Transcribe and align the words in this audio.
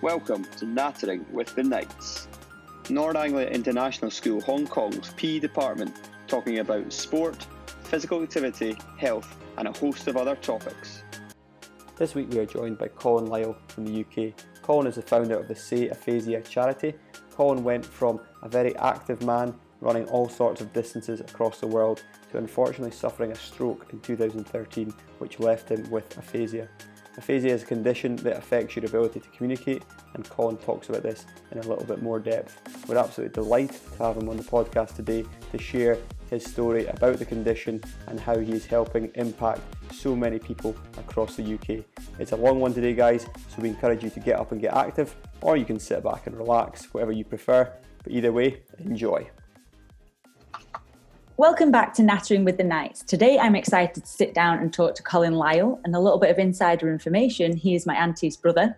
Welcome 0.00 0.44
to 0.58 0.64
Nattering 0.64 1.26
with 1.32 1.56
the 1.56 1.64
Knights. 1.64 2.28
Nord 2.88 3.16
Anglia 3.16 3.48
International 3.48 4.12
School 4.12 4.40
Hong 4.42 4.64
Kong's 4.64 5.12
PE 5.14 5.40
department 5.40 5.92
talking 6.28 6.60
about 6.60 6.92
sport, 6.92 7.44
physical 7.82 8.22
activity, 8.22 8.76
health, 8.96 9.36
and 9.56 9.66
a 9.66 9.76
host 9.76 10.06
of 10.06 10.16
other 10.16 10.36
topics. 10.36 11.02
This 11.96 12.14
week 12.14 12.30
we 12.30 12.38
are 12.38 12.46
joined 12.46 12.78
by 12.78 12.86
Colin 12.86 13.26
Lyle 13.26 13.56
from 13.66 13.86
the 13.86 14.00
UK. 14.02 14.34
Colin 14.62 14.86
is 14.86 14.94
the 14.94 15.02
founder 15.02 15.36
of 15.36 15.48
the 15.48 15.56
Say 15.56 15.88
Aphasia 15.88 16.42
charity. 16.42 16.94
Colin 17.32 17.64
went 17.64 17.84
from 17.84 18.20
a 18.44 18.48
very 18.48 18.76
active 18.76 19.20
man 19.24 19.52
running 19.80 20.04
all 20.10 20.28
sorts 20.28 20.60
of 20.60 20.72
distances 20.72 21.18
across 21.18 21.58
the 21.58 21.66
world 21.66 22.04
to 22.30 22.38
unfortunately 22.38 22.92
suffering 22.92 23.32
a 23.32 23.36
stroke 23.36 23.88
in 23.92 23.98
2013, 23.98 24.94
which 25.18 25.40
left 25.40 25.68
him 25.68 25.90
with 25.90 26.16
aphasia. 26.16 26.68
Aphasia 27.18 27.48
is 27.48 27.64
a 27.64 27.66
condition 27.66 28.14
that 28.16 28.36
affects 28.36 28.76
your 28.76 28.86
ability 28.86 29.18
to 29.18 29.28
communicate, 29.30 29.82
and 30.14 30.28
Colin 30.30 30.56
talks 30.56 30.88
about 30.88 31.02
this 31.02 31.26
in 31.50 31.58
a 31.58 31.62
little 31.62 31.84
bit 31.84 32.00
more 32.00 32.20
depth. 32.20 32.60
We're 32.88 32.96
absolutely 32.96 33.34
delighted 33.34 33.80
to 33.96 34.04
have 34.04 34.16
him 34.16 34.28
on 34.28 34.36
the 34.36 34.44
podcast 34.44 34.94
today 34.94 35.24
to 35.50 35.58
share 35.58 35.98
his 36.30 36.44
story 36.44 36.86
about 36.86 37.18
the 37.18 37.24
condition 37.24 37.82
and 38.06 38.20
how 38.20 38.38
he 38.38 38.52
is 38.52 38.66
helping 38.66 39.10
impact 39.16 39.60
so 39.92 40.14
many 40.14 40.38
people 40.38 40.76
across 40.96 41.34
the 41.34 41.54
UK. 41.54 41.84
It's 42.20 42.30
a 42.30 42.36
long 42.36 42.60
one 42.60 42.72
today, 42.72 42.94
guys, 42.94 43.24
so 43.24 43.62
we 43.62 43.68
encourage 43.68 44.04
you 44.04 44.10
to 44.10 44.20
get 44.20 44.38
up 44.38 44.52
and 44.52 44.60
get 44.60 44.74
active, 44.74 45.16
or 45.40 45.56
you 45.56 45.64
can 45.64 45.80
sit 45.80 46.04
back 46.04 46.28
and 46.28 46.38
relax, 46.38 46.94
whatever 46.94 47.10
you 47.10 47.24
prefer. 47.24 47.72
But 48.04 48.12
either 48.12 48.30
way, 48.30 48.62
enjoy. 48.78 49.28
Welcome 51.38 51.70
back 51.70 51.94
to 51.94 52.02
Nattering 52.02 52.44
with 52.44 52.56
the 52.56 52.64
Knights. 52.64 53.04
Today 53.04 53.38
I'm 53.38 53.54
excited 53.54 54.02
to 54.02 54.10
sit 54.10 54.34
down 54.34 54.58
and 54.58 54.74
talk 54.74 54.96
to 54.96 55.04
Colin 55.04 55.34
Lyle 55.34 55.80
and 55.84 55.94
a 55.94 56.00
little 56.00 56.18
bit 56.18 56.32
of 56.32 56.38
insider 56.40 56.90
information. 56.90 57.56
He 57.56 57.76
is 57.76 57.86
my 57.86 57.94
auntie's 57.94 58.36
brother. 58.36 58.76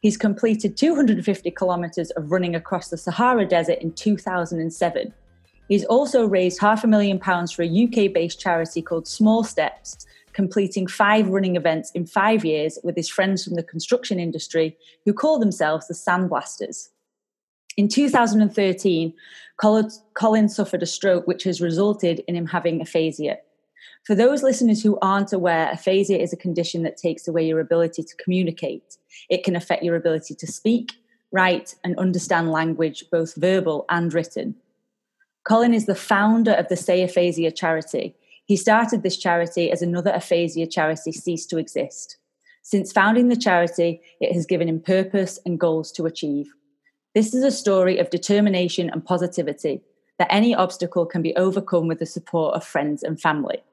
He's 0.00 0.16
completed 0.16 0.76
250 0.76 1.52
kilometres 1.52 2.10
of 2.10 2.32
running 2.32 2.56
across 2.56 2.88
the 2.88 2.96
Sahara 2.96 3.46
Desert 3.46 3.78
in 3.78 3.92
2007. 3.92 5.14
He's 5.68 5.84
also 5.84 6.26
raised 6.26 6.60
half 6.60 6.82
a 6.82 6.88
million 6.88 7.20
pounds 7.20 7.52
for 7.52 7.62
a 7.62 7.84
UK 7.84 8.12
based 8.12 8.40
charity 8.40 8.82
called 8.82 9.06
Small 9.06 9.44
Steps, 9.44 10.04
completing 10.32 10.88
five 10.88 11.28
running 11.28 11.54
events 11.54 11.92
in 11.92 12.06
five 12.06 12.44
years 12.44 12.76
with 12.82 12.96
his 12.96 13.08
friends 13.08 13.44
from 13.44 13.54
the 13.54 13.62
construction 13.62 14.18
industry 14.18 14.76
who 15.04 15.12
call 15.12 15.38
themselves 15.38 15.86
the 15.86 15.94
Sandblasters. 15.94 16.88
In 17.76 17.88
2013, 17.88 19.12
Colin 19.56 20.48
suffered 20.48 20.82
a 20.82 20.86
stroke, 20.86 21.26
which 21.26 21.44
has 21.44 21.60
resulted 21.60 22.22
in 22.26 22.34
him 22.34 22.46
having 22.46 22.80
aphasia. 22.80 23.38
For 24.04 24.14
those 24.14 24.42
listeners 24.42 24.82
who 24.82 24.98
aren't 25.02 25.32
aware, 25.32 25.70
aphasia 25.70 26.20
is 26.20 26.32
a 26.32 26.36
condition 26.36 26.82
that 26.82 26.96
takes 26.96 27.28
away 27.28 27.46
your 27.46 27.60
ability 27.60 28.02
to 28.02 28.16
communicate. 28.16 28.96
It 29.28 29.44
can 29.44 29.54
affect 29.54 29.82
your 29.82 29.96
ability 29.96 30.34
to 30.34 30.46
speak, 30.46 30.92
write, 31.32 31.74
and 31.84 31.98
understand 31.98 32.50
language, 32.50 33.04
both 33.10 33.34
verbal 33.36 33.84
and 33.90 34.12
written. 34.12 34.56
Colin 35.44 35.74
is 35.74 35.86
the 35.86 35.94
founder 35.94 36.52
of 36.52 36.68
the 36.68 36.76
Say 36.76 37.02
Aphasia 37.02 37.50
charity. 37.50 38.14
He 38.46 38.56
started 38.56 39.02
this 39.02 39.16
charity 39.16 39.70
as 39.70 39.82
another 39.82 40.10
aphasia 40.10 40.66
charity 40.66 41.12
ceased 41.12 41.50
to 41.50 41.58
exist. 41.58 42.16
Since 42.62 42.92
founding 42.92 43.28
the 43.28 43.36
charity, 43.36 44.00
it 44.20 44.32
has 44.32 44.44
given 44.44 44.68
him 44.68 44.80
purpose 44.80 45.38
and 45.46 45.60
goals 45.60 45.92
to 45.92 46.06
achieve. 46.06 46.52
This 47.12 47.34
is 47.34 47.42
a 47.42 47.50
story 47.50 47.98
of 47.98 48.08
determination 48.08 48.88
and 48.88 49.04
positivity 49.04 49.82
that 50.20 50.28
any 50.30 50.54
obstacle 50.54 51.06
can 51.06 51.22
be 51.22 51.34
overcome 51.34 51.88
with 51.88 51.98
the 51.98 52.06
support 52.06 52.54
of 52.54 52.64
friends 52.64 53.02
and 53.02 53.20
family. 53.20 53.64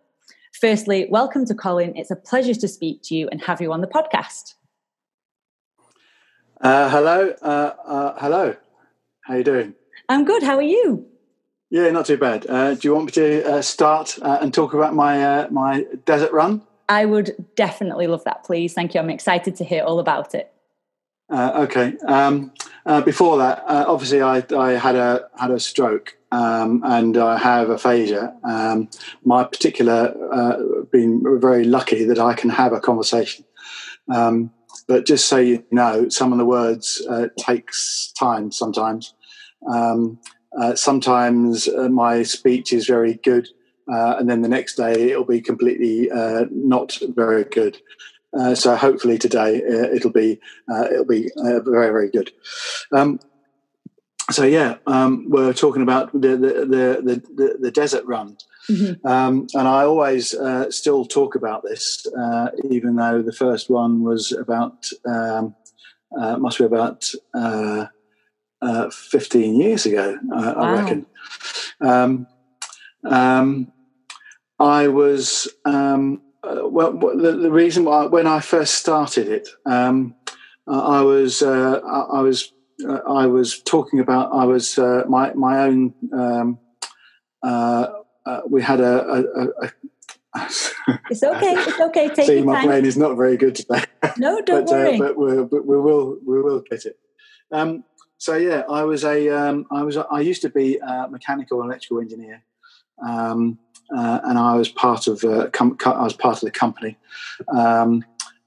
Firstly, 0.59 1.05
welcome 1.11 1.45
to 1.45 1.53
Colin. 1.53 1.95
It's 1.95 2.09
a 2.09 2.15
pleasure 2.15 2.55
to 2.55 2.67
speak 2.67 3.03
to 3.03 3.15
you 3.15 3.29
and 3.29 3.39
have 3.43 3.61
you 3.61 3.71
on 3.71 3.81
the 3.81 3.87
podcast. 3.87 4.55
Uh, 6.59 6.89
hello, 6.89 7.35
uh, 7.43 7.73
uh, 7.85 8.19
hello. 8.19 8.55
How 9.21 9.35
are 9.35 9.37
you 9.37 9.43
doing? 9.43 9.75
I'm 10.09 10.25
good. 10.25 10.41
How 10.41 10.55
are 10.55 10.63
you? 10.63 11.05
Yeah, 11.69 11.91
not 11.91 12.07
too 12.07 12.17
bad. 12.17 12.47
Uh, 12.49 12.73
do 12.73 12.87
you 12.87 12.95
want 12.95 13.05
me 13.05 13.11
to 13.11 13.57
uh, 13.57 13.61
start 13.61 14.17
uh, 14.23 14.39
and 14.41 14.51
talk 14.51 14.73
about 14.73 14.95
my 14.95 15.47
my 15.49 15.85
desert 16.05 16.31
run? 16.31 16.63
I 16.89 17.05
would 17.05 17.35
definitely 17.55 18.07
love 18.07 18.23
that, 18.23 18.45
please. 18.45 18.73
Thank 18.73 18.95
you. 18.95 18.99
I'm 18.99 19.11
excited 19.11 19.55
to 19.57 19.63
hear 19.63 19.83
all 19.83 19.99
about 19.99 20.33
it. 20.33 20.51
Uh, 21.29 21.51
okay. 21.67 21.97
Um, 22.05 22.53
uh, 22.85 23.01
before 23.01 23.37
that, 23.37 23.63
uh, 23.67 23.85
obviously, 23.87 24.21
I, 24.21 24.45
I, 24.57 24.73
had 24.73 24.95
a 24.95 25.27
had 25.37 25.51
a 25.51 25.59
stroke 25.59 26.17
um, 26.31 26.81
and 26.85 27.17
I 27.17 27.37
have 27.37 27.69
aphasia. 27.69 28.33
Um, 28.45 28.89
my 29.25 29.43
particular 29.43 30.15
uh, 30.31 30.83
been 30.91 31.21
very 31.41 31.65
lucky 31.65 32.05
that 32.05 32.19
I 32.19 32.33
can 32.33 32.49
have 32.49 32.71
a 32.71 32.79
conversation. 32.79 33.43
Um, 34.09 34.51
but 34.87 35.05
just 35.05 35.27
so 35.27 35.37
you 35.37 35.65
know, 35.69 36.07
some 36.07 36.31
of 36.31 36.37
the 36.37 36.45
words 36.45 37.05
uh, 37.09 37.27
takes 37.37 38.13
time 38.17 38.51
sometimes. 38.51 39.13
Um, 39.69 40.19
uh, 40.57 40.75
sometimes 40.75 41.67
my 41.89 42.23
speech 42.23 42.71
is 42.71 42.87
very 42.87 43.15
good, 43.15 43.49
and 43.87 44.29
then 44.29 44.43
the 44.43 44.47
next 44.47 44.75
day 44.75 45.11
it'll 45.11 45.25
be 45.25 45.41
completely 45.41 46.09
not 46.49 46.97
very 47.15 47.43
good. 47.43 47.79
Uh, 48.37 48.53
so 48.55 48.75
hopefully 48.75 49.17
today 49.17 49.61
uh, 49.63 49.89
it'll 49.93 50.11
be 50.11 50.39
uh, 50.69 50.85
it'll 50.91 51.05
be 51.05 51.31
uh, 51.37 51.59
very 51.61 51.89
very 51.89 52.09
good. 52.09 52.31
Um, 52.91 53.19
so 54.29 54.43
yeah, 54.43 54.75
um, 54.85 55.29
we're 55.29 55.53
talking 55.53 55.81
about 55.81 56.11
the 56.13 56.35
the 56.35 56.65
the, 56.65 57.23
the, 57.35 57.57
the 57.59 57.71
desert 57.71 58.05
run, 58.05 58.37
mm-hmm. 58.69 59.07
um, 59.07 59.47
and 59.53 59.67
I 59.67 59.83
always 59.83 60.33
uh, 60.33 60.69
still 60.69 61.05
talk 61.05 61.35
about 61.35 61.63
this, 61.63 62.05
uh, 62.07 62.49
even 62.69 62.97
though 62.97 63.21
the 63.21 63.31
first 63.31 63.69
one 63.69 64.03
was 64.03 64.31
about 64.31 64.89
um, 65.05 65.55
must 66.11 66.57
be 66.57 66.65
about. 66.65 67.11
15 68.59 69.55
years 69.55 69.85
ago, 69.85 70.17
wow. 70.23 70.53
I 70.53 70.81
reckon. 70.81 71.05
Um, 71.79 72.27
um, 73.03 73.71
I 74.59 74.87
was 74.87 75.47
um, 75.63 76.21
uh, 76.47 76.67
well, 76.67 76.93
the, 76.93 77.33
the, 77.33 77.51
reason 77.51 77.85
why 77.85 78.05
when 78.05 78.27
I 78.27 78.39
first 78.39 78.75
started 78.75 79.27
it, 79.27 79.49
um, 79.65 80.15
I 80.67 81.01
was 81.01 81.41
uh, 81.41 81.79
I 81.83 82.21
was 82.21 82.53
uh, 82.87 82.99
I 83.07 83.27
was 83.27 83.61
talking 83.61 83.99
about 83.99 84.31
I 84.31 84.45
was 84.45 84.77
uh, 84.77 85.03
my 85.07 85.33
my 85.33 85.59
own. 85.59 85.93
Um, 86.13 86.59
uh, 87.43 87.87
uh, 88.25 88.41
we 88.49 88.61
had 88.61 88.81
a. 88.81 89.09
a, 89.09 89.65
a 89.65 89.71
it's 91.09 91.23
okay. 91.23 91.53
It's 91.53 91.79
okay. 91.79 92.09
Take 92.09 92.27
See, 92.27 92.41
my 92.41 92.55
time. 92.55 92.67
brain 92.67 92.85
is 92.85 92.97
not 92.97 93.15
very 93.15 93.37
good 93.37 93.55
today. 93.55 93.83
No, 94.17 94.41
don't 94.41 94.65
but, 94.65 94.71
worry. 94.71 94.97
but, 94.97 95.17
we 95.17 95.43
but 95.43 95.65
we 95.65 95.77
will 95.77 96.17
we 96.25 96.41
will 96.41 96.61
get 96.61 96.85
it. 96.85 96.97
Um, 97.51 97.83
so 98.17 98.35
yeah, 98.35 98.63
I 98.69 98.83
was 98.83 99.03
a 99.03 99.29
um, 99.29 99.65
I 99.71 99.83
was 99.83 99.97
I 99.97 100.21
used 100.21 100.41
to 100.43 100.49
be 100.49 100.77
a 100.77 101.07
mechanical 101.09 101.61
and 101.61 101.69
electrical 101.69 101.99
engineer. 101.99 102.43
Um, 103.05 103.59
uh, 103.95 104.19
and 104.23 104.37
I 104.37 104.55
was 104.55 104.69
part 104.69 105.07
of 105.07 105.23
uh, 105.23 105.47
com- 105.51 105.77
I 105.85 106.03
was 106.03 106.13
part 106.13 106.37
of 106.37 106.41
the 106.41 106.51
company. 106.51 106.97
Um, 107.47 108.03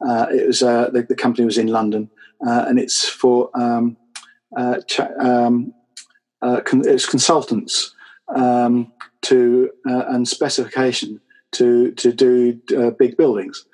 uh, 0.06 0.26
it 0.30 0.46
was 0.46 0.62
uh, 0.62 0.90
the, 0.90 1.02
the, 1.02 1.14
company 1.14 1.44
was 1.44 1.58
in 1.58 1.68
London, 1.68 2.10
uh, 2.46 2.64
and 2.68 2.78
it's 2.78 3.08
for 3.08 3.50
um, 3.54 3.96
uh, 4.56 4.80
cha- 4.86 5.12
um, 5.18 5.74
con- 6.40 6.86
it's 6.86 7.06
consultants 7.06 7.94
um, 8.34 8.92
to 9.22 9.70
and 9.84 10.28
specification 10.28 11.20
to 11.52 11.92
to 11.92 12.12
do 12.12 12.60
big 12.98 13.16
buildings. 13.16 13.64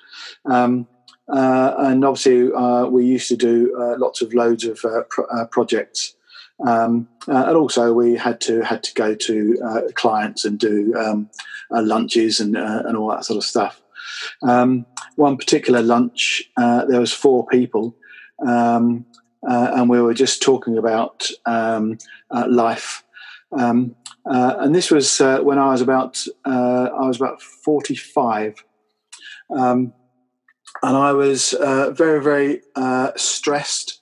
Um, 0.45 0.87
and 1.27 2.05
obviously, 2.05 2.49
we 2.89 3.05
used 3.05 3.27
to 3.29 3.37
do 3.37 3.73
lots 3.97 4.21
of 4.21 4.33
loads 4.33 4.63
of 4.63 4.79
pro- 5.09 5.47
projects 5.47 6.15
um, 6.65 7.07
uh, 7.27 7.45
and 7.47 7.57
also, 7.57 7.93
we 7.93 8.15
had 8.15 8.41
to 8.41 8.61
had 8.61 8.81
to 8.83 8.93
go 8.93 9.13
to 9.13 9.61
uh, 9.63 9.81
clients 9.93 10.45
and 10.45 10.57
do 10.57 10.93
um, 10.95 11.29
uh, 11.73 11.81
lunches 11.81 12.39
and 12.39 12.57
uh, 12.57 12.83
and 12.85 12.97
all 12.97 13.09
that 13.09 13.25
sort 13.25 13.37
of 13.37 13.43
stuff. 13.43 13.81
Um, 14.41 14.85
one 15.15 15.37
particular 15.37 15.81
lunch, 15.81 16.43
uh, 16.57 16.85
there 16.85 16.99
was 16.99 17.13
four 17.13 17.45
people, 17.45 17.95
um, 18.45 19.05
uh, 19.47 19.71
and 19.75 19.89
we 19.89 20.01
were 20.01 20.13
just 20.13 20.41
talking 20.41 20.77
about 20.77 21.29
um, 21.45 21.97
life. 22.47 23.03
Um, 23.51 23.95
and 24.25 24.75
this 24.75 24.91
was 24.91 25.19
when 25.19 25.57
I 25.57 25.71
was 25.71 25.81
about 25.81 26.25
I 26.45 27.07
was 27.07 27.17
about 27.17 27.41
forty 27.41 27.95
five. 27.95 28.63
Um, 29.49 29.93
and 30.83 30.95
I 30.95 31.13
was 31.13 31.55
very, 31.61 32.21
very 32.21 32.61
stressed 33.15 33.97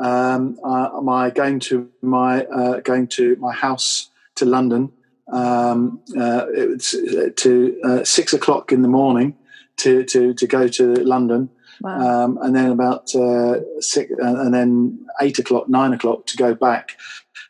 um, 0.00 0.58
uh, 0.62 1.00
my 1.02 1.30
going 1.30 1.60
to 1.60 1.88
my 2.02 2.44
uh, 2.44 2.80
going 2.80 3.06
to 3.08 3.36
my 3.36 3.52
house 3.52 4.10
to 4.36 4.44
London. 4.44 4.92
Um, 5.32 6.00
uh, 6.16 6.20
uh, 6.20 7.30
to 7.36 7.80
uh, 7.84 8.04
six 8.04 8.32
o'clock 8.32 8.70
in 8.70 8.82
the 8.82 8.88
morning 8.88 9.34
to 9.78 10.04
to 10.04 10.34
to 10.34 10.46
go 10.46 10.68
to 10.68 10.94
London, 11.02 11.50
wow. 11.80 12.24
um, 12.24 12.38
and 12.42 12.54
then 12.54 12.70
about 12.70 13.12
uh, 13.14 13.60
six, 13.80 14.12
and 14.18 14.54
then 14.54 15.04
eight 15.20 15.38
o'clock, 15.40 15.68
nine 15.68 15.92
o'clock 15.92 16.26
to 16.26 16.36
go 16.36 16.54
back. 16.54 16.96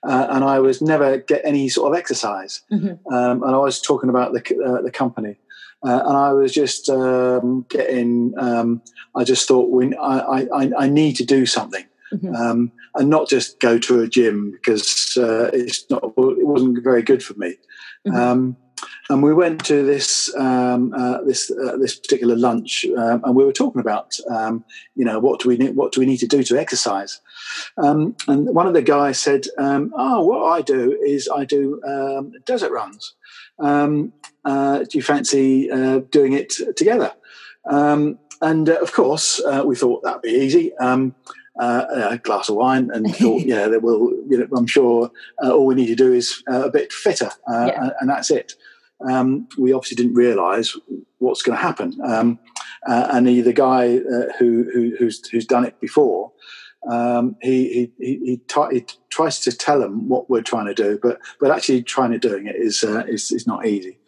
and 0.02 0.43
I 0.43 0.58
was 0.61 0.81
never 0.81 1.19
get 1.19 1.43
any 1.44 1.69
sort 1.69 1.93
of 1.93 1.99
exercise. 1.99 2.62
Mm-hmm. 2.73 3.14
Um, 3.14 3.43
and 3.43 3.55
I 3.55 3.58
was 3.58 3.81
talking 3.81 4.08
about 4.08 4.32
the 4.32 4.81
the 4.82 4.90
company. 4.90 5.37
Uh, 5.87 6.02
and 6.05 6.17
I 6.17 6.32
was 6.32 6.52
just 6.52 6.88
um, 6.88 7.67
getting. 7.69 8.32
Um, 8.38 8.82
I 9.14 9.25
just 9.25 9.46
thought, 9.46 9.70
we, 9.70 9.94
I, 9.96 10.43
I, 10.43 10.70
I 10.78 10.88
need 10.88 11.17
to 11.17 11.25
do 11.25 11.46
something. 11.46 11.84
Mm-hmm. 12.12 12.35
um, 12.35 12.73
and 12.94 13.11
not 13.11 13.29
just 13.29 13.61
go 13.61 13.79
to 13.79 14.00
a 14.00 14.08
gym 14.08 14.50
because 14.53 15.17
uh, 15.17 15.50
it's 15.53 15.88
not 15.91 16.05
it 16.05 16.47
wasn't 16.47 16.82
very 16.82 17.03
good 17.03 17.23
for 17.23 17.35
me. 17.35 17.56
Mm-hmm. 18.06 18.17
Um, 18.17 18.56
and 19.08 19.23
we 19.23 19.32
went 19.32 19.64
to 19.67 19.85
this 19.85 20.35
um, 20.37 20.93
uh, 20.93 21.23
this 21.23 21.50
uh, 21.50 21.76
this 21.76 21.99
particular 21.99 22.37
lunch, 22.37 22.85
um, 22.97 23.23
and 23.25 23.35
we 23.35 23.44
were 23.44 23.53
talking 23.53 23.81
about 23.81 24.19
um, 24.31 24.64
you 24.94 25.05
know 25.05 25.19
what 25.19 25.41
do 25.41 25.49
we 25.49 25.56
need, 25.56 25.76
what 25.76 25.93
do 25.93 26.00
we 26.00 26.06
need 26.06 26.19
to 26.19 26.26
do 26.26 26.43
to 26.43 26.58
exercise. 26.58 27.20
Um, 27.79 28.17
and 28.29 28.55
one 28.55 28.67
of 28.67 28.75
the 28.75 28.82
guys 28.82 29.19
said, 29.19 29.47
um, 29.59 29.93
"Oh, 29.97 30.25
what 30.25 30.44
I 30.47 30.62
do 30.62 30.99
is 31.05 31.29
I 31.29 31.44
do 31.44 31.81
um, 31.85 32.32
desert 32.44 32.70
runs. 32.70 33.14
Uh, 33.59 34.79
do 34.79 34.99
you 34.99 35.02
fancy 35.02 35.70
uh, 35.70 36.00
doing 36.11 36.32
it 36.32 36.52
together?" 36.76 37.12
and 38.43 38.69
uh, 38.69 38.79
of 38.81 38.93
course, 38.93 39.41
uh, 39.41 39.62
we 39.64 39.76
thought 39.76 40.02
that'd 40.02 40.23
be 40.23 40.31
easy. 40.31 40.73
Uh, 41.58 42.08
a 42.11 42.19
glass 42.19 42.50
of 42.50 42.56
wine 42.56 42.91
and 42.93 43.17
thought, 43.17 43.41
yeah, 43.41 43.67
there 43.67 43.81
will. 43.81 44.11
You 44.29 44.38
know, 44.38 44.49
I'm 44.56 44.67
sure 44.67 45.11
uh, 45.43 45.53
all 45.53 45.64
we 45.64 45.75
need 45.75 45.87
to 45.87 45.94
do 45.94 46.12
is 46.12 46.43
uh, 46.50 46.64
a 46.64 46.70
bit 46.70 46.93
fitter, 46.93 47.31
yeah. 47.49 47.91
and, 47.99 48.11
that's 48.11 48.31
it 48.31 48.55
um, 49.00 49.49
we 49.58 49.73
obviously 49.73 49.97
didn't 49.97 50.14
realise 50.14 50.76
what's 51.19 51.43
going 51.43 51.56
to 51.56 51.62
happen. 51.62 51.99
Um, 52.05 52.38
uh, 52.87 53.08
and 53.12 53.26
the, 53.26 53.41
the 53.41 53.53
guy 53.53 53.99
uh, 53.99 54.32
who, 54.38 54.69
who, 54.73 54.97
who's, 54.99 55.26
who's 55.29 55.47
done 55.47 55.64
it 55.64 55.81
before, 55.81 56.32
um, 56.88 57.37
he, 57.43 57.91
he, 57.99 58.19
he, 58.25 58.37
t- 58.49 58.61
he, 58.73 58.87
tries 59.11 59.41
to 59.41 59.50
tell 59.50 59.81
them 59.81 60.11
what 60.11 60.29
we're 60.29 60.43
trying 60.43 60.67
to 60.67 60.75
do, 60.75 60.99
but, 61.02 61.19
but 61.41 61.50
actually 61.50 61.82
trying 61.82 62.11
to 62.11 62.19
doing 62.19 62.47
it 62.47 62.55
is, 62.55 62.85
uh, 62.85 63.02
is, 63.09 63.32
is 63.32 63.47
not 63.47 63.67
easy. 63.67 63.99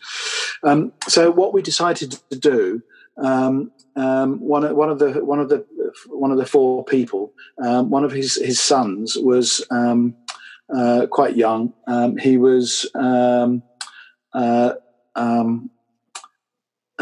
Um, 0.63 0.93
so 1.09 1.31
what 1.31 1.55
we 1.55 1.63
decided 1.63 2.19
to 2.29 2.39
do, 2.39 2.83
um, 3.23 3.73
um, 3.97 4.41
one, 4.41 4.65
of, 4.65 4.77
one 4.77 4.91
of 4.91 4.99
the 4.99 5.25
one 5.25 5.41
of 5.41 5.49
the 5.49 5.65
one 6.09 6.31
of 6.31 6.39
the 6.39 6.47
four 6.47 6.85
people, 6.85 7.33
one 7.57 8.05
of 8.05 8.13
his 8.13 8.37
his 8.37 8.61
sons 8.61 9.17
was 9.17 9.65
uh, 9.71 11.07
quite 11.11 11.37
young. 11.37 11.73
he 12.21 12.37
was 12.37 12.89
uh, 12.95 14.75
um, 15.15 15.71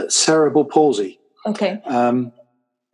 cerebral 0.08 0.64
palsy. 0.64 1.18
Okay. 1.46 1.80
Um, 1.84 2.32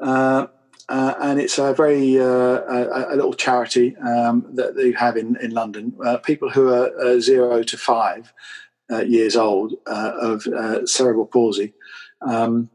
uh, 0.00 0.46
uh, 0.88 1.14
and 1.20 1.40
it's 1.40 1.58
a 1.58 1.72
very 1.72 2.18
uh, 2.20 2.24
a, 2.24 3.14
a, 3.14 3.16
little 3.16 3.32
charity 3.32 3.96
um, 3.96 4.46
that 4.54 4.76
they 4.76 4.92
have 4.92 5.16
in 5.16 5.36
in 5.36 5.52
London. 5.52 5.96
Uh, 6.04 6.18
people 6.18 6.50
who 6.50 6.68
are 6.68 6.90
uh, 7.00 7.20
zero 7.20 7.62
to 7.62 7.78
five 7.78 8.32
years 9.06 9.36
old 9.36 9.72
of 9.86 10.42
cerebral 10.86 11.24
palsy. 11.24 11.72
Um, 12.20 12.68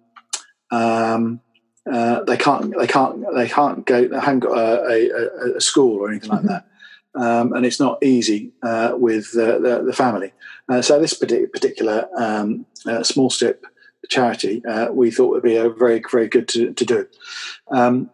um, 0.71 1.41
they 1.85 2.37
can't. 2.37 2.77
They 2.77 2.87
can't. 2.87 3.25
They 3.35 3.47
can't 3.47 3.85
go. 3.85 4.07
They 4.07 4.19
haven't 4.19 4.39
got 4.39 4.57
a, 4.57 5.09
a, 5.11 5.55
a 5.57 5.61
school 5.61 5.97
or 5.97 6.09
anything 6.09 6.29
like 6.29 6.39
mm-hmm. 6.39 6.47
that 6.49 6.67
um, 7.17 7.53
and 7.53 7.65
it's 7.65 7.79
not 7.79 8.03
easy 8.03 8.51
uh, 8.63 8.93
with 8.95 9.35
uh, 9.35 9.59
the, 9.59 9.83
the, 9.85 9.93
family. 9.93 10.33
Uh, 10.69 10.81
so 10.81 10.99
this 10.99 11.13
particular 11.13 12.07
um, 12.17 12.65
uh, 12.85 13.03
small 13.03 13.29
step 13.29 13.63
charity 14.09 14.63
uh, 14.65 14.89
we 14.91 15.11
thought 15.11 15.29
would 15.29 15.43
be 15.43 15.57
a 15.57 15.69
very 15.69 16.01
very 16.09 16.27
good 16.27 16.47
to, 16.47 16.73
to 16.73 16.85
do. 16.85 17.07
Um, 17.71 18.09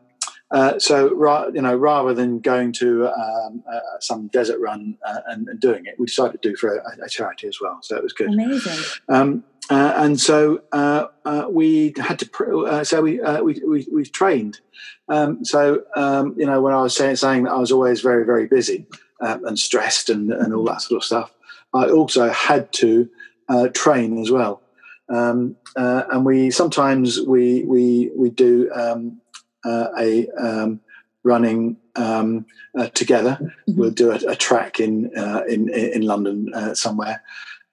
uh, 0.51 0.77
so, 0.77 1.09
you 1.51 1.61
know, 1.61 1.75
rather 1.75 2.13
than 2.13 2.39
going 2.39 2.71
to 2.71 3.07
um, 3.07 3.63
some 3.99 4.27
desert 4.27 4.59
run 4.59 4.95
and, 5.25 5.47
and, 5.47 5.59
doing 5.59 5.87
it, 5.87 5.95
we 5.97 6.05
decided 6.05 6.39
to 6.39 6.49
do 6.49 6.55
for 6.55 6.77
a, 6.77 7.03
a, 7.03 7.09
charity 7.09 7.47
as 7.47 7.59
well. 7.59 7.79
So 7.81 7.97
it 7.97 8.03
was 8.03 8.13
good. 8.13 8.31
Amazing. 8.31 9.43
Uh, 9.69 9.93
and 9.95 10.19
so 10.19 10.61
uh, 10.71 11.07
uh, 11.25 11.45
we 11.49 11.93
had 11.97 12.19
to. 12.19 12.29
Pr- 12.29 12.67
uh, 12.67 12.83
so 12.83 13.01
we, 13.01 13.21
uh, 13.21 13.41
we, 13.41 13.61
we 13.65 13.87
we 13.91 14.05
trained. 14.05 14.59
Um, 15.07 15.45
so 15.45 15.83
um, 15.95 16.35
you 16.37 16.45
know, 16.45 16.61
when 16.61 16.73
I 16.73 16.81
was 16.81 16.95
saying, 16.95 17.15
saying 17.15 17.43
that 17.43 17.51
I 17.51 17.57
was 17.57 17.71
always 17.71 18.01
very 18.01 18.25
very 18.25 18.47
busy 18.47 18.85
um, 19.21 19.45
and 19.45 19.57
stressed 19.57 20.09
and 20.09 20.31
and 20.31 20.53
all 20.53 20.65
that 20.65 20.81
sort 20.81 20.97
of 20.97 21.05
stuff, 21.05 21.33
I 21.73 21.89
also 21.89 22.29
had 22.29 22.71
to 22.73 23.09
uh, 23.47 23.69
train 23.69 24.21
as 24.21 24.31
well. 24.31 24.61
Um, 25.09 25.55
and 25.75 26.25
we 26.25 26.51
sometimes 26.51 27.21
we 27.21 27.63
we 27.63 28.11
we 28.15 28.29
do 28.29 28.69
um, 28.73 29.21
a 29.65 30.27
um, 30.37 30.81
running 31.23 31.77
um, 31.95 32.45
together. 32.93 33.37
Mm-hmm. 33.41 33.79
We'll 33.79 33.91
do 33.91 34.11
a, 34.11 34.19
a 34.27 34.35
track 34.35 34.81
in, 34.81 35.09
in 35.47 35.69
in 35.69 36.01
London 36.01 36.75
somewhere 36.75 37.23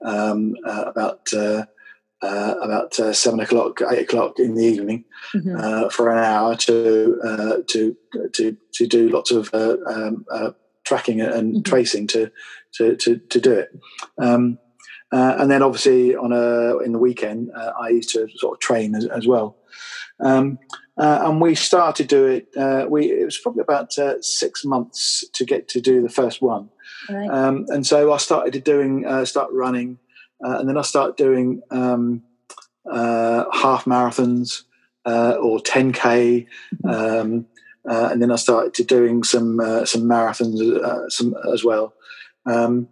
about 0.01 1.33
uh, 2.23 2.55
about 2.61 2.99
uh, 3.01 3.13
seven 3.13 3.41
o'clock, 3.41 3.81
eight 3.91 4.03
o'clock 4.03 4.39
in 4.39 4.55
the 4.55 4.65
evening 4.65 5.05
mm-hmm. 5.35 5.57
uh, 5.57 5.89
for 5.89 6.11
an 6.11 6.19
hour 6.19 6.55
to 6.55 7.19
uh, 7.25 7.57
to 7.69 7.97
to 8.35 8.57
to 8.75 8.87
do 8.87 9.09
lots 9.09 9.31
of 9.31 9.49
uh, 9.55 9.77
um, 9.87 10.27
uh, 10.31 10.51
tracking 10.85 11.21
and 11.21 11.55
mm-hmm. 11.55 11.63
tracing 11.63 12.07
to, 12.07 12.31
to 12.73 12.95
to 12.97 13.17
to 13.17 13.41
do 13.41 13.53
it. 13.53 13.71
Um, 14.19 14.59
and 15.13 15.51
then 15.51 15.63
obviously 15.63 16.15
on 16.15 16.33
a 16.33 16.79
in 16.79 16.93
the 16.93 16.99
weekend, 16.99 17.51
I 17.57 17.89
used 17.89 18.11
to 18.11 18.29
sort 18.37 18.55
of 18.55 18.61
train 18.61 18.95
as, 18.95 19.07
as 19.07 19.27
well. 19.27 19.57
Um, 20.23 20.59
and 20.99 21.41
we 21.41 21.55
started 21.55 22.07
to 22.07 22.17
do 22.17 22.27
it. 22.27 22.91
we 22.91 23.11
it 23.11 23.25
was 23.25 23.39
probably 23.39 23.63
about 23.63 23.95
six 24.21 24.65
months 24.65 25.25
to 25.33 25.47
get 25.47 25.69
to 25.69 25.81
do 25.81 26.03
the 26.03 26.11
first 26.11 26.43
one. 26.43 26.69
Right. 27.09 27.31
Um, 27.31 27.65
and 27.69 27.87
so 27.87 28.13
I 28.13 28.19
started 28.19 28.63
doing 28.63 29.07
start 29.25 29.51
running. 29.53 29.99
Uh, 30.45 30.59
and 30.59 30.69
then 30.69 30.79
I 30.79 30.83
start 30.83 31.17
doing 31.17 31.63
um, 31.71 32.23
uh, 32.91 33.45
half 33.53 33.85
marathons 33.85 34.63
uh, 35.05 35.37
or 35.41 35.59
10k, 35.59 36.47
mm-hmm. 36.85 36.89
um, 36.89 37.47
uh, 37.89 38.09
and 38.13 38.23
then 38.23 38.31
I 38.31 38.37
started 38.37 38.87
doing 38.87 39.23
some 39.23 39.61
uh, 39.61 39.85
some 39.85 40.03
marathons 40.03 40.61
uh, 40.77 41.09
some 41.09 41.35
as 41.53 41.65
well, 41.65 41.95
um, 42.47 42.89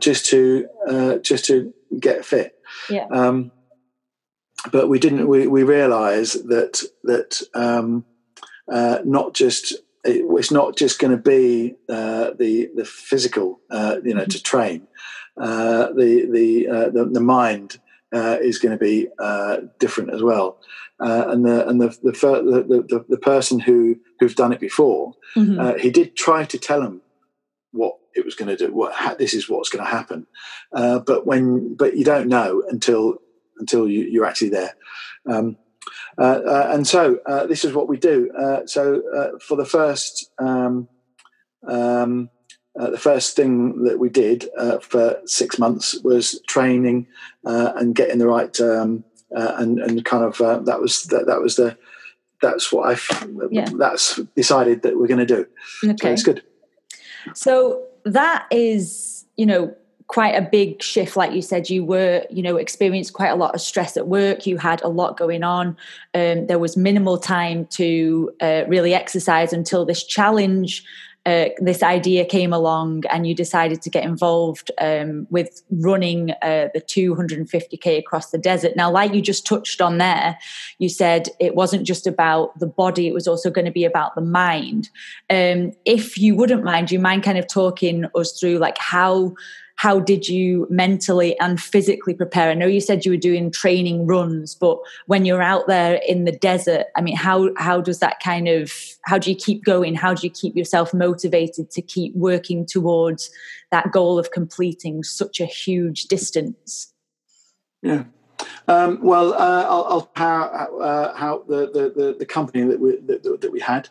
just 0.00 0.26
to 0.26 0.68
just 1.22 1.44
to 1.46 1.72
get 1.98 2.24
fit. 2.24 2.54
Yeah. 2.88 3.06
Um, 3.10 3.52
but 4.72 4.88
we 4.88 4.98
didn't. 4.98 5.28
We, 5.28 5.46
we 5.46 5.62
realised 5.62 6.48
that 6.48 6.82
that 7.04 7.42
um, 7.54 8.04
not 8.68 9.34
just 9.34 9.74
it's 10.06 10.50
not 10.50 10.76
just 10.76 10.98
going 10.98 11.10
to 11.10 11.22
be 11.22 11.76
uh, 11.88 12.30
the 12.38 12.70
the 12.74 12.84
physical, 12.84 13.60
uh, 13.70 13.96
you 14.04 14.14
know, 14.14 14.22
mm-hmm. 14.22 14.30
to 14.30 14.42
train. 14.42 14.86
Uh, 15.40 15.92
the 15.92 16.26
the, 16.30 16.68
uh, 16.68 16.90
the, 16.90 17.04
the 17.04 17.20
mind 17.20 17.78
uh, 18.12 18.38
is 18.40 18.58
going 18.58 18.76
to 18.76 18.82
be 18.82 19.08
uh, 19.18 19.58
different 19.78 20.12
as 20.12 20.22
well. 20.22 20.58
and 20.98 21.44
the 21.44 21.68
and 21.68 21.80
the 21.80 21.88
the, 22.02 22.84
the 22.88 23.04
the, 23.08 23.18
person 23.18 23.60
who 23.60 23.96
who's 24.18 24.34
done 24.34 24.52
it 24.52 24.60
before, 24.60 25.12
mm-hmm. 25.36 25.78
he 25.78 25.90
did 25.90 26.16
try 26.16 26.44
to 26.44 26.58
tell 26.58 26.80
him 26.80 27.02
what 27.72 27.98
it 28.14 28.24
was 28.24 28.34
going 28.34 28.48
to 28.48 28.56
do. 28.56 28.72
What 28.72 29.18
this 29.18 29.34
is 29.34 29.48
what's 29.48 29.68
going 29.68 29.84
to 29.84 29.90
happen, 29.90 30.26
but 30.72 31.26
when 31.26 31.74
but 31.74 31.96
you 31.96 32.04
don't 32.04 32.28
know 32.28 32.62
until 32.68 33.18
until 33.58 33.88
you, 33.88 34.04
you're 34.04 34.26
actually 34.26 34.50
there. 34.50 34.74
Um, 35.28 35.58
uh, 36.18 36.22
uh, 36.46 36.70
and 36.72 36.86
so 36.86 37.18
uh, 37.26 37.46
this 37.46 37.64
is 37.64 37.74
what 37.74 37.88
we 37.88 37.98
do. 37.98 38.30
so 38.66 39.38
for 39.40 39.56
the 39.56 39.66
first 39.66 40.30
um, 40.38 40.88
um, 41.66 42.30
the 42.76 42.98
first 42.98 43.36
thing 43.36 43.84
that 43.84 43.98
we 43.98 44.08
did 44.08 44.46
for 44.82 45.20
six 45.24 45.58
months 45.58 45.98
was 46.02 46.40
training 46.46 47.06
and 47.44 47.94
getting 47.94 48.18
the 48.18 48.26
right 48.26 48.60
um, 48.60 49.04
and 49.30 49.78
and 49.78 50.04
kind 50.04 50.24
of 50.24 50.38
that 50.66 50.80
was 50.80 51.04
that, 51.04 51.26
that 51.26 51.40
was 51.40 51.56
the 51.56 51.76
that's 52.42 52.70
what 52.72 52.90
I 52.94 53.46
yeah. 53.50 53.68
that's 53.76 54.20
decided 54.36 54.82
that 54.82 54.98
we're 54.98 55.06
going 55.06 55.26
to 55.26 55.26
do. 55.26 55.46
Okay, 55.84 56.08
so 56.08 56.12
it's 56.12 56.22
good. 56.22 56.42
So 57.34 57.82
that 58.04 58.46
is 58.50 59.24
you 59.36 59.46
know 59.46 59.74
quite 60.08 60.36
a 60.36 60.42
big 60.42 60.80
shift 60.80 61.16
like 61.16 61.32
you 61.32 61.42
said 61.42 61.68
you 61.68 61.84
were 61.84 62.24
you 62.30 62.40
know 62.40 62.56
experienced 62.56 63.12
quite 63.12 63.30
a 63.30 63.34
lot 63.34 63.52
of 63.56 63.60
stress 63.60 63.96
at 63.96 64.06
work 64.06 64.46
you 64.46 64.56
had 64.56 64.80
a 64.82 64.88
lot 64.88 65.16
going 65.16 65.42
on 65.42 65.76
um, 66.14 66.46
there 66.46 66.60
was 66.60 66.76
minimal 66.76 67.18
time 67.18 67.66
to 67.66 68.30
uh, 68.40 68.62
really 68.68 68.94
exercise 68.94 69.52
until 69.52 69.84
this 69.84 70.04
challenge 70.04 70.84
uh, 71.26 71.48
this 71.58 71.82
idea 71.82 72.24
came 72.24 72.52
along 72.52 73.02
and 73.10 73.26
you 73.26 73.34
decided 73.34 73.82
to 73.82 73.90
get 73.90 74.04
involved 74.04 74.70
um, 74.80 75.26
with 75.28 75.62
running 75.70 76.30
uh, 76.40 76.68
the 76.72 76.80
250k 76.80 77.98
across 77.98 78.30
the 78.30 78.38
desert. 78.38 78.76
Now, 78.76 78.90
like 78.92 79.12
you 79.12 79.20
just 79.20 79.44
touched 79.44 79.80
on 79.80 79.98
there, 79.98 80.38
you 80.78 80.88
said 80.88 81.28
it 81.40 81.56
wasn't 81.56 81.84
just 81.84 82.06
about 82.06 82.56
the 82.60 82.66
body, 82.66 83.08
it 83.08 83.14
was 83.14 83.26
also 83.26 83.50
going 83.50 83.64
to 83.64 83.72
be 83.72 83.84
about 83.84 84.14
the 84.14 84.20
mind. 84.20 84.88
Um, 85.28 85.72
if 85.84 86.16
you 86.16 86.36
wouldn't 86.36 86.62
mind, 86.62 86.92
you 86.92 87.00
mind 87.00 87.24
kind 87.24 87.38
of 87.38 87.48
talking 87.48 88.06
us 88.14 88.38
through 88.38 88.58
like 88.58 88.78
how 88.78 89.34
how 89.76 90.00
did 90.00 90.26
you 90.26 90.66
mentally 90.70 91.38
and 91.38 91.60
physically 91.60 92.14
prepare? 92.14 92.50
I 92.50 92.54
know 92.54 92.66
you 92.66 92.80
said 92.80 93.04
you 93.04 93.12
were 93.12 93.18
doing 93.18 93.50
training 93.50 94.06
runs, 94.06 94.54
but 94.54 94.78
when 95.06 95.26
you're 95.26 95.42
out 95.42 95.66
there 95.66 96.00
in 96.08 96.24
the 96.24 96.32
desert, 96.32 96.86
I 96.96 97.02
mean, 97.02 97.16
how 97.16 97.50
how 97.56 97.80
does 97.82 98.00
that 98.00 98.20
kind 98.20 98.48
of 98.48 98.72
how 99.02 99.18
do 99.18 99.30
you 99.30 99.36
keep 99.36 99.64
going? 99.64 99.94
How 99.94 100.14
do 100.14 100.26
you 100.26 100.30
keep 100.32 100.56
yourself 100.56 100.94
motivated 100.94 101.70
to 101.72 101.82
keep 101.82 102.14
working 102.16 102.64
towards 102.64 103.30
that 103.70 103.92
goal 103.92 104.18
of 104.18 104.30
completing 104.30 105.02
such 105.02 105.40
a 105.40 105.46
huge 105.46 106.04
distance? 106.04 106.92
Yeah. 107.82 108.04
Um, 108.68 109.00
well, 109.02 109.34
uh, 109.34 109.64
I'll, 109.68 109.84
I'll 109.84 110.06
power 110.06 110.82
uh, 110.82 111.14
how 111.14 111.44
the, 111.48 111.92
the, 111.94 112.16
the, 112.18 112.26
company 112.26 112.64
that 112.64 112.80
we 112.80 112.96
that, 113.06 113.40
that 113.40 113.52
we 113.52 113.60
had. 113.60 113.88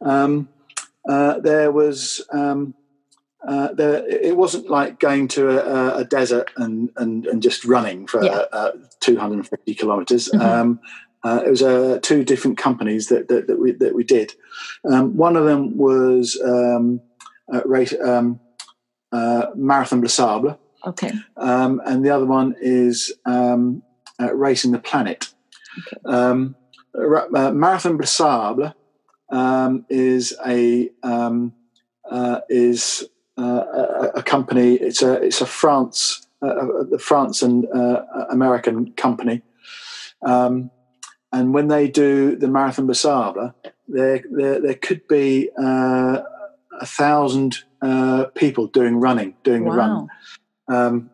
Um, 0.00 0.48
uh, 1.08 1.40
there 1.40 1.72
was 1.72 2.20
um, 2.32 2.74
uh, 3.46 3.72
there, 3.72 4.06
it 4.06 4.36
wasn't 4.36 4.68
like 4.68 4.98
going 4.98 5.28
to 5.28 5.48
a, 5.50 5.98
a 5.98 6.04
desert 6.04 6.50
and, 6.56 6.90
and, 6.96 7.26
and 7.26 7.42
just 7.42 7.64
running 7.64 8.06
for 8.06 8.22
Yeah. 8.24 8.44
uh, 8.52 8.72
250 9.00 9.74
kilometers. 9.74 10.28
Mhm. 10.28 10.40
Um, 10.40 10.80
uh, 11.24 11.42
it 11.44 11.50
was 11.50 11.62
uh, 11.62 11.98
two 12.02 12.24
different 12.24 12.58
companies 12.58 13.08
that, 13.08 13.28
that, 13.28 13.48
that 13.48 13.58
we 13.60 13.72
that 13.72 13.94
we 13.94 14.04
did. 14.04 14.34
Um, 14.88 15.16
one 15.16 15.36
of 15.36 15.44
them 15.44 15.76
was 15.76 16.40
um, 16.44 17.00
uh, 17.52 17.62
race, 17.64 17.92
um, 18.04 18.38
uh, 19.10 19.46
Marathon 19.56 20.00
des 20.00 20.08
Sables, 20.08 20.54
Okay. 20.86 21.10
um, 21.36 21.80
and 21.84 22.04
the 22.04 22.10
other 22.10 22.24
one 22.26 22.54
is 22.60 23.12
um, 23.24 23.82
uh, 24.20 24.32
Racing 24.34 24.70
the 24.70 24.78
Planet. 24.78 25.28
Um, 26.04 26.54
uh, 26.94 27.50
Marathon 27.52 27.98
um, 29.30 29.86
is 29.88 30.34
a 30.46 30.90
um, 31.02 31.52
uh, 32.08 32.40
is 32.48 33.08
uh, 33.38 33.64
a, 33.72 34.10
a 34.16 34.22
company. 34.22 34.74
It's 34.74 35.02
a 35.02 35.14
it's 35.22 35.40
a 35.40 35.46
France 35.46 36.26
uh, 36.42 36.84
the 36.90 36.98
France 36.98 37.42
and 37.42 37.66
uh, 37.74 38.02
American 38.30 38.92
company. 38.92 39.42
Um, 40.22 40.70
and 41.32 41.52
when 41.52 41.68
they 41.68 41.88
do 41.88 42.36
the 42.36 42.48
Marathon 42.48 42.86
des 42.86 43.02
there 43.88 44.22
there, 44.30 44.60
there 44.60 44.74
could 44.74 45.06
be 45.08 45.50
uh, 45.58 46.22
a 46.80 46.86
thousand 46.86 47.58
uh, 47.82 48.26
people 48.34 48.66
doing 48.66 48.96
running, 48.96 49.34
doing 49.44 49.64
the 49.64 49.70
run. 49.70 50.08
Um, 50.68 51.10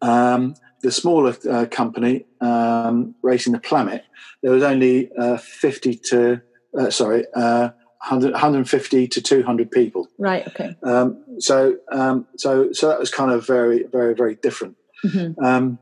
um, 0.00 0.54
the 0.82 0.92
smaller 0.92 1.36
uh, 1.50 1.66
company, 1.70 2.26
um, 2.40 3.14
Racing 3.22 3.54
the 3.54 3.58
Planet, 3.58 4.04
there 4.42 4.52
was 4.52 4.62
only 4.62 5.10
uh, 5.18 5.38
50 5.38 5.96
to, 6.10 6.42
uh, 6.78 6.90
sorry, 6.90 7.24
uh, 7.34 7.70
100, 8.04 8.32
150 8.32 9.08
to 9.08 9.22
200 9.22 9.70
people. 9.70 10.08
Right. 10.18 10.46
Okay. 10.48 10.76
Um, 10.82 11.24
so, 11.38 11.76
um, 11.90 12.26
so, 12.36 12.72
so 12.72 12.88
that 12.88 12.98
was 13.00 13.10
kind 13.10 13.30
of 13.32 13.46
very, 13.46 13.84
very, 13.84 14.14
very 14.14 14.34
different. 14.36 14.76
hmm 15.02 15.32
Um, 15.42 15.78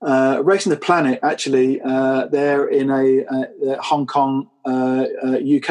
uh, 0.00 0.40
Racing 0.44 0.70
the 0.70 0.78
Planet, 0.78 1.18
actually, 1.22 1.80
uh, 1.82 2.26
they're 2.28 2.66
in 2.68 2.88
a, 2.90 3.06
uh 3.26 3.82
Hong 3.82 4.06
Kong, 4.06 4.48
uh, 4.64 5.04
uh, 5.26 5.38
UK 5.56 5.70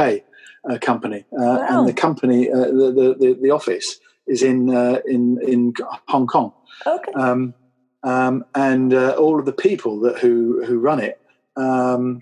uh, 0.69 0.77
company, 0.89 1.25
uh, 1.31 1.57
Wow. 1.61 1.67
and 1.69 1.87
the 1.87 1.93
company, 1.93 2.51
uh, 2.51 2.57
the, 2.57 3.15
the, 3.21 3.37
the 3.41 3.51
office 3.51 3.87
is 4.27 4.43
in 4.43 4.59
uh, 4.75 4.99
in 5.05 5.39
in 5.53 5.73
Hong 6.13 6.27
Kong, 6.27 6.51
Okay. 6.85 7.13
um, 7.13 7.53
um, 8.03 8.43
and 8.53 8.93
uh, 8.93 9.11
all 9.17 9.39
of 9.39 9.45
the 9.45 9.53
people 9.67 10.01
that 10.01 10.19
who 10.19 10.63
who 10.67 10.77
run 10.89 10.99
it. 10.99 11.15
Um, 11.55 12.21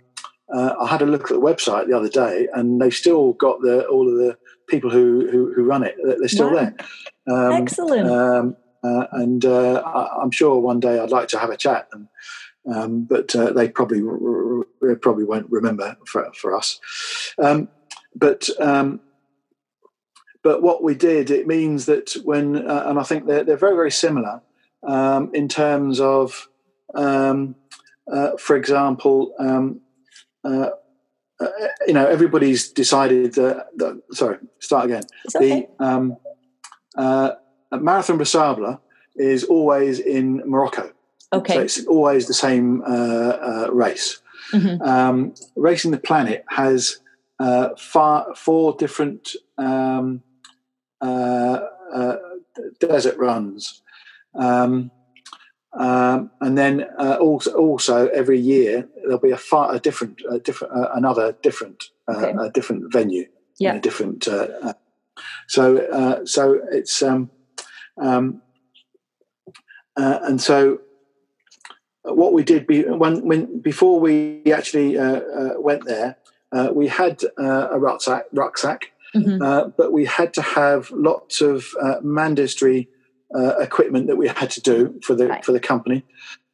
uh, 0.53 0.75
I 0.79 0.87
had 0.87 1.01
a 1.01 1.05
look 1.05 1.23
at 1.23 1.29
the 1.29 1.41
website 1.41 1.87
the 1.87 1.97
other 1.97 2.09
day, 2.09 2.47
and 2.53 2.81
they've 2.81 2.93
still 2.93 3.33
got 3.33 3.61
the 3.61 3.85
all 3.87 4.07
of 4.07 4.15
the 4.15 4.37
people 4.67 4.89
who 4.89 5.27
who, 5.29 5.53
who 5.53 5.63
run 5.63 5.83
it. 5.83 5.95
They're 6.03 6.27
still 6.27 6.51
Wow. 6.51 6.55
there. 6.55 6.75
Um, 7.27 7.53
Excellent. 7.53 8.09
um, 8.09 8.55
uh, 8.83 9.07
and 9.13 9.45
uh, 9.45 9.81
I, 9.81 10.21
I'm 10.21 10.31
sure 10.31 10.59
one 10.59 10.79
day 10.79 10.99
I'd 10.99 11.09
like 11.09 11.29
to 11.29 11.39
have 11.39 11.49
a 11.49 11.57
chat, 11.57 11.87
and, 11.91 12.07
um, 12.71 13.03
but 13.05 13.35
uh, 13.35 13.51
they 13.51 13.69
probably 13.69 14.01
probably 15.01 15.23
won't 15.23 15.49
remember 15.49 15.97
for 16.05 16.31
for 16.33 16.55
us. 16.55 16.79
Um, 17.39 17.69
but 18.13 18.47
um, 18.59 18.99
but 20.43 20.61
what 20.61 20.83
we 20.83 20.93
did, 20.93 21.31
it 21.31 21.47
means 21.47 21.87
that 21.87 22.15
when, 22.23 22.69
uh, 22.69 22.83
and 22.85 22.99
I 22.99 23.03
think 23.03 23.25
they're 23.25 23.43
they're 23.43 23.57
very 23.57 23.75
very 23.75 23.91
similar 23.91 24.43
um, 24.87 25.31
in 25.33 25.47
terms 25.47 25.99
of, 25.99 26.47
um, 26.93 27.55
uh, 28.11 28.37
for 28.37 28.55
example. 28.55 29.33
Uh, 30.45 30.69
uh, 31.39 31.47
you 31.87 31.93
know, 31.93 32.07
everybody's 32.07 32.71
decided 32.71 33.33
that, 33.33 33.67
that. 33.75 34.01
Sorry, 34.11 34.37
start 34.59 34.85
again 34.85 35.03
okay. 35.35 35.67
the 35.79 35.85
um, 35.85 36.17
uh, 36.97 37.31
Marathon 37.71 38.17
des 38.17 38.25
Sables 38.25 38.77
is 39.15 39.43
always 39.43 39.99
in 39.99 40.41
Morocco. 40.45 40.91
Okay. 41.33 41.55
So 41.55 41.61
it's 41.61 41.85
always 41.87 42.27
the 42.27 42.33
same 42.33 42.81
uh, 42.83 42.85
uh, 42.85 43.69
race. 43.71 44.21
Mhm. 44.51 44.81
Um, 44.81 45.33
Racing 45.55 45.91
the 45.91 45.97
Planet 45.97 46.45
has 46.49 46.99
uh, 47.39 47.69
far, 47.77 48.33
four 48.35 48.75
different 48.77 49.35
um, 49.57 50.21
uh, 51.01 51.59
uh, 51.93 52.15
desert 52.79 53.17
runs. 53.17 53.81
Um, 54.35 54.91
um, 55.77 56.31
and 56.41 56.57
then 56.57 56.85
uh, 56.97 57.17
also, 57.19 57.51
also 57.53 58.07
every 58.07 58.39
year 58.39 58.87
there'll 59.03 59.19
be 59.19 59.31
a 59.31 59.37
far 59.37 59.73
a 59.75 59.79
different, 59.79 60.21
a 60.29 60.39
different, 60.39 60.73
uh, 60.73 60.89
another 60.93 61.35
different, 61.41 61.83
uh, 62.07 62.17
Okay. 62.17 62.33
a 62.39 62.49
different 62.49 62.91
venue, 62.91 63.25
Yeah. 63.59 63.75
a 63.75 63.79
different. 63.81 64.27
Uh, 64.27 64.47
uh, 64.61 64.73
so, 65.47 65.77
uh, 65.77 66.25
so 66.25 66.59
it's 66.71 67.01
um, 67.03 67.29
um, 68.01 68.41
uh, 69.97 70.19
and 70.23 70.41
so 70.41 70.79
what 72.03 72.33
we 72.33 72.43
did 72.43 72.67
be, 72.67 72.83
when, 72.83 73.25
when 73.25 73.59
before 73.61 73.99
we 73.99 74.43
actually 74.51 74.97
went 75.57 75.85
there, 75.85 76.17
uh, 76.51 76.69
we 76.73 76.87
had 76.87 77.21
uh, 77.37 77.67
a 77.71 77.79
rucksack, 77.79 78.25
rucksack, 78.31 78.91
Mhm. 79.15 79.41
uh, 79.41 79.69
but 79.77 79.93
we 79.93 80.05
had 80.05 80.33
to 80.33 80.41
have 80.41 80.91
lots 80.91 81.39
of 81.41 81.65
uh, 81.81 81.99
mandatory 82.03 82.89
uh, 83.37 83.53
equipment 83.59 84.07
that 84.07 84.17
we 84.17 84.27
had 84.27 84.49
to 84.51 84.61
do 84.61 84.99
for 85.05 85.13
the 85.15 85.27
Right. 85.27 85.43
for 85.45 85.51
the 85.51 85.59
company, 85.59 85.99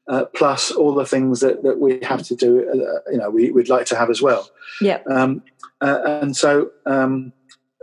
uh, 0.07 0.25
plus 0.38 0.71
all 0.71 0.93
the 1.01 1.05
things 1.05 1.39
that, 1.41 1.63
that 1.63 1.77
we 1.79 2.00
have 2.11 2.23
to 2.23 2.35
do. 2.35 2.51
Uh, 2.69 3.00
you 3.11 3.17
know, 3.19 3.29
we, 3.29 3.51
we'd 3.51 3.69
like 3.69 3.85
to 3.88 3.95
have 3.95 4.09
as 4.09 4.21
well. 4.21 4.50
Yeah. 4.81 5.00
Um, 5.09 5.43
uh, 5.79 6.00
and 6.21 6.35
so 6.35 6.71
um, 6.85 7.33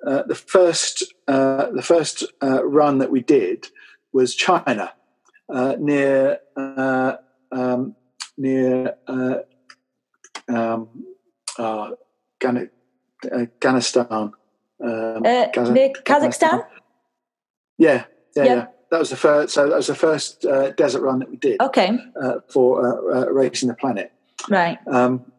uh, 0.06 0.22
the 0.26 0.34
first 0.34 0.94
uh, 1.28 1.70
the 1.70 1.82
first 1.82 2.24
uh, 2.42 2.60
run 2.64 2.98
that 2.98 3.10
we 3.10 3.20
did 3.22 3.68
was 4.12 4.34
China, 4.34 4.92
uh, 5.52 5.74
near 5.78 6.38
uh, 6.56 7.12
um, 7.52 7.94
near 8.36 8.94
uh, 9.06 9.36
um, 10.48 10.88
uh, 11.58 11.90
Ghana- 12.40 12.70
Afghanistan. 13.32 14.06
Um, 14.10 14.32
Uh, 14.80 15.48
Kaza- 15.54 15.72
near 15.72 15.90
Kazakhstan. 16.04 16.64
Yeah, 17.78 18.04
yeah, 18.36 18.44
Yeah. 18.44 18.54
yeah. 18.54 18.66
That 18.90 18.98
was 19.00 19.10
the 19.10 19.16
first. 19.16 19.54
So 19.54 19.68
that 19.68 19.76
was 19.76 19.86
the 19.88 19.94
first 19.94 20.44
uh, 20.44 20.70
desert 20.72 21.02
run 21.02 21.18
that 21.18 21.30
we 21.30 21.36
did 21.36 21.60
Okay. 21.60 21.98
uh, 22.20 22.36
for 22.48 23.12
uh, 23.12 23.20
uh, 23.22 23.30
racing 23.30 23.68
the 23.68 23.74
planet. 23.74 24.12
Right. 24.48 24.78
Um, 24.86 25.30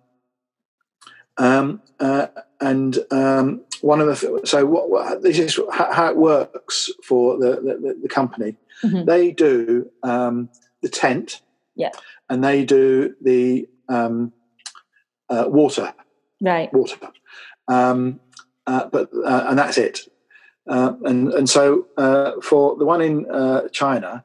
um, 1.38 1.82
uh, 2.00 2.27
and 2.60 3.00
um, 3.12 3.62
one 3.82 4.01
of 4.01 4.08
the 4.08 4.41
so 4.46 4.65
what, 4.65 4.89
what 4.89 5.22
this 5.24 5.39
is 5.39 5.60
how, 5.72 6.10
it 6.10 6.18
works 6.18 6.89
for 7.03 7.38
the 7.38 7.51
the, 7.62 7.98
the 8.01 8.10
company. 8.10 8.56
Mhm. 8.84 9.06
They 9.06 9.32
do 9.32 9.89
um, 10.03 10.50
the 10.82 10.89
tent, 10.89 11.41
Yeah. 11.75 11.89
and 12.29 12.44
they 12.44 12.63
do 12.65 13.15
the 13.22 13.68
um, 13.89 14.32
uh, 15.29 15.46
water 15.48 15.94
Right. 16.41 16.72
water, 16.74 16.98
um, 17.68 18.20
uh, 18.68 18.86
but 18.88 19.10
uh, 19.13 19.46
and 19.50 19.58
that's 19.60 19.77
it. 19.77 20.01
Uh, 20.70 20.94
and 21.04 21.34
and 21.34 21.50
so 21.50 21.88
uh, 21.98 22.34
for 22.42 22.78
the 22.78 22.86
one 22.86 23.02
in 23.02 23.26
uh, 23.32 23.68
China, 23.70 24.24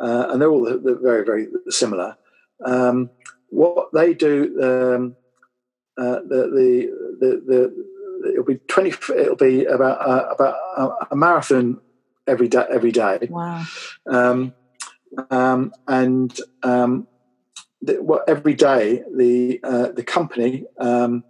uh, 0.00 0.28
and 0.30 0.40
they're 0.40 0.50
all 0.50 0.64
they're 0.64 1.02
very 1.10 1.24
very 1.24 1.48
similar. 1.68 2.16
Um, 2.64 3.10
what 3.48 3.88
they 3.92 4.14
do, 4.14 4.34
um, 4.62 5.16
uh, 5.98 6.20
the, 6.20 6.40
the 6.56 6.70
the 7.20 7.30
the 7.48 8.30
it'll 8.30 8.44
be 8.44 8.60
twenty. 8.68 8.92
It'll 9.20 9.34
be 9.34 9.64
about 9.64 9.98
uh, 10.08 10.26
about 10.30 10.54
a, 10.76 11.06
a 11.10 11.16
marathon 11.16 11.80
every 12.26 12.48
day. 12.48 12.64
Every 12.70 12.92
day 12.92 13.18
Wow. 13.28 13.64
um, 14.06 14.54
um, 15.30 15.72
and 15.88 16.38
um, 16.62 17.08
the, 17.82 18.00
what, 18.02 18.28
every 18.28 18.54
day 18.54 19.02
the 19.12 19.60
uh, 19.64 19.88
the 19.88 20.04
company 20.04 20.66
um, 20.78 21.24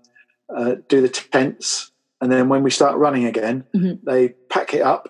uh, 0.55 0.77
do 0.89 1.01
the 1.01 1.09
tents, 1.09 1.93
and 2.21 2.31
then 2.33 2.49
when 2.49 2.63
we 2.63 2.71
start 2.71 2.97
running 2.99 3.25
again, 3.27 3.65
Mhm. 3.75 4.01
they 4.05 4.29
pack 4.49 4.75
it 4.75 4.83
up, 4.83 5.05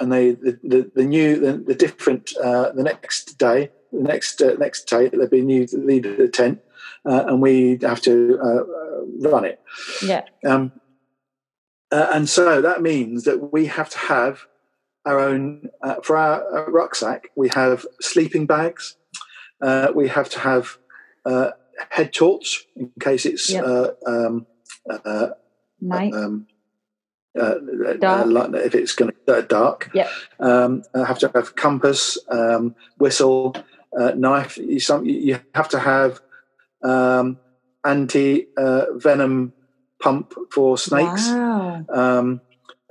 and 0.00 0.10
they 0.12 0.32
the, 0.32 0.58
the, 0.62 0.90
the 0.94 1.04
new 1.04 1.38
the, 1.38 1.52
the 1.58 1.74
different 1.74 2.30
uh, 2.42 2.72
the 2.72 2.82
next 2.82 3.38
day 3.38 3.70
the 3.92 4.02
next 4.02 4.40
uh, 4.42 4.54
next 4.58 4.84
day 4.84 5.08
there'll 5.08 5.28
be 5.28 5.42
new 5.42 5.66
lead 5.72 6.04
the 6.04 6.28
tent, 6.28 6.60
uh, 7.08 7.24
and 7.28 7.40
we 7.40 7.78
have 7.82 8.00
to 8.02 8.38
uh, 8.42 9.30
run 9.30 9.44
it. 9.44 9.60
Yeah. 10.02 10.22
Um, 10.44 10.72
uh, 11.92 12.08
and 12.12 12.28
so 12.28 12.60
that 12.60 12.82
means 12.82 13.24
that 13.24 13.52
we 13.52 13.66
have 13.66 13.88
to 13.90 13.98
have 13.98 14.40
our 15.04 15.20
own, 15.20 15.68
uh, 15.82 15.94
for 16.02 16.16
our 16.16 16.68
rucksack, 16.70 17.28
we 17.36 17.48
have 17.50 17.86
sleeping 18.00 18.44
bags. 18.44 18.96
Uh, 19.62 19.88
we 19.94 20.08
have 20.08 20.28
to 20.30 20.40
have 20.40 20.78
uh, 21.24 21.50
head 21.90 22.12
torch 22.12 22.66
in 22.74 22.90
case 23.00 23.24
it's 23.24 23.48
Yep. 23.50 23.64
uh, 23.64 23.88
um, 24.04 24.46
uh, 24.90 25.28
Night. 25.80 26.12
um, 26.14 26.46
uh, 27.38 27.54
Dark. 27.98 28.54
uh, 28.54 28.58
if 28.58 28.74
it's 28.74 28.94
going 28.94 29.12
to 29.26 29.34
uh, 29.36 29.40
dark. 29.42 29.90
Yep. 29.92 30.10
Um, 30.40 30.82
I 30.94 31.04
have 31.04 31.18
to 31.18 31.30
have 31.34 31.54
compass, 31.54 32.16
um, 32.30 32.74
whistle, 32.98 33.54
uh, 33.98 34.12
knife. 34.16 34.56
You, 34.56 34.80
some, 34.80 35.04
you 35.04 35.38
have 35.54 35.68
to 35.70 35.78
have 35.78 36.20
um, 36.82 37.38
anti 37.84 38.46
uh, 38.56 38.86
venom 38.94 39.52
pump 40.00 40.32
for 40.50 40.78
snakes. 40.78 41.28
Wow. 41.28 41.84
Um, 41.92 42.40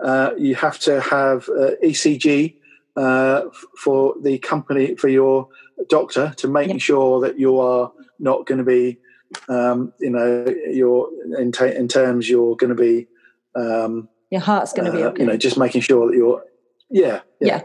uh, 0.04 0.32
you 0.38 0.56
have 0.56 0.78
to 0.80 1.02
have 1.02 1.50
uh, 1.50 1.72
ECG 1.84 2.56
uh, 2.98 3.44
f- 3.48 3.66
for 3.78 4.16
the 4.22 4.38
company 4.40 4.96
for 4.96 5.08
your 5.08 5.48
doctor 5.90 6.34
to 6.38 6.48
make 6.48 6.68
Yeah. 6.70 6.78
sure 6.78 7.22
that 7.22 7.40
you 7.40 7.60
are 7.60 7.92
not 8.20 8.46
going 8.46 8.58
to 8.60 8.64
be, 8.64 9.00
um, 9.48 9.94
you 10.00 10.10
know, 10.10 10.46
you're 10.70 11.10
in, 11.38 11.52
ta 11.52 11.66
in 11.66 11.88
terms 11.88 12.30
you're 12.30 12.56
going 12.56 12.76
to 12.76 12.82
be, 12.82 13.08
um, 13.56 14.10
Your 14.30 14.42
heart's 14.42 14.74
going 14.74 14.92
to 14.92 14.98
be 14.98 15.04
uh, 15.04 15.10
okay. 15.10 15.24
you 15.24 15.28
know, 15.28 15.38
just 15.38 15.58
making 15.58 15.82
sure 15.82 16.08
that 16.08 16.16
you're, 16.16 16.44
yeah, 16.90 17.22
yeah. 17.40 17.62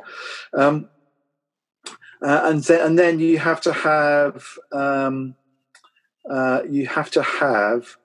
Um, 0.55 0.89
uh, 2.23 2.41
and 2.45 2.63
then 2.65 2.87
and 2.87 2.99
then 2.99 3.19
you 3.19 3.39
have 3.39 3.61
to 3.63 3.73
have 3.73 4.45
um, 4.73 5.35
uh, 6.29 6.63
you 6.69 6.87
have 6.87 7.11
to 7.11 7.23
have 7.23 7.97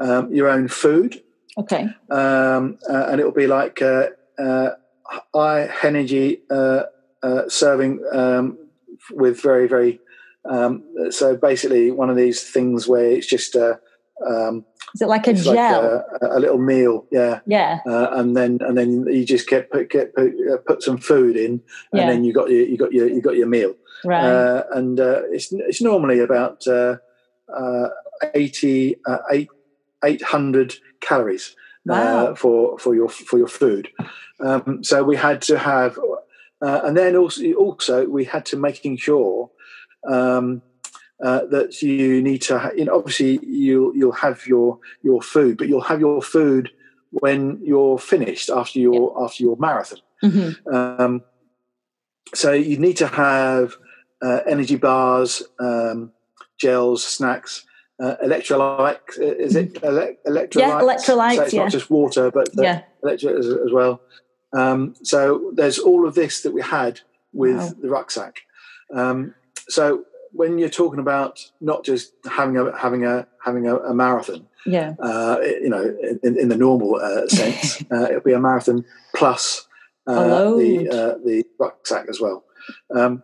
um, 0.00 0.32
your 0.34 0.48
own 0.48 0.68
food 0.68 1.22
okay. 1.56 1.84
um, 2.10 2.78
uh, 2.88 3.06
and 3.08 3.20
it 3.20 3.24
will 3.24 3.32
be 3.32 3.46
like 3.46 3.80
uh, 3.80 4.08
uh, 4.38 4.70
high 5.34 5.70
energy 5.82 6.40
uh, 6.50 6.84
uh, 7.22 7.48
serving 7.48 8.02
um, 8.12 8.58
with 9.12 9.40
very 9.40 9.68
very. 9.68 10.00
Um, 10.48 10.84
so 11.10 11.36
basically, 11.36 11.90
one 11.90 12.10
of 12.10 12.16
these 12.16 12.42
things 12.42 12.88
where 12.88 13.04
it's 13.10 13.26
just 13.26 13.54
a, 13.54 13.78
um, 14.26 14.64
Is 14.94 15.02
it 15.02 15.08
like 15.08 15.26
a 15.26 15.34
gel? 15.34 15.52
like 15.52 16.02
a, 16.22 16.38
a 16.38 16.40
little 16.40 16.58
meal, 16.58 17.06
yeah, 17.10 17.40
yeah. 17.46 17.80
uh, 17.86 18.08
and 18.12 18.36
then 18.36 18.58
and 18.62 18.76
then 18.76 19.06
you 19.06 19.24
just 19.24 19.48
get 19.48 19.70
put 19.70 19.90
get 19.90 20.14
put, 20.14 20.32
uh, 20.52 20.56
put 20.66 20.82
some 20.82 20.98
food 20.98 21.36
in, 21.36 21.62
and 21.92 22.00
Yeah. 22.00 22.06
then 22.06 22.24
you 22.24 22.32
got 22.32 22.50
your 22.50 22.62
you 22.62 22.76
got 22.78 22.92
your 22.92 23.08
you 23.08 23.20
got 23.20 23.36
your 23.36 23.46
meal, 23.48 23.74
Right. 24.04 24.24
uh, 24.24 24.64
and 24.72 24.98
uh, 24.98 25.22
it's 25.30 25.52
it's 25.52 25.82
normally 25.82 26.20
about 26.20 26.66
uh, 26.66 26.96
uh, 27.54 27.88
80, 28.34 28.96
uh, 29.06 29.18
eight, 29.32 29.48
800 30.04 30.74
calories 31.00 31.54
wow. 31.84 32.26
uh, 32.28 32.34
for 32.34 32.78
for 32.78 32.94
your 32.94 33.08
for 33.08 33.38
your 33.38 33.48
food. 33.48 33.88
Um, 34.40 34.82
so 34.82 35.02
we 35.02 35.16
had 35.16 35.42
to 35.42 35.58
have, 35.58 35.98
uh, 36.62 36.80
and 36.84 36.96
then 36.96 37.16
also 37.16 37.42
also 37.52 38.06
we 38.06 38.24
had 38.24 38.46
to 38.46 38.56
making 38.56 38.96
sure 38.98 39.50
um, 40.08 40.62
uh, 41.24 41.44
that 41.46 41.82
you 41.82 42.22
need 42.22 42.42
to. 42.42 42.58
Ha- 42.58 42.72
you 42.76 42.84
know, 42.86 42.96
obviously 42.96 43.38
you 43.44 43.92
you'll 43.94 44.12
have 44.12 44.46
your 44.46 44.78
your 45.02 45.20
food, 45.22 45.56
but 45.58 45.68
you'll 45.68 45.80
have 45.82 46.00
your 46.00 46.22
food 46.22 46.70
when 47.10 47.58
you're 47.62 47.98
finished 47.98 48.50
after 48.50 48.78
your 48.78 49.22
after 49.22 49.42
your 49.42 49.56
marathon. 49.56 49.98
hmm 50.22 50.50
Um, 50.72 51.22
so 52.34 52.52
you 52.52 52.78
need 52.78 52.96
to 52.98 53.06
have 53.08 53.74
uh, 54.22 54.40
energy 54.46 54.76
bars, 54.76 55.42
um, 55.58 56.12
gels, 56.58 57.02
snacks, 57.02 57.64
uh, 58.02 58.16
electrolyte. 58.24 59.18
Is 59.18 59.56
it 59.56 59.82
ele- 59.82 60.14
electrolytes? 60.26 60.54
Yeah, 60.54 60.80
electrolytes, 60.80 61.36
So 61.36 61.42
it's 61.42 61.52
yeah. 61.54 61.62
not 61.62 61.72
just 61.72 61.90
water, 61.90 62.30
but 62.30 62.48
Yeah. 62.56 62.82
electrolytes 63.04 63.38
as, 63.38 63.46
as 63.46 63.72
well. 63.72 64.00
Um, 64.52 64.94
so 65.02 65.50
there's 65.54 65.78
all 65.78 66.06
of 66.06 66.14
this 66.14 66.42
that 66.42 66.52
we 66.52 66.62
had 66.62 67.00
with 67.32 67.56
Wow. 67.56 67.72
the 67.82 67.88
rucksack. 67.88 68.36
Um, 68.94 69.34
so 69.70 70.04
when 70.32 70.58
you're 70.58 70.68
talking 70.68 71.00
about 71.00 71.40
not 71.60 71.84
just 71.84 72.12
having 72.30 72.56
a 72.56 72.76
having 72.76 73.04
a 73.04 73.26
having 73.44 73.66
a, 73.66 73.76
a 73.76 73.94
marathon, 73.94 74.46
Yeah. 74.66 74.94
uh, 75.00 75.38
you 75.42 75.68
know, 75.68 75.82
in, 76.22 76.38
in 76.38 76.48
the 76.48 76.56
normal 76.56 76.96
uh, 76.96 77.26
sense, 77.38 77.82
uh, 77.90 78.04
it'll 78.10 78.20
be 78.20 78.32
a 78.32 78.40
marathon 78.40 78.84
plus 79.14 79.66
uh, 80.06 80.44
the 80.56 80.88
uh, 80.88 81.18
the 81.24 81.44
rucksack 81.58 82.06
as 82.08 82.20
well. 82.20 82.44
Um, 82.94 83.22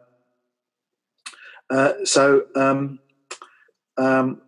uh, 1.71 1.93
so 2.05 2.43
um, 2.57 2.99
um, 3.99 4.41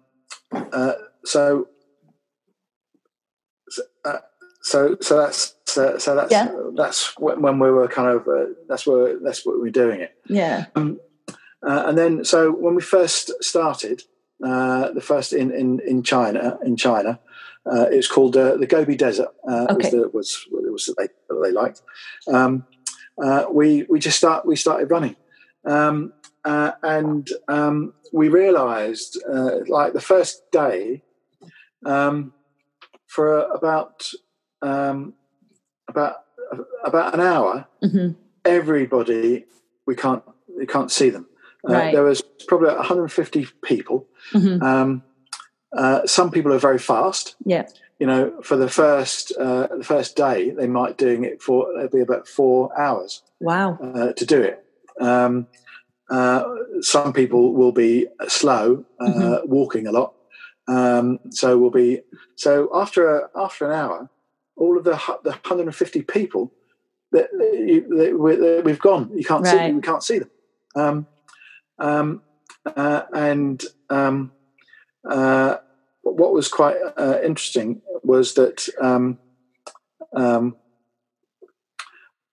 uh, 0.53 0.93
so 1.25 1.69
so, 3.69 3.83
uh, 4.05 4.19
so 4.63 4.97
so 5.01 5.17
that's 5.19 5.55
so, 5.67 5.99
so 5.99 6.15
that's 6.17 6.33
Yeah. 6.33 6.53
that's 6.77 7.15
when 7.19 7.59
we 7.59 7.71
were 7.71 7.89
kind 7.89 8.09
of 8.09 8.27
uh, 8.27 8.53
that's 8.69 8.87
where 8.87 9.19
that's 9.21 9.45
what 9.47 9.61
we're 9.61 9.71
doing 9.71 10.01
it. 10.01 10.13
Yeah. 10.27 10.67
Uh, 11.67 11.85
and 11.87 11.99
then, 11.99 12.25
so 12.25 12.51
when 12.51 12.75
we 12.75 12.83
first 12.83 13.33
started, 13.43 14.03
uh, 14.45 14.93
the 14.93 15.01
first 15.01 15.33
in, 15.33 15.51
in, 15.51 15.81
in 15.81 16.03
China, 16.03 16.59
in 16.65 16.77
China, 16.77 17.19
uh, 17.71 17.87
it 17.91 17.97
was 17.97 18.09
called 18.09 18.37
uh, 18.37 18.57
the 18.57 18.67
Gobi 18.67 18.97
Desert. 18.97 19.29
Uh, 19.49 19.67
Okay. 19.71 19.77
was, 19.77 19.91
the, 19.91 20.11
was 20.13 20.47
it 20.53 20.73
was 20.73 20.95
they 20.97 21.09
they 21.43 21.53
liked. 21.53 21.83
Um, 22.33 22.65
uh, 23.23 23.47
we 23.53 23.85
we 23.91 23.99
just 23.99 24.17
start 24.17 24.47
we 24.47 24.57
started 24.57 24.91
running, 24.91 25.17
um, 25.67 26.13
uh, 26.45 26.73
and 26.83 27.29
um, 27.49 27.95
we 28.13 28.29
realised 28.29 29.21
uh, 29.29 29.59
like 29.67 29.93
the 29.93 30.01
first 30.01 30.51
day, 30.53 31.03
um, 31.85 32.33
for 33.07 33.41
about 33.41 34.09
um, 34.63 35.15
about 35.89 36.17
about 36.85 37.15
an 37.15 37.21
hour, 37.21 37.67
hmm 37.83 38.11
everybody 38.45 39.45
we 39.87 39.95
can't 39.95 40.23
we 40.57 40.65
can't 40.65 40.91
see 40.91 41.11
them. 41.11 41.27
Uh, 41.69 41.73
Right. 41.73 41.93
There 41.93 42.05
was 42.05 42.23
probably 42.47 42.69
150 42.75 43.47
people. 43.65 44.07
hmm 44.33 44.63
Um, 44.63 45.03
uh, 45.77 46.07
some 46.07 46.31
people 46.31 46.53
are 46.53 46.59
very 46.59 46.79
fast. 46.79 47.37
Yeah. 47.45 47.67
You 47.99 48.07
know, 48.07 48.33
for 48.43 48.57
the 48.57 48.69
first 48.71 49.33
uh, 49.39 49.67
the 49.77 49.85
first 49.85 50.17
day, 50.17 50.51
they 50.51 50.67
might 50.67 50.97
doing 50.97 51.25
it 51.25 51.43
for 51.43 51.71
it'll 51.77 51.91
be 51.91 52.01
about 52.01 52.27
four 52.29 52.71
hours 52.81 53.23
Wow. 53.41 53.79
uh, 53.83 54.13
to 54.13 54.25
do 54.25 54.41
it. 54.41 54.65
Um, 55.01 55.47
uh, 56.11 56.43
some 56.81 57.13
people 57.13 57.53
will 57.53 57.73
be 57.73 58.07
slow, 58.29 58.85
uh, 58.99 59.05
Mhm. 59.43 59.47
walking 59.49 59.87
a 59.87 59.93
lot. 59.93 60.15
Um, 60.69 61.19
so 61.31 61.59
we'll 61.59 61.71
be 61.71 62.01
so 62.37 62.71
after 62.73 63.17
a, 63.17 63.29
after 63.37 63.67
an 63.67 63.73
hour, 63.73 64.09
all 64.57 64.79
of 64.79 64.85
the 64.85 64.97
the 65.25 65.31
150 65.33 66.03
people 66.03 66.53
that, 67.13 67.29
you, 67.33 67.87
that, 67.97 68.19
we, 68.19 68.37
that 68.37 68.63
we've 68.65 68.81
gone, 68.81 69.11
you 69.15 69.25
can't 69.25 69.47
see 69.47 69.57
Right. 69.57 69.67
them, 69.67 69.77
we 69.77 69.83
can't 69.83 70.03
see 70.03 70.19
them. 70.21 70.31
Um, 70.77 71.07
um, 71.79 72.23
uh, 72.77 73.03
and 73.13 73.65
um, 73.91 74.33
uh, 75.09 75.57
what 76.03 76.33
was 76.33 76.49
quite 76.49 76.77
uh, 76.97 77.19
interesting 77.23 77.83
was 78.03 78.35
that 78.35 78.69
um, 78.81 79.19
um, 80.15 80.57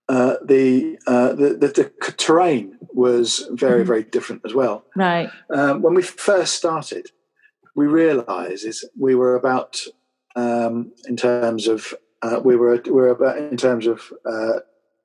uh, 0.08 0.36
the, 0.44 0.98
uh, 1.08 1.34
the, 1.34 1.50
the 1.50 1.68
the 1.68 2.12
terrain 2.18 2.78
was 2.94 3.48
very 3.52 3.84
Mhm. 3.84 3.88
very 3.88 4.04
different 4.04 4.42
as 4.46 4.54
well. 4.54 4.86
Right. 4.96 5.30
Um, 5.50 5.82
when 5.82 5.96
we 5.96 6.04
first 6.04 6.56
started, 6.56 7.08
we 7.76 7.88
realised 7.88 8.66
is 8.66 8.88
we 8.98 9.16
were 9.16 9.36
about 9.36 9.82
um, 10.36 10.92
in 11.08 11.16
terms 11.18 11.68
of 11.68 11.94
uh, 12.22 12.40
we 12.44 12.56
were 12.56 12.82
we 12.86 12.92
were 12.92 13.10
about 13.10 13.38
in 13.38 13.58
terms 13.58 13.88
of 13.88 14.14
uh, 14.26 14.60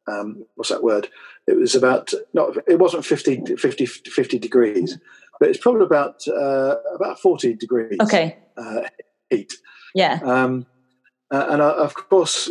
um, 0.07 0.44
what's 0.55 0.70
that 0.70 0.83
word? 0.83 1.09
It 1.50 1.56
was 1.58 1.74
about 1.74 2.12
not 2.32 2.56
it 2.68 2.78
wasn't 2.78 3.04
50, 3.04 3.56
50, 3.56 3.86
50 3.86 4.38
degrees, 4.38 4.98
but 5.40 5.48
it's 5.48 5.58
probably 5.58 5.84
about 5.84 6.16
uh, 6.28 6.76
about 6.94 7.18
forty 7.18 7.54
degrees 7.54 7.98
Okay. 8.00 8.38
uh, 8.56 8.82
heat. 9.30 9.52
Yeah. 9.94 10.20
Um, 10.24 10.66
uh, 11.32 11.46
and 11.50 11.60
uh, 11.62 11.74
of 11.74 11.94
course, 11.94 12.50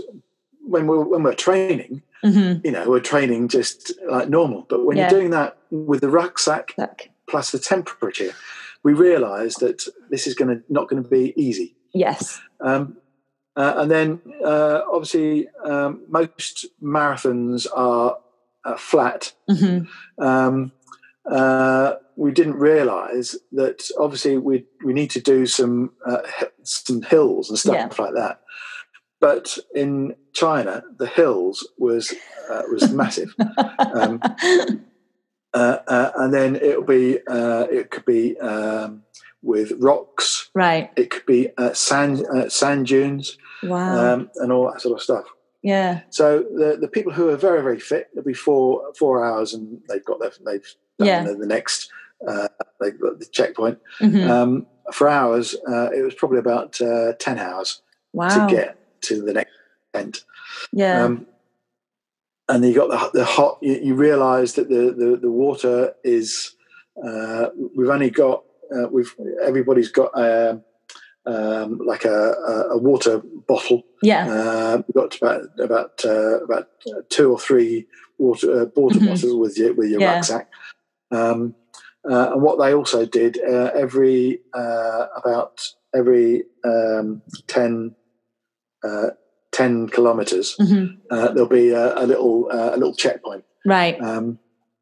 when 0.67 0.85
we're 0.88 1.03
when 1.03 1.23
we're 1.23 1.33
training, 1.35 2.01
hmm 2.23 2.53
you 2.63 2.71
know, 2.71 2.89
we're 2.89 2.99
training 2.99 3.47
just 3.47 3.93
like 4.09 4.27
normal. 4.29 4.65
But 4.69 4.85
when 4.85 4.97
Yeah. 4.97 5.09
you're 5.09 5.19
doing 5.19 5.31
that 5.31 5.57
with 5.71 6.01
the 6.01 6.09
rucksack 6.09 6.73
plus 7.29 7.51
the 7.51 7.59
temperature, 7.59 8.33
we 8.83 8.93
realise 8.93 9.55
that 9.57 9.83
this 10.09 10.27
is 10.27 10.33
going 10.35 10.49
to 10.57 10.63
not 10.69 10.89
going 10.89 11.01
to 11.03 11.09
be 11.09 11.33
easy. 11.38 11.75
yes. 11.93 12.41
Um, 12.62 12.97
uh, 13.55 13.73
and 13.77 13.91
then, 13.91 14.21
uh, 14.45 14.81
obviously, 14.91 15.47
um, 15.65 16.01
most 16.07 16.65
marathons 16.81 17.67
are 17.75 18.17
uh, 18.69 18.77
flat. 18.77 19.34
hmm 19.49 19.79
Um, 20.21 20.71
uh, 21.29 21.95
we 22.15 22.32
didn't 22.32 22.55
realise 22.60 23.38
that 23.51 23.84
obviously 23.99 24.38
we 24.38 24.65
we 24.86 24.93
need 24.93 25.12
to 25.12 25.21
do 25.21 25.45
some 25.45 25.91
uh, 26.05 26.21
some 26.63 27.01
hills 27.03 27.49
and 27.49 27.60
stuff 27.60 27.75
Yeah. 27.75 28.03
like 28.03 28.13
that. 28.15 28.41
But 29.21 29.58
in 29.75 30.15
China, 30.34 30.84
the 30.97 31.08
hills 31.08 31.67
was 31.77 32.13
uh, 32.51 32.63
was 32.71 32.91
massive. 33.01 33.36
Um, 33.93 34.21
uh, 35.53 35.77
uh, 35.88 36.12
and 36.15 36.34
then 36.34 36.55
it'll 36.55 36.84
be 36.84 37.19
uh, 37.27 37.67
it 37.71 37.89
could 37.91 38.05
be 38.05 38.38
um, 38.39 39.03
with 39.41 39.71
rocks. 39.79 40.49
right. 40.55 40.91
It 40.95 41.10
could 41.10 41.25
be 41.25 41.49
uh, 41.58 41.73
sand 41.73 42.25
uh, 42.34 42.49
sand 42.49 42.88
dunes 42.88 43.38
Wow. 43.63 44.13
um, 44.13 44.29
and 44.36 44.51
all 44.51 44.71
that 44.71 44.82
sort 44.82 44.95
of 44.97 45.01
stuff. 45.03 45.25
Yeah. 45.62 46.02
So 46.10 46.39
the 46.39 46.78
the 46.80 46.88
people 46.88 47.12
who 47.12 47.30
are 47.30 47.38
very 47.38 47.62
very 47.62 47.80
fit, 47.80 48.10
it'll 48.13 48.24
be 48.24 48.34
four 48.34 48.93
four 48.98 49.26
hours, 49.26 49.54
and 49.54 49.82
they've 49.89 50.06
got 50.06 50.19
their 50.19 50.32
they've 50.45 50.76
done 50.98 51.08
Yeah. 51.08 51.24
the, 51.24 51.45
next 51.45 51.91
uh, 52.28 52.48
they've 52.80 53.00
got 53.00 53.19
the 53.19 53.26
checkpoint. 53.26 53.80
hmm 54.00 54.30
Um, 54.30 54.67
for 54.93 55.08
hours, 55.08 55.56
uh, 55.67 55.89
it 55.91 56.02
was 56.02 56.15
probably 56.15 56.39
about 56.39 56.80
uh, 56.82 57.13
ten 57.19 57.38
hours 57.38 57.82
wow. 58.13 58.28
to 58.48 58.54
get 58.56 58.78
to 59.02 59.22
the 59.22 59.34
next 59.34 59.52
end. 59.93 60.24
yeah. 60.72 61.04
Um, 61.04 61.28
and 62.48 62.65
you 62.65 62.74
got 62.74 62.89
the, 62.89 63.19
the 63.19 63.26
hot. 63.26 63.60
You, 63.62 63.74
you 63.84 63.93
realise 63.95 64.54
that 64.54 64.69
the, 64.69 64.91
the, 64.98 65.17
the 65.22 65.32
water 65.32 65.93
is. 66.04 66.56
Uh, 67.04 67.50
we've 67.76 67.89
only 67.89 68.10
got. 68.10 68.43
Uh, 68.76 68.88
we've 68.89 69.13
everybody's 69.43 69.89
got 69.89 70.12
um, 70.15 70.63
um, 71.29 71.79
like 71.85 72.05
a, 72.05 72.33
a, 72.71 72.77
water 72.77 73.21
bottle. 73.47 73.83
Yeah. 74.01 74.27
Uh, 74.27 74.81
we've 74.87 74.95
got 74.95 75.15
about 75.17 75.41
about 75.59 76.03
uh, 76.05 76.43
about 76.43 76.67
two 77.09 77.31
or 77.31 77.39
three 77.39 77.85
water 78.17 78.61
uh, 78.61 78.65
water 78.75 78.99
Mhm. 78.99 79.07
bottles 79.07 79.35
with 79.35 79.57
your 79.57 79.73
with 79.73 79.89
your 79.91 80.01
Yeah. 80.01 80.13
rucksack. 80.15 80.49
Um, 81.11 81.55
uh, 82.09 82.29
and 82.33 82.41
what 82.41 82.57
they 82.59 82.73
also 82.73 83.05
did 83.05 83.37
uh, 83.39 83.71
every 83.75 84.39
uh, 84.53 85.07
about 85.15 85.61
every 85.93 86.43
um, 86.63 87.21
10, 87.47 87.95
uh, 88.83 89.09
10 89.51 89.89
kilometers, 89.89 90.55
hmm 90.57 90.85
uh, 91.11 91.31
there'll 91.33 91.49
be 91.49 91.69
a, 91.71 91.97
a 92.03 92.05
little 92.05 92.49
uh, 92.51 92.71
a 92.75 92.77
little 92.77 92.95
checkpoint. 92.95 93.43
Right. 93.65 93.99
Um, 94.01 94.39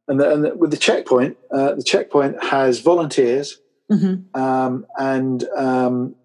and, 0.09 0.19
the, 0.19 0.33
and 0.33 0.43
the, 0.45 0.55
with 0.55 0.71
the 0.71 0.77
checkpoint, 0.77 1.37
uh, 1.51 1.73
the 1.75 1.83
checkpoint 1.83 2.41
has 2.43 2.79
volunteers 2.79 3.59
hmm 3.89 4.15
um, 4.33 4.85
and 4.99 5.45
um, 5.55 6.15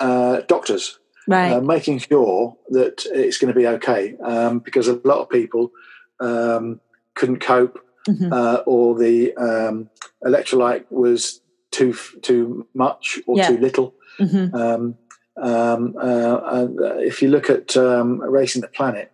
uh, 0.00 0.40
doctors 0.48 0.98
Right. 1.28 1.52
uh, 1.54 1.60
making 1.60 1.98
sure 1.98 2.56
that 2.70 3.04
it's 3.12 3.36
going 3.38 3.52
to 3.52 3.58
be 3.58 3.66
okay 3.66 4.16
um, 4.22 4.60
because 4.60 4.86
a 4.86 5.00
lot 5.04 5.18
of 5.18 5.28
people 5.28 5.72
um, 6.20 6.80
couldn't 7.14 7.40
cope 7.40 7.78
hmm 8.06 8.32
uh, 8.32 8.58
or 8.66 8.96
the 8.96 9.34
um, 9.36 9.90
electrolyte 10.24 10.84
was 10.90 11.40
too 11.72 11.92
too 12.22 12.66
much 12.74 13.18
or 13.26 13.36
Yeah. 13.38 13.48
too 13.48 13.58
little. 13.58 13.94
hmm 14.18 14.46
Um, 14.54 14.94
um, 15.42 15.94
uh, 16.00 16.40
and 16.56 16.80
uh, 16.80 16.98
if 16.98 17.20
you 17.20 17.28
look 17.28 17.50
at 17.50 17.76
um, 17.76 18.20
Racing 18.22 18.62
the 18.62 18.68
Planet, 18.68 19.10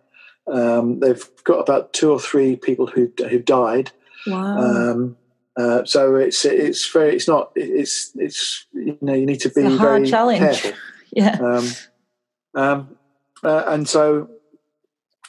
um, 0.47 0.99
they've 0.99 1.27
got 1.43 1.59
about 1.59 1.91
two 1.93 2.11
or 2.11 2.19
three 2.19 2.55
people 2.55 2.85
who 2.85 3.11
who 3.29 3.39
died. 3.39 3.91
Wow. 4.27 4.57
Um, 5.55 5.65
uh, 5.69 5.85
so 5.85 6.15
it's 6.15 6.45
it's 6.45 6.91
very 6.91 7.15
it's 7.15 7.27
not 7.27 7.51
it's 7.55 8.11
it's 8.15 8.65
you 8.73 8.97
know 9.01 9.13
you 9.13 9.25
need 9.25 9.39
to 9.41 9.49
be 9.49 9.61
a 9.61 9.69
hard 9.69 9.79
very 9.79 10.09
challenge. 10.09 10.39
careful. 10.39 10.71
yeah. 11.11 11.37
Um, 11.39 11.67
um, 12.55 12.97
uh, 13.43 13.63
and 13.67 13.87
so 13.87 14.29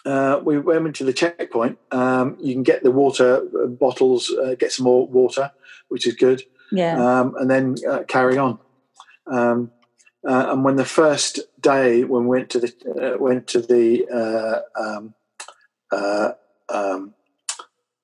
uh, 0.07 0.41
we 0.45 0.59
went 0.59 0.87
into 0.87 1.05
the 1.05 1.13
checkpoint. 1.13 1.79
Um, 1.91 2.37
you 2.41 2.55
can 2.55 2.63
get 2.63 2.83
the 2.83 2.91
water 2.91 3.47
uh, 3.63 3.67
bottles, 3.67 4.31
uh, 4.31 4.55
get 4.59 4.73
some 4.73 4.85
more 4.85 5.07
water, 5.07 5.51
which 5.89 6.07
is 6.07 6.15
good, 6.15 6.43
Yeah. 6.71 7.21
um, 7.21 7.35
and 7.39 7.51
then 7.51 7.77
uh, 7.89 8.05
carry 8.05 8.39
on. 8.39 8.59
Um, 9.27 9.73
uh, 10.27 10.47
and 10.53 10.65
when 10.65 10.77
the 10.77 10.85
first 10.85 11.41
day 11.61 12.05
when 12.05 12.23
we 12.27 12.39
went 12.39 12.51
to 12.51 12.61
the 12.61 13.15
uh, 13.15 13.19
went 13.19 13.47
to 13.49 13.61
the 13.61 14.07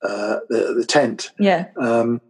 uh, 0.03 0.41
the, 0.49 0.75
the 0.79 0.85
tent, 0.85 1.31
yeah. 1.39 1.67
um, 1.77 2.21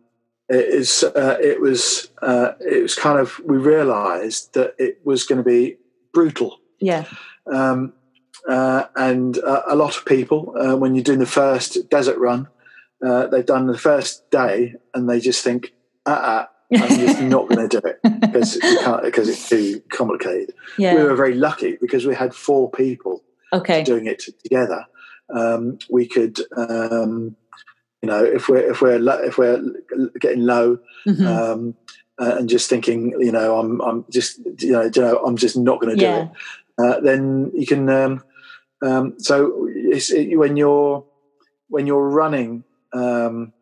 it 0.48 0.66
is 0.66 1.04
uh, 1.04 1.36
it 1.40 1.60
was 1.60 2.10
uh, 2.22 2.52
it 2.60 2.82
was 2.82 2.94
kind 2.94 3.18
of 3.18 3.40
we 3.44 3.56
realised 3.56 4.54
that 4.54 4.74
it 4.78 5.00
was 5.04 5.24
going 5.24 5.38
to 5.38 5.48
be 5.48 5.76
brutal, 6.12 6.58
Yeah. 6.80 7.04
um, 7.46 7.92
uh, 8.48 8.84
and 8.96 9.38
uh, 9.38 9.62
a 9.66 9.76
lot 9.76 9.96
of 9.96 10.04
people 10.04 10.54
uh, 10.58 10.76
when 10.76 10.94
you're 10.94 11.04
doing 11.04 11.20
the 11.20 11.26
first 11.26 11.88
desert 11.88 12.18
run, 12.18 12.48
uh, 13.04 13.26
they've 13.28 13.46
done 13.46 13.66
the 13.66 13.78
first 13.78 14.30
day 14.30 14.74
and 14.94 15.08
they 15.08 15.20
just 15.20 15.44
think, 15.44 15.72
uh, 16.06 16.10
uh 16.10 16.46
I'm 16.72 16.88
just 16.88 17.20
not 17.34 17.48
going 17.48 17.68
to 17.68 17.80
do 17.80 17.86
it 17.86 18.00
because 18.20 18.56
because 19.02 19.28
it's 19.28 19.48
too 19.48 19.82
complicated. 19.90 20.54
yeah. 20.78 20.94
We 20.94 21.02
were 21.02 21.16
very 21.16 21.34
lucky 21.34 21.78
because 21.80 22.06
we 22.06 22.14
had 22.14 22.34
four 22.34 22.70
people 22.70 23.22
okay. 23.52 23.82
doing 23.82 24.06
it 24.06 24.22
together, 24.42 24.86
um, 25.34 25.78
we 25.90 26.06
could, 26.06 26.38
um, 26.56 27.36
you 28.02 28.08
know, 28.08 28.24
if 28.24 28.48
we're 28.48 28.70
if 28.70 28.80
we're 28.80 28.98
lo- 28.98 29.22
if 29.22 29.36
we're 29.38 29.60
getting 30.20 30.44
low 30.46 30.78
Mhm. 31.06 31.26
um, 31.26 31.74
uh, 32.20 32.36
and 32.38 32.48
just 32.48 32.68
thinking, 32.70 33.14
you 33.20 33.32
know, 33.32 33.58
I'm 33.58 33.80
I'm 33.82 34.04
just 34.10 34.38
you 34.58 34.72
know, 34.72 34.82
you 34.94 35.02
know 35.02 35.18
I'm 35.24 35.36
just 35.36 35.56
not 35.56 35.80
going 35.80 35.96
to 35.96 36.00
do 36.04 36.10
Yeah. 36.10 36.22
it. 36.22 36.28
Uh, 36.78 37.00
then 37.00 37.50
you 37.54 37.66
can. 37.66 37.88
Um, 37.88 38.22
um, 38.82 39.14
so 39.18 39.68
it's, 39.70 40.10
it, 40.10 40.36
when 40.36 40.56
you're 40.56 41.04
when 41.68 41.86
you're 41.86 42.08
running, 42.08 42.64
um, 42.94 43.52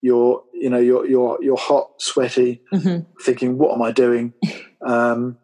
you're 0.00 0.42
you 0.54 0.70
know 0.70 0.78
you're 0.78 1.06
you're 1.06 1.38
you're 1.42 1.58
hot, 1.58 1.90
sweaty, 2.00 2.62
Mhm. 2.72 3.04
thinking, 3.20 3.58
what 3.58 3.74
am 3.74 3.82
I 3.82 3.92
doing? 3.92 4.32
um, 4.86 5.36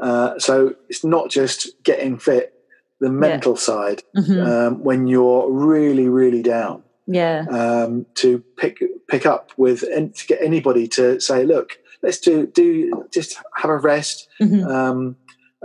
uh, 0.00 0.38
so 0.38 0.74
it's 0.88 1.04
not 1.04 1.30
just 1.30 1.80
getting 1.84 2.18
fit, 2.18 2.54
the 3.00 3.10
mental 3.10 3.54
side, 3.54 4.02
Mhm. 4.16 4.44
um, 4.46 4.82
when 4.82 5.06
you're 5.06 5.48
really, 5.52 6.08
really 6.08 6.42
down, 6.42 6.82
yeah. 7.06 7.44
um, 7.50 8.06
to 8.16 8.38
pick 8.56 8.78
pick 9.08 9.26
up 9.26 9.50
with 9.56 9.82
and 9.82 10.14
to 10.14 10.26
get 10.26 10.40
anybody 10.42 10.86
to 10.88 11.20
say, 11.20 11.44
look, 11.44 11.78
let's 12.02 12.18
do 12.18 12.46
do 12.46 13.06
just 13.12 13.36
have 13.56 13.70
a 13.70 13.76
rest. 13.78 14.28
Mhm. 14.40 14.66
Um, 14.66 15.16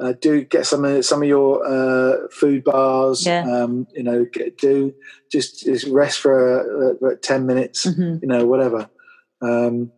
uh, 0.02 0.12
do 0.20 0.44
get 0.44 0.66
some 0.66 0.84
of 0.84 1.06
some 1.06 1.22
of 1.22 1.28
your 1.28 1.66
uh, 1.66 2.28
food 2.30 2.64
bars. 2.66 3.26
Yeah. 3.26 3.44
Um, 3.50 3.88
you 3.94 4.04
know, 4.04 4.26
get, 4.32 4.58
do 4.58 4.94
just 5.32 5.64
just 5.64 5.88
rest 5.88 6.20
for 6.20 6.98
uh, 7.02 7.06
uh, 7.08 7.16
ten 7.22 7.46
minutes 7.46 7.86
Mhm. 7.86 8.22
you 8.22 8.28
know, 8.28 8.46
whatever. 8.46 8.90
Um, 9.42 9.92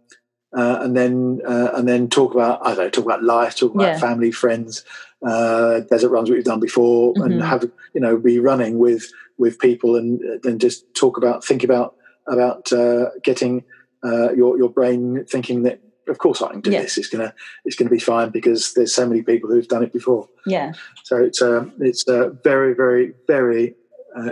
uh, 0.56 0.80
and 0.82 0.96
then 0.96 1.42
uh, 1.48 1.72
and 1.74 1.88
then 1.88 2.10
talk 2.10 2.34
about 2.34 2.60
I 2.66 2.70
don't 2.76 2.78
know, 2.86 2.90
talk 2.90 3.06
about 3.06 3.24
life, 3.24 3.56
talk 3.56 3.74
about 3.74 3.84
Yeah. 3.88 4.00
family, 4.00 4.32
friends, 4.32 4.84
uh, 5.26 5.80
desert 5.82 6.10
runs 6.10 6.30
what 6.30 6.36
we've 6.36 6.44
done 6.44 6.60
before, 6.60 7.14
Mhm. 7.14 7.26
and 7.26 7.44
have 7.44 7.64
you 7.94 8.02
know 8.02 8.18
be 8.18 8.40
running 8.40 8.78
with 8.80 9.12
with 9.38 9.60
people 9.60 9.96
and 9.96 10.22
then 10.44 10.58
just 10.60 10.86
talk 10.94 11.18
about 11.18 11.44
think 11.46 11.64
about 11.64 11.96
about 12.28 12.72
uh, 12.74 13.10
getting 13.24 13.64
uh, 14.04 14.32
your 14.34 14.58
your 14.58 14.70
brain 14.70 15.26
thinking 15.30 15.64
that 15.64 15.80
of 16.08 16.18
course 16.20 16.42
I 16.42 16.50
can 16.52 16.62
do 16.62 16.72
Yeah. 16.72 16.82
this. 16.84 16.98
It's 16.98 17.08
gonna 17.10 17.34
it's 17.66 17.76
gonna 17.76 17.90
be 17.90 18.00
fine 18.00 18.30
because 18.30 18.74
there's 18.74 18.94
so 18.94 19.08
many 19.08 19.22
people 19.24 19.50
who've 19.50 19.68
done 19.68 19.84
it 19.84 19.92
before. 19.94 20.28
Yeah. 20.46 20.74
So 21.04 21.18
it's 21.18 21.42
um, 21.42 21.74
it's 21.80 22.08
uh, 22.08 22.30
very 22.44 22.74
very 22.74 23.14
very 23.28 23.76
uh, 24.16 24.32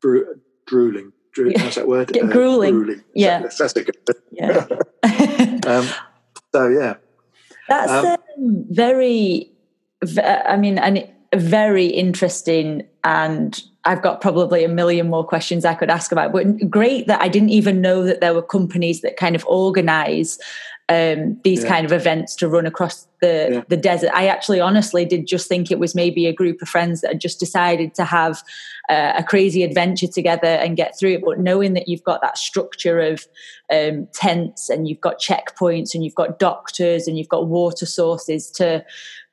bru- 0.00 0.40
drooling. 0.66 1.12
Dru- 1.32 1.50
Yeah. 1.50 1.60
How's 1.60 1.74
that 1.76 1.88
word? 1.88 2.08
Get 2.12 2.28
grueling. 2.30 2.74
grueling. 2.74 3.04
Yeah. 3.14 3.42
That's, 3.42 3.58
that's 3.58 3.74
a 3.76 3.84
good. 3.84 3.96
Yeah. 4.32 4.66
Um, 5.66 5.86
so 6.54 6.68
yeah, 6.68 6.94
That's 7.68 7.90
Um, 7.92 8.06
um, 8.06 8.64
very, 8.70 9.52
I 10.02 10.56
mean, 10.56 10.78
and 10.78 11.06
very 11.34 11.86
interesting. 11.86 12.82
And 13.04 13.60
I've 13.84 14.02
got 14.02 14.20
probably 14.20 14.64
a 14.64 14.68
million 14.68 15.08
more 15.08 15.24
questions 15.24 15.64
I 15.64 15.74
could 15.74 15.90
ask 15.90 16.12
about. 16.12 16.32
But 16.32 16.68
great 16.70 17.06
that 17.06 17.20
I 17.22 17.28
didn't 17.28 17.50
even 17.50 17.80
know 17.80 18.02
that 18.04 18.20
there 18.20 18.34
were 18.34 18.42
companies 18.42 19.00
that 19.02 19.16
kind 19.16 19.34
of 19.34 19.44
organize 19.46 20.38
um, 20.88 21.38
these 21.44 21.62
Yeah. 21.62 21.68
kind 21.68 21.86
of 21.86 21.92
events 21.92 22.34
to 22.34 22.48
run 22.48 22.66
across 22.66 23.06
the 23.22 23.48
Yeah. 23.52 23.62
the 23.68 23.76
desert. 23.76 24.10
I 24.12 24.26
actually, 24.26 24.58
honestly, 24.60 25.04
did 25.04 25.24
just 25.28 25.46
think 25.46 25.70
it 25.70 25.78
was 25.78 25.94
maybe 25.94 26.26
a 26.26 26.32
group 26.32 26.60
of 26.62 26.68
friends 26.68 27.00
that 27.00 27.12
had 27.12 27.20
just 27.20 27.38
decided 27.38 27.94
to 27.94 28.04
have 28.04 28.42
uh, 28.88 29.12
a 29.18 29.22
crazy 29.22 29.62
adventure 29.62 30.08
together 30.08 30.48
and 30.48 30.76
get 30.76 30.98
through 30.98 31.12
it. 31.12 31.22
But 31.24 31.38
knowing 31.38 31.74
that 31.74 31.86
you've 31.86 32.02
got 32.02 32.22
that 32.22 32.36
structure 32.36 32.98
of 32.98 33.24
um, 33.72 34.08
tents 34.12 34.68
and 34.68 34.88
you've 34.88 35.00
got 35.00 35.20
checkpoints 35.20 35.94
and 35.94 36.04
you've 36.04 36.16
got 36.16 36.40
doctors 36.40 37.06
and 37.06 37.16
you've 37.16 37.28
got 37.28 37.46
water 37.46 37.86
sources 37.86 38.50
to 38.52 38.84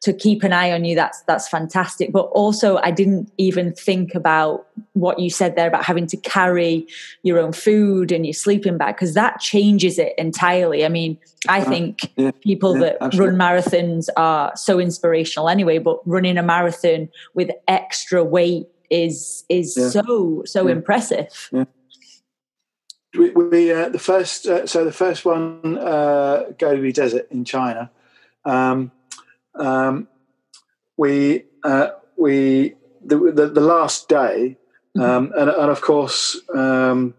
to 0.02 0.14
keep 0.14 0.44
an 0.44 0.54
eye 0.54 0.72
on 0.72 0.86
you 0.86 0.96
that's 0.96 1.22
that's 1.24 1.48
fantastic 1.50 2.12
but 2.12 2.26
also 2.28 2.78
i 2.78 2.92
didn't 2.92 3.32
even 3.38 3.74
think 3.74 4.14
about 4.14 4.68
what 4.94 5.20
you 5.20 5.30
said 5.30 5.56
there 5.56 5.68
about 5.68 5.84
having 5.84 6.06
to 6.06 6.18
carry 6.18 6.86
your 7.24 7.40
own 7.40 7.52
food 7.52 8.12
and 8.12 8.26
your 8.26 8.34
sleeping 8.34 8.78
bag 8.78 8.96
because 8.96 9.14
that 9.16 9.40
changes 9.40 9.98
it 9.98 10.14
entirely 10.18 10.86
i 10.86 10.90
mean 10.90 11.18
i 11.50 11.62
Uh, 11.62 11.70
think 11.70 12.12
yeah, 12.16 12.32
people 12.42 12.74
yeah, 12.76 12.82
that 12.82 12.98
absolutely. 13.02 13.38
run 13.38 13.40
marathons 13.40 14.08
are 14.18 14.56
so 14.56 14.80
inspirational 14.80 15.50
anyway 15.50 15.80
but 15.80 15.98
running 16.08 16.38
a 16.38 16.44
marathon 16.44 17.10
with 17.34 17.50
extra 17.68 18.24
weight 18.24 18.68
is 18.90 19.44
is 19.50 19.76
Yeah. 19.76 19.90
so 19.90 20.44
so 20.46 20.68
impressive 20.68 21.50
we, 23.18 23.32
we 23.32 23.72
uh, 23.72 23.90
the 23.90 24.00
first 24.00 24.46
uh, 24.46 24.68
so 24.68 24.86
the 24.86 24.92
first 24.92 25.26
one 25.26 25.78
uh, 25.78 26.44
Gobi 26.58 26.92
Desert 26.92 27.28
in 27.32 27.46
China. 27.46 27.90
Um, 28.46 28.92
um, 29.60 30.08
we 30.98 31.46
uh, 31.64 31.90
we 32.18 32.76
the, 33.04 33.18
the 33.18 33.48
the 33.48 33.62
last 33.62 34.10
day, 34.10 34.58
um, 35.00 35.32
and, 35.38 35.50
and 35.50 35.72
of 35.72 35.82
course. 35.82 36.40
Um, 36.54 37.14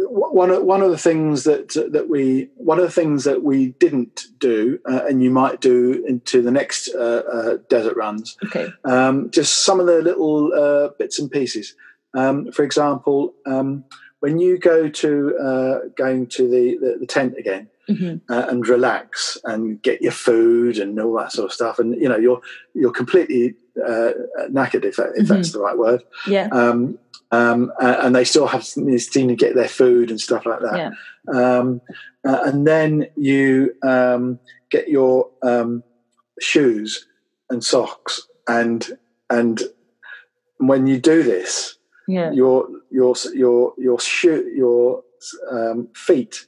one 0.00 0.50
of, 0.50 0.62
one 0.62 0.82
of 0.82 0.90
the 0.90 0.98
things 0.98 1.44
that 1.44 1.70
that 1.92 2.08
we 2.08 2.48
one 2.56 2.78
of 2.78 2.84
the 2.84 2.90
things 2.90 3.24
that 3.24 3.42
we 3.42 3.68
didn't 3.80 4.26
do, 4.38 4.78
uh, 4.88 5.04
and 5.08 5.22
you 5.22 5.30
might 5.30 5.60
do 5.60 6.04
into 6.06 6.40
the 6.40 6.50
next 6.50 6.88
uh, 6.94 7.22
uh, 7.32 7.56
desert 7.68 7.96
runs, 7.96 8.36
okay 8.44 8.68
um, 8.84 9.30
just 9.30 9.64
some 9.64 9.80
of 9.80 9.86
the 9.86 10.00
little 10.00 10.52
uh, 10.52 10.88
bits 10.98 11.18
and 11.18 11.30
pieces. 11.30 11.74
Um, 12.14 12.52
for 12.52 12.62
example, 12.62 13.34
um, 13.44 13.84
when 14.20 14.38
you 14.38 14.58
go 14.58 14.88
to 14.88 15.36
uh, 15.38 15.78
going 15.96 16.26
to 16.28 16.48
the, 16.48 16.78
the, 16.78 16.98
the 17.00 17.06
tent 17.06 17.36
again 17.36 17.68
hmm 17.88 18.16
uh, 18.28 18.46
and 18.50 18.68
relax 18.68 19.38
and 19.44 19.80
get 19.82 20.02
your 20.02 20.12
food 20.12 20.78
and 20.78 21.00
all 21.00 21.16
that 21.18 21.32
sort 21.32 21.46
of 21.46 21.52
stuff, 21.52 21.78
and 21.78 21.94
you 22.02 22.08
know 22.08 22.16
you're 22.18 22.40
you're 22.74 22.92
completely 22.92 23.54
uh, 23.86 24.10
knackered 24.50 24.84
if, 24.84 24.96
that, 24.96 25.12
if 25.16 25.28
that's 25.28 25.52
the 25.52 25.60
right 25.60 25.78
word. 25.78 26.02
yeah 26.26 26.48
Um, 26.52 26.98
um, 27.30 27.70
and 27.80 28.14
they 28.16 28.24
still 28.24 28.46
have 28.46 28.64
seem 28.64 29.28
to 29.28 29.34
get 29.36 29.54
their 29.54 29.68
food 29.68 30.10
and 30.10 30.20
stuff 30.20 30.46
like 30.46 30.60
that. 30.60 30.76
Yeah. 30.76 30.90
Um, 31.58 31.80
uh, 32.26 32.40
and 32.46 32.66
then 32.66 33.06
you 33.16 33.74
um, 33.82 34.38
get 34.70 34.88
your 34.88 35.28
um, 35.42 35.82
shoes 36.40 37.06
and 37.50 37.62
socks, 37.62 38.26
and 38.48 38.98
and 39.30 39.62
when 40.58 40.86
you 40.86 40.98
do 40.98 41.22
this, 41.22 41.76
Yeah. 42.08 42.32
your 42.32 42.66
your 42.90 43.14
your 43.34 43.74
your 43.76 44.00
shoe 44.00 44.50
your 44.56 45.02
um, 45.50 45.88
feet 45.94 46.46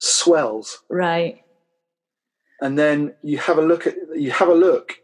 swells, 0.00 0.82
Right. 0.88 1.42
and 2.60 2.76
then 2.78 3.14
you 3.22 3.38
have 3.38 3.58
a 3.58 3.62
look 3.62 3.86
at 3.86 3.94
you 4.16 4.30
have 4.32 4.48
a 4.48 4.54
look, 4.54 4.96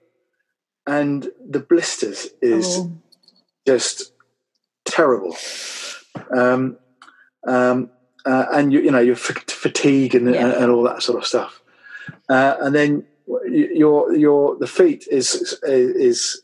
and 0.87 1.31
the 1.49 1.61
blisters 1.61 2.29
is 2.43 2.67
Oh. 2.79 2.91
just 3.67 4.13
terrible. 4.85 5.37
Um, 6.37 6.79
um, 7.47 7.91
uh, 8.25 8.47
and 8.53 8.73
you, 8.73 8.81
you 8.81 8.91
know, 8.91 8.99
your 9.01 9.15
f- 9.15 9.45
fatigue 9.49 10.15
and, 10.17 10.35
Yeah. 10.35 10.61
and 10.63 10.71
all 10.73 10.83
that 10.85 11.03
sort 11.03 11.19
of 11.19 11.27
stuff. 11.27 11.63
Uh, 12.29 12.57
and 12.61 12.75
then 12.75 13.07
your 13.49 14.15
your 14.17 14.57
the 14.57 14.67
feet 14.67 15.07
is 15.11 15.59
is 15.63 16.43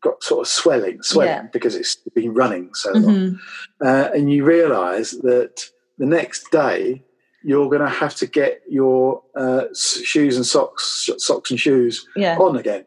got 0.00 0.22
sort 0.22 0.40
of 0.42 0.48
swelling, 0.48 1.02
swelling 1.02 1.30
Yeah. 1.44 1.48
because 1.52 1.74
it's 1.74 1.96
been 2.14 2.34
running 2.34 2.74
so 2.74 2.92
long. 2.92 3.14
Mhm. 3.14 3.38
Uh, 3.84 4.10
and 4.14 4.30
you 4.32 4.44
realise 4.44 5.12
that 5.22 5.70
the 5.98 6.06
next 6.06 6.50
day 6.50 7.02
you're 7.44 7.68
going 7.68 7.82
to 7.82 7.88
have 7.88 8.14
to 8.16 8.26
get 8.26 8.62
your 8.68 9.22
uh, 9.36 9.64
shoes 9.74 10.36
and 10.36 10.46
socks, 10.46 11.08
socks 11.18 11.50
and 11.50 11.60
shoes 11.60 12.06
Yeah. 12.16 12.38
on 12.38 12.56
again. 12.56 12.84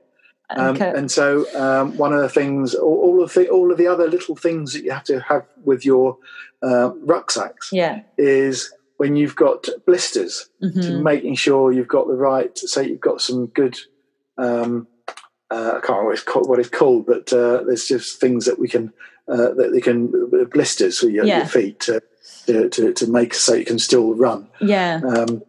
Um, 0.50 0.76
Okay. 0.76 0.92
And 0.96 1.12
so, 1.12 1.46
um, 1.56 1.96
one 1.98 2.14
of 2.14 2.22
the 2.22 2.30
things, 2.30 2.74
all, 2.74 3.22
of 3.22 3.34
the 3.34 3.50
all 3.50 3.72
of 3.72 3.78
the 3.78 3.88
other 3.88 4.08
little 4.10 4.36
things 4.36 4.74
that 4.74 4.84
you 4.84 4.92
have 4.92 5.04
to 5.06 5.20
have 5.20 5.46
with 5.64 5.86
your 5.86 6.18
uh, 6.64 6.92
rucksacks 7.02 7.70
yeah. 7.72 8.02
is 8.18 8.74
when 8.96 9.16
you've 9.16 9.36
got 9.36 9.68
blisters, 9.86 10.50
to 10.62 10.68
Mhm. 10.68 11.04
making 11.04 11.36
sure 11.36 11.72
you've 11.72 11.88
got 11.98 12.08
the 12.08 12.16
right. 12.16 12.58
Say 12.58 12.88
you've 12.88 13.02
got 13.12 13.22
some 13.22 13.48
good. 13.48 13.78
Um, 14.38 14.88
uh, 15.52 15.74
I 15.78 15.80
can't 15.86 15.90
remember 15.90 16.06
what 16.06 16.14
it's 16.14 16.24
called, 16.24 16.50
what 16.50 16.60
it's 16.60 16.70
called 16.70 17.06
but 17.06 17.32
uh, 17.34 17.64
there's 17.64 17.86
just 17.88 18.20
things 18.20 18.46
that 18.46 18.60
we 18.60 18.68
can 18.68 18.92
uh, 19.28 19.52
that 19.54 19.72
they 19.74 19.82
can 19.82 20.12
blisters 20.52 21.00
for 21.00 21.10
your, 21.10 21.26
Yeah. 21.26 21.38
your 21.40 21.46
feet 21.48 21.90
to, 22.48 22.70
to 22.70 22.94
to 22.94 23.08
make 23.08 23.34
so 23.34 23.54
you 23.54 23.66
can 23.66 23.80
still 23.80 24.14
run. 24.16 24.48
Yeah. 24.60 25.00
Um, 25.08 25.44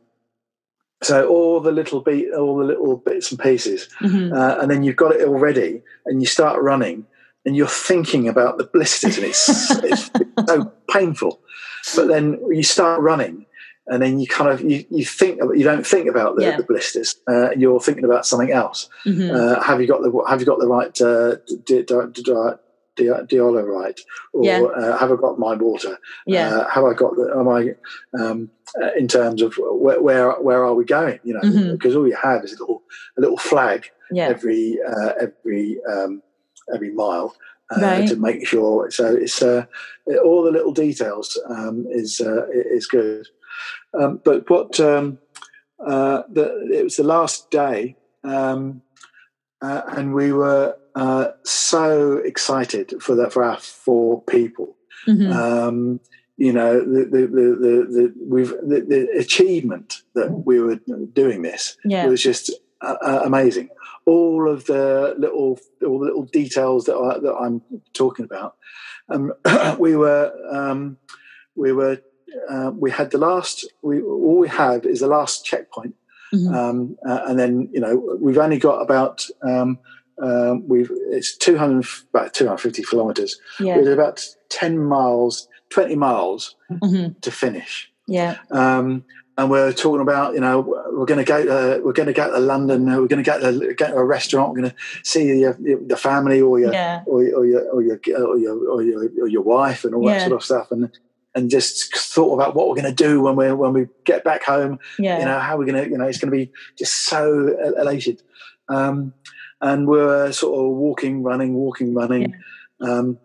so 1.02 1.28
all 1.28 1.60
the 1.60 1.70
little 1.72 2.00
beat, 2.00 2.32
all 2.34 2.58
the 2.58 2.64
little 2.64 2.96
bits 2.96 3.30
and 3.30 3.40
pieces 3.40 3.88
Mhm. 4.00 4.32
uh, 4.36 4.60
and 4.60 4.70
then 4.70 4.82
you've 4.82 4.96
got 4.96 5.14
it 5.14 5.26
already, 5.26 5.82
and 6.06 6.20
you 6.20 6.26
start 6.26 6.60
running, 6.60 7.06
and 7.46 7.56
you're 7.56 7.68
thinking 7.68 8.28
about 8.28 8.58
the 8.58 8.64
blisters, 8.64 9.16
and 9.16 9.26
it's, 9.26 9.48
it's 9.84 10.10
so 10.48 10.72
painful. 10.90 11.40
But 11.94 12.08
then 12.08 12.38
you 12.50 12.64
start 12.64 13.00
running, 13.00 13.46
and 13.86 14.02
then 14.02 14.18
you 14.18 14.26
kind 14.26 14.50
of 14.50 14.60
you, 14.60 14.84
you 14.90 15.04
think 15.04 15.38
you 15.54 15.62
don't 15.62 15.86
think 15.86 16.08
about 16.08 16.34
the, 16.36 16.42
Yeah. 16.42 16.56
the 16.56 16.64
blisters. 16.64 17.14
Uh, 17.30 17.50
you're 17.56 17.80
thinking 17.80 18.04
about 18.04 18.26
something 18.26 18.50
else. 18.50 18.88
Mhm. 19.06 19.30
Uh, 19.32 19.62
have 19.62 19.80
you 19.80 19.86
got 19.86 20.02
the 20.02 20.10
have 20.28 20.40
you 20.40 20.46
got 20.46 20.58
the 20.58 20.66
right 20.66 21.00
uh, 21.00 21.36
di- 21.64 21.84
di- 21.84 22.06
di- 22.12 22.54
Dioralyte, 22.98 24.00
or 24.32 24.44
Yeah. 24.44 24.62
uh, 24.62 24.98
have 24.98 25.10
I 25.12 25.16
got 25.16 25.38
my 25.38 25.54
water? 25.54 25.98
yeah. 26.26 26.48
Uh, 26.58 26.68
have 26.68 26.84
I 26.84 26.94
got 26.94 27.14
the? 27.16 27.32
Am 27.36 27.48
I 27.48 27.74
um, 28.20 28.50
uh, 28.82 28.90
in 28.98 29.08
terms 29.08 29.40
of 29.42 29.54
where, 29.58 30.00
where 30.02 30.32
where 30.40 30.64
are 30.64 30.74
we 30.74 30.84
going? 30.84 31.18
You 31.24 31.34
know, 31.34 31.40
Mhm. 31.40 31.72
because 31.72 31.94
all 31.96 32.06
you 32.08 32.16
have 32.16 32.44
is 32.44 32.52
a 32.54 32.58
little 32.62 32.82
a 33.16 33.20
little 33.20 33.38
flag 33.38 33.80
yeah. 34.10 34.28
every 34.28 34.78
uh, 34.86 35.12
every 35.20 35.78
um, 35.92 36.22
every 36.74 36.90
mile 36.92 37.34
uh, 37.74 37.80
Right. 37.80 38.08
to 38.08 38.16
make 38.16 38.46
sure. 38.46 38.90
So 38.90 39.14
it's 39.14 39.40
uh, 39.42 39.64
all 40.24 40.42
the 40.44 40.50
little 40.50 40.72
details 40.72 41.38
um, 41.48 41.86
is 41.90 42.20
uh, 42.20 42.46
is 42.50 42.86
good. 42.86 43.26
Um, 43.98 44.20
but 44.24 44.48
what 44.50 44.78
um, 44.80 45.18
uh, 45.84 46.22
the, 46.28 46.44
it 46.72 46.84
was 46.84 46.96
the 46.96 47.04
last 47.04 47.50
day, 47.50 47.96
um, 48.24 48.82
uh, 49.62 49.82
and 49.96 50.14
we 50.14 50.32
were 50.32 50.76
uh, 50.98 51.28
so 51.44 52.18
excited 52.18 52.94
for 53.00 53.14
that 53.16 53.32
for 53.32 53.44
our 53.44 53.58
four 53.58 54.22
people. 54.22 54.76
Mhm. 55.06 55.32
Um, 55.32 56.00
you 56.36 56.52
know 56.52 56.80
the 56.80 57.04
the 57.04 57.20
the, 57.26 57.46
the, 57.64 57.74
the 57.96 58.14
we've 58.32 58.50
the, 58.50 58.80
the 58.92 59.08
achievement 59.18 60.02
that 60.14 60.30
we 60.46 60.60
were 60.60 60.78
doing 61.12 61.42
this 61.42 61.76
yeah. 61.84 62.06
was 62.06 62.22
just 62.22 62.52
uh, 62.80 62.96
uh, 63.02 63.22
amazing. 63.24 63.68
All 64.06 64.48
of 64.50 64.64
the 64.66 65.14
little, 65.18 65.58
all 65.84 65.98
the 65.98 66.06
little 66.06 66.24
details 66.24 66.84
that 66.86 66.96
I, 66.96 67.18
that 67.18 67.34
I'm 67.34 67.60
talking 67.92 68.24
about. 68.24 68.56
Um, 69.08 69.32
we 69.78 69.96
were, 69.96 70.32
um, 70.50 70.96
we 71.56 71.72
were, 71.72 72.00
uh, 72.48 72.70
we 72.74 72.90
had 72.90 73.10
the 73.10 73.18
last. 73.18 73.66
We 73.82 74.00
all 74.00 74.38
we 74.38 74.48
have 74.48 74.86
is 74.86 75.00
the 75.00 75.08
last 75.08 75.44
checkpoint, 75.44 75.94
Mhm. 76.32 76.54
um, 76.54 76.96
uh, 77.06 77.20
and 77.26 77.38
then 77.38 77.68
you 77.72 77.80
know 77.80 78.18
we've 78.20 78.38
only 78.38 78.58
got 78.58 78.80
about. 78.80 79.26
Um, 80.22 80.66
we've 80.68 80.90
it's 81.10 81.36
200 81.36 81.86
about 82.12 82.34
250 82.34 82.82
kilometers. 82.82 83.38
yeah. 83.60 83.76
We're 83.76 83.92
about 83.92 84.24
10 84.48 84.78
miles, 84.78 85.48
20 85.70 85.94
miles 85.96 86.56
Mhm. 86.70 87.20
to 87.20 87.30
finish 87.30 87.90
Yeah. 88.06 88.36
um, 88.50 89.04
and 89.36 89.48
we're 89.50 89.72
talking 89.72 90.00
about 90.00 90.34
you 90.34 90.40
know 90.40 90.60
we're 90.92 91.04
going 91.06 91.24
to 91.24 91.24
go 91.24 91.44
to 91.44 91.80
we're 91.84 91.92
going 91.92 92.08
to 92.08 92.12
go 92.12 92.28
to 92.32 92.38
London 92.40 92.86
we're 92.86 93.06
going 93.06 93.22
to 93.22 93.30
go 93.30 93.38
to, 93.38 93.74
go 93.74 93.86
to 93.86 93.94
a 93.96 94.04
restaurant 94.04 94.50
we're 94.50 94.58
going 94.62 94.70
to 94.70 94.76
see 95.04 95.38
your, 95.40 95.56
the 95.86 95.96
family 95.96 96.40
or 96.40 96.58
your, 96.58 96.72
Yeah. 96.72 97.02
or, 97.06 97.20
or 97.22 97.46
your 97.46 97.62
or 97.70 97.82
your 97.82 98.00
or 98.16 98.36
your 98.38 98.56
or 98.68 98.82
your, 98.82 99.02
or 99.22 99.28
your 99.28 99.42
wife 99.42 99.84
and 99.84 99.94
all 99.94 100.04
Yeah. 100.04 100.14
that 100.18 100.22
sort 100.28 100.32
of 100.32 100.44
stuff 100.44 100.72
and 100.72 100.90
and 101.36 101.50
just 101.50 101.94
thought 101.96 102.34
about 102.34 102.56
what 102.56 102.68
we're 102.68 102.74
going 102.82 102.92
to 102.96 103.04
do 103.08 103.20
when 103.20 103.36
we 103.36 103.52
when 103.52 103.72
we 103.72 103.86
get 104.04 104.24
back 104.24 104.42
home 104.42 104.80
Yeah. 104.98 105.20
you 105.20 105.24
know 105.26 105.38
how 105.38 105.56
we're 105.56 105.66
going 105.66 105.84
to 105.84 105.88
you 105.88 105.96
know 105.98 106.06
it's 106.06 106.18
going 106.18 106.32
to 106.32 106.36
be 106.36 106.50
just 106.76 107.04
so 107.06 107.54
elated 107.78 108.22
um, 108.70 109.12
and 109.60 109.86
we're 109.88 110.30
sort 110.32 110.58
of 110.58 110.76
walking 110.76 111.22
running 111.22 111.54
walking 111.54 111.94
running 111.94 112.34
um, 112.80 113.18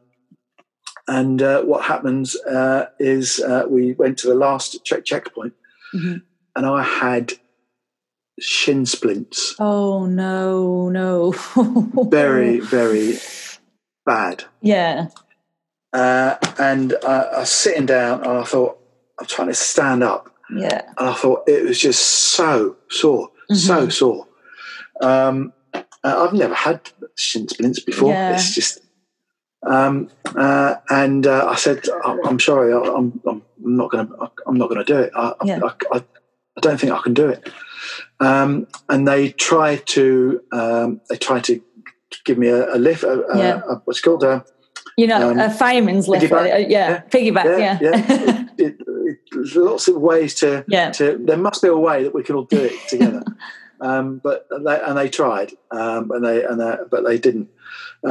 and 1.08 1.42
uh, 1.42 1.62
what 1.64 1.84
happens 1.86 2.36
uh, 2.46 2.86
is 3.00 3.40
uh, 3.40 3.66
we 3.70 3.94
went 3.94 4.18
to 4.20 4.28
the 4.28 4.36
last 4.36 4.84
check 4.84 5.06
checkpoint 5.06 5.54
Mhm. 5.94 6.22
and 6.56 6.66
I 6.66 6.82
had 6.84 7.34
shin 8.40 8.86
splints 8.86 9.56
Oh 9.60 10.06
no, 10.08 10.90
no. 10.90 11.32
very 12.10 12.60
very 12.60 13.18
bad 14.06 14.44
Yeah. 14.62 15.10
uh, 15.94 16.36
and 16.58 16.96
I, 17.06 17.20
I 17.22 17.40
was 17.42 17.50
sitting 17.50 17.86
down 17.86 18.22
and 18.22 18.32
I 18.40 18.44
thought 18.44 18.80
I'm 19.20 19.28
trying 19.28 19.50
to 19.50 19.54
stand 19.54 20.04
up 20.04 20.34
Yeah. 20.50 20.82
and 20.98 21.10
I 21.10 21.14
thought 21.14 21.48
it 21.48 21.64
was 21.64 21.80
just 21.80 22.02
so 22.02 22.78
sore, 22.90 23.30
so 23.54 23.86
Mhm. 23.88 23.92
sore. 23.92 24.28
Um, 25.02 25.54
uh, 26.04 26.26
I've 26.28 26.34
never 26.34 26.54
had 26.54 26.90
shin 27.16 27.48
splints 27.48 27.80
before. 27.80 28.12
Yeah. 28.12 28.34
It's 28.34 28.54
just, 28.56 28.80
um, 29.66 30.10
uh, 30.36 30.76
and 30.90 31.26
uh, 31.26 31.48
I 31.50 31.56
said, 31.56 31.86
I'm, 32.04 32.26
I'm 32.26 32.40
sorry, 32.40 32.74
I- 32.74 32.78
I'm, 32.96 33.22
I'm 33.28 33.42
not 33.58 33.92
going 33.92 34.08
to, 34.08 34.32
I'm 34.48 34.58
not 34.58 34.70
going 34.70 34.84
to 34.84 34.94
do 34.94 35.00
it. 35.00 35.12
I, 35.16 35.34
Yeah. 35.46 35.60
I, 35.64 35.98
I, 35.98 36.04
I 36.58 36.60
don't 36.62 36.80
think 36.80 36.92
I 36.92 37.02
can 37.02 37.14
do 37.14 37.30
it. 37.30 37.50
Um, 38.20 38.68
and 38.90 39.08
they 39.08 39.30
try 39.32 39.78
to, 39.78 40.42
um, 40.52 41.02
they 41.10 41.18
try 41.18 41.40
to 41.42 41.62
give 42.26 42.38
me 42.38 42.48
a, 42.50 42.74
a 42.76 42.78
lift, 42.78 43.04
a, 43.04 43.24
Yeah. 43.36 43.62
a, 43.68 43.76
what's 43.86 44.00
it 44.00 44.04
called 44.04 44.24
a, 44.24 44.44
You 44.98 45.08
know, 45.08 45.32
Um, 45.32 45.40
a 45.40 45.50
fireman's 45.50 46.08
lift. 46.08 46.26
piggyback. 46.26 46.54
uh, 46.54 46.58
yeah. 46.68 47.02
Piggyback. 47.10 47.46
Yeah, 47.60 47.80
Yeah. 47.82 48.46
it, 48.58 48.76
it, 48.80 49.18
there's 49.32 49.56
lots 49.56 49.88
of 49.88 49.96
ways 49.96 50.36
to 50.36 50.64
Yeah. 50.68 50.92
to 50.92 51.18
there 51.26 51.38
must 51.38 51.62
be 51.62 51.68
a 51.70 51.76
way 51.76 52.04
that 52.04 52.14
we 52.14 52.24
can 52.24 52.36
all 52.36 52.44
do 52.46 52.62
it 52.64 52.74
together 52.90 53.24
um, 53.88 54.06
but 54.26 54.40
they, 54.66 54.80
and 54.88 54.96
they 54.98 55.10
tried 55.10 55.50
um, 55.80 56.04
and 56.12 56.24
they 56.28 56.38
and 56.50 56.58
they, 56.62 56.76
but 56.94 57.02
they 57.08 57.18
didn't 57.26 57.50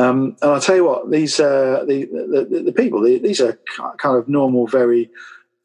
um, 0.01 0.37
and 0.43 0.51
I'll 0.53 0.61
tell 0.61 0.77
you 0.77 0.85
what 0.91 1.11
these 1.11 1.35
uh, 1.41 1.85
the, 1.91 1.99
the 2.07 2.63
the 2.69 2.73
people 2.83 2.99
these 3.03 3.41
are 3.47 3.59
kind 4.05 4.17
of 4.21 4.29
normal 4.29 4.67
very 4.67 5.11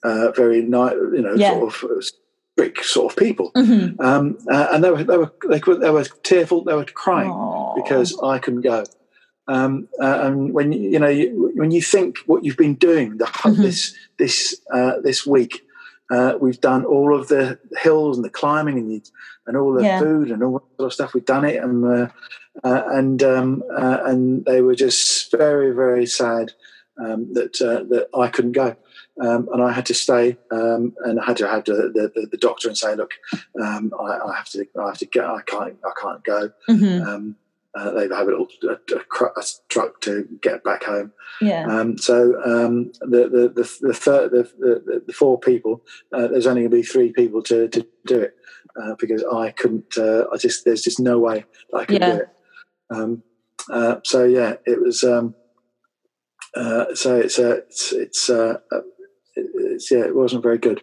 uh, 0.03 0.31
very 0.41 0.61
ni- 0.61 0.97
you 1.17 1.23
know 1.25 1.35
Yeah. 1.35 1.51
sort 1.53 1.63
of 1.97 2.03
strict 2.03 2.85
sort 2.85 3.07
of 3.11 3.17
people 3.25 3.51
Mhm. 3.55 3.99
um, 4.07 4.37
uh, 4.55 4.67
and 4.71 4.79
they 4.83 4.91
were 4.91 5.03
they 5.03 5.17
were 5.17 5.31
they 5.51 5.59
were, 5.65 5.75
they 5.83 5.91
were 5.97 6.05
tearful 6.29 6.63
they 6.63 6.73
were 6.79 6.85
crying 7.05 7.31
Aw. 7.31 7.75
because 7.81 8.09
I 8.23 8.39
couldn't 8.39 8.61
go. 8.73 8.83
Um, 9.49 9.87
uh, 10.05 10.17
and 10.25 10.53
when 10.53 10.67
you 10.73 10.99
know 10.99 11.07
you, 11.19 11.51
when 11.55 11.71
you 11.71 11.81
think 11.81 12.17
what 12.29 12.43
you've 12.43 12.57
been 12.65 12.75
doing 12.89 13.17
the, 13.21 13.25
Mhm. 13.25 13.57
this 13.65 13.79
this 14.21 14.37
uh, 14.77 14.95
this 15.07 15.19
week, 15.25 15.53
uh, 16.11 16.33
we've 16.39 16.61
done 16.61 16.85
all 16.85 17.17
of 17.17 17.27
the 17.27 17.59
hills 17.81 18.17
and 18.17 18.25
the 18.25 18.29
climbing 18.29 18.77
and 18.77 18.91
the, 18.91 19.01
and 19.45 19.57
all 19.57 19.73
the 19.73 19.83
Yeah. 19.83 19.99
food 19.99 20.31
and 20.31 20.43
all 20.43 20.59
that 20.59 20.77
sort 20.77 20.87
of 20.87 20.93
stuff. 20.93 21.13
We've 21.13 21.25
done 21.25 21.45
it, 21.45 21.61
and 21.63 21.83
uh, 21.85 22.07
uh, 22.63 22.83
and 22.87 23.21
um, 23.23 23.63
uh, 23.75 23.99
and 24.05 24.45
they 24.45 24.61
were 24.61 24.75
just 24.75 25.31
very 25.31 25.71
very 25.71 26.05
sad 26.05 26.53
um, 27.03 27.33
that 27.33 27.61
uh, 27.61 27.83
that 27.89 28.07
I 28.17 28.27
couldn't 28.29 28.53
go. 28.53 28.75
Um, 29.19 29.49
and 29.51 29.63
I 29.63 29.71
had 29.71 29.87
to 29.87 29.95
stay, 29.95 30.37
um, 30.51 30.93
and 31.03 31.19
I 31.19 31.25
had 31.25 31.37
to 31.37 31.47
have 31.47 31.65
the, 31.65 31.91
the, 32.13 32.27
the 32.27 32.37
doctor 32.37 32.67
and 32.67 32.77
say, 32.77 32.93
"Look, 32.95 33.11
um, 33.59 33.91
I, 33.99 34.03
I 34.29 34.35
have 34.37 34.47
to, 34.49 34.63
I 34.79 34.87
have 34.89 34.99
to 34.99 35.07
go. 35.07 35.35
I 35.35 35.41
can't, 35.41 35.75
I 35.83 35.91
can't 35.99 36.23
go." 36.23 36.51
Mhm. 36.69 37.35
Uh, 37.77 37.91
they 37.91 38.07
have 38.15 38.27
a 38.27 38.31
little 38.31 38.47
a, 38.63 38.95
a, 38.95 38.99
cr- 39.15 39.37
a 39.37 39.43
truck 39.69 40.01
to 40.01 40.27
get 40.41 40.63
back 40.63 40.83
home. 40.83 41.11
Yeah. 41.41 41.65
Um, 41.67 41.97
so 41.97 42.15
um, 42.43 42.91
the 43.01 43.21
the 43.29 43.43
the 43.57 43.87
the, 43.87 43.93
third, 43.93 44.31
the, 44.31 44.43
the 44.57 45.03
the 45.05 45.13
four 45.13 45.39
people, 45.39 45.85
uh, 46.11 46.27
there's 46.27 46.47
only 46.47 46.61
going 46.61 46.71
to 46.71 46.77
be 46.77 46.83
three 46.83 47.11
people 47.13 47.41
to, 47.43 47.67
to 47.67 47.85
do 48.07 48.19
it 48.21 48.33
uh, 48.81 48.95
because 48.97 49.23
I 49.31 49.51
couldn't. 49.51 49.97
Uh, 49.97 50.25
I 50.33 50.37
just 50.37 50.65
there's 50.65 50.81
just 50.81 50.99
no 50.99 51.19
way 51.19 51.45
that 51.71 51.77
I 51.77 51.85
could 51.85 52.01
Yeah. 52.01 52.11
do 52.11 52.17
it. 52.17 52.29
Um, 52.89 53.23
uh, 53.69 53.95
so 54.03 54.23
yeah, 54.23 54.55
it 54.65 54.81
was. 54.81 55.03
Um, 55.03 55.35
uh, 56.55 56.95
so 56.95 57.15
it's 57.15 57.37
uh, 57.37 57.57
it's 57.67 57.93
it's, 57.93 58.29
uh, 58.29 58.57
it's, 59.35 59.91
yeah, 59.91 60.05
it 60.05 60.15
wasn't 60.15 60.41
very 60.41 60.57
good. 60.57 60.81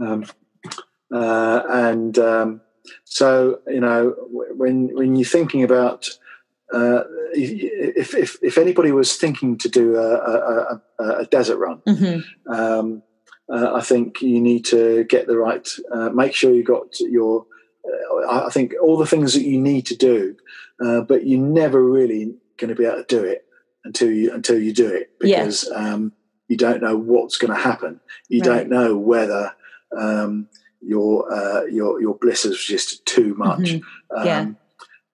Um, 0.00 0.24
uh, 1.14 1.62
and 1.68 2.18
um, 2.18 2.60
so 3.04 3.60
you 3.66 3.80
know 3.80 4.14
when 4.30 4.94
when 4.94 5.16
you're 5.16 5.24
thinking 5.24 5.62
about 5.62 6.08
uh, 6.72 7.04
if, 7.34 8.14
if, 8.14 8.36
if 8.42 8.56
anybody 8.56 8.92
was 8.92 9.16
thinking 9.16 9.58
to 9.58 9.68
do 9.68 9.96
a, 9.96 10.14
a, 10.16 10.82
a, 11.20 11.26
desert 11.26 11.58
run, 11.58 11.82
mm-hmm. 11.86 12.50
um, 12.50 13.02
uh, 13.52 13.74
I 13.74 13.82
think 13.82 14.22
you 14.22 14.40
need 14.40 14.64
to 14.66 15.04
get 15.04 15.26
the 15.26 15.36
right. 15.36 15.68
Uh, 15.92 16.08
make 16.10 16.34
sure 16.34 16.52
you 16.52 16.64
got 16.64 16.98
your. 17.00 17.46
Uh, 17.84 18.46
I 18.46 18.50
think 18.50 18.72
all 18.80 18.96
the 18.96 19.06
things 19.06 19.34
that 19.34 19.42
you 19.42 19.60
need 19.60 19.86
to 19.86 19.96
do, 19.96 20.36
uh, 20.82 21.02
but 21.02 21.26
you're 21.26 21.40
never 21.40 21.82
really 21.82 22.34
going 22.56 22.70
to 22.70 22.74
be 22.74 22.86
able 22.86 22.98
to 22.98 23.04
do 23.04 23.24
it 23.24 23.44
until 23.84 24.10
you 24.10 24.32
until 24.32 24.58
you 24.58 24.72
do 24.72 24.88
it 24.88 25.10
because 25.18 25.70
um, 25.74 26.12
you 26.48 26.56
don't 26.56 26.80
know 26.82 26.96
what's 26.96 27.36
going 27.36 27.52
to 27.52 27.60
happen. 27.60 28.00
You 28.28 28.40
right. 28.40 28.46
don't 28.46 28.70
know 28.70 28.96
whether 28.96 29.54
um, 29.96 30.48
your 30.82 31.32
uh, 31.32 31.64
your 31.64 32.00
your 32.00 32.14
bliss 32.14 32.44
is 32.44 32.62
just 32.62 33.04
too 33.06 33.34
much. 33.34 33.60
Mm-hmm. 33.60 34.26
Yeah. 34.26 34.40
Um, 34.40 34.56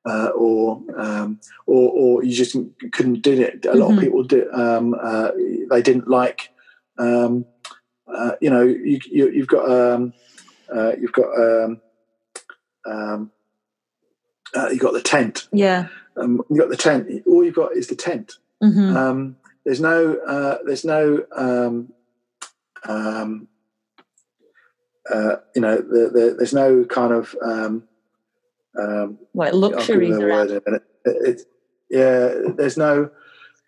uh, 0.08 0.28
or, 0.28 0.82
um, 0.96 1.40
or 1.66 1.90
or 1.90 2.24
you 2.24 2.32
just 2.32 2.56
couldn't 2.92 3.20
do 3.20 3.40
it. 3.40 3.66
A 3.66 3.74
lot 3.74 3.90
mm-hmm. 3.90 3.98
of 3.98 4.04
people 4.04 4.22
do. 4.22 4.50
Um, 4.52 4.94
uh, 5.00 5.30
they 5.70 5.82
didn't 5.82 6.08
like. 6.08 6.50
Um, 6.98 7.44
uh, 8.12 8.32
you 8.40 8.48
know, 8.48 8.62
you, 8.62 8.98
you, 9.10 9.40
have 9.40 9.48
got 9.48 9.70
um, 9.70 10.14
uh, 10.74 10.92
you've 10.98 11.12
got 11.12 11.28
um, 11.38 11.80
um, 12.86 13.30
uh, 14.54 14.68
you've 14.70 14.80
got 14.80 14.94
the 14.94 15.02
tent. 15.02 15.46
Yeah. 15.52 15.88
Um, 16.16 16.42
you've 16.48 16.58
got 16.58 16.70
the 16.70 16.76
tent. 16.76 17.22
All 17.26 17.44
you've 17.44 17.54
got 17.54 17.76
is 17.76 17.88
the 17.88 17.96
tent. 17.96 18.38
Mm-hmm. 18.62 18.96
Um, 18.96 19.36
there's 19.64 19.80
no. 19.80 20.14
Uh, 20.26 20.58
there's 20.64 20.84
no. 20.84 21.26
Uh, 25.12 25.36
you 25.54 25.62
know, 25.62 25.76
the, 25.76 26.10
the, 26.12 26.34
there's 26.38 26.52
no 26.52 26.84
kind 26.84 27.12
of 27.12 27.34
um, 27.42 27.84
um, 28.78 29.18
what 29.32 29.54
luxuries 29.54 30.16
around. 30.16 30.50
It, 30.50 30.62
it, 31.04 31.42
yeah, 31.90 32.34
there's 32.54 32.76
no 32.76 33.10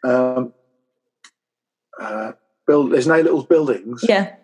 um, 0.04 0.52
uh, 1.98 2.32
build. 2.66 2.92
There's 2.92 3.06
no 3.06 3.20
little 3.20 3.42
buildings. 3.42 4.04
Yeah. 4.06 4.34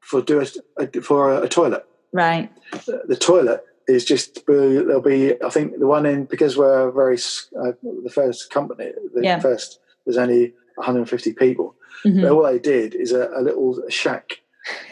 For 0.00 0.20
do 0.22 0.40
a, 0.40 1.00
for 1.00 1.32
a, 1.32 1.42
a 1.42 1.48
toilet. 1.48 1.84
Right. 2.12 2.50
The, 2.86 3.02
the, 3.08 3.16
toilet 3.16 3.64
is 3.88 4.04
just 4.04 4.46
there'll 4.46 5.00
be. 5.00 5.42
I 5.42 5.48
think 5.48 5.78
the 5.78 5.86
one 5.86 6.06
in 6.06 6.26
because 6.26 6.56
we're 6.56 6.90
very 6.90 7.16
uh, 7.16 7.72
the 7.82 8.10
first 8.12 8.50
company. 8.50 8.92
The 9.14 9.22
yeah. 9.22 9.40
first 9.40 9.80
there's 10.04 10.18
only 10.18 10.52
150 10.76 11.32
people. 11.32 11.74
Mm-hmm. 12.04 12.24
all 12.26 12.42
they 12.42 12.58
did 12.58 12.94
is 12.94 13.12
a, 13.12 13.30
a 13.34 13.40
little 13.40 13.82
shack. 13.88 14.40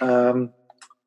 Um, 0.00 0.50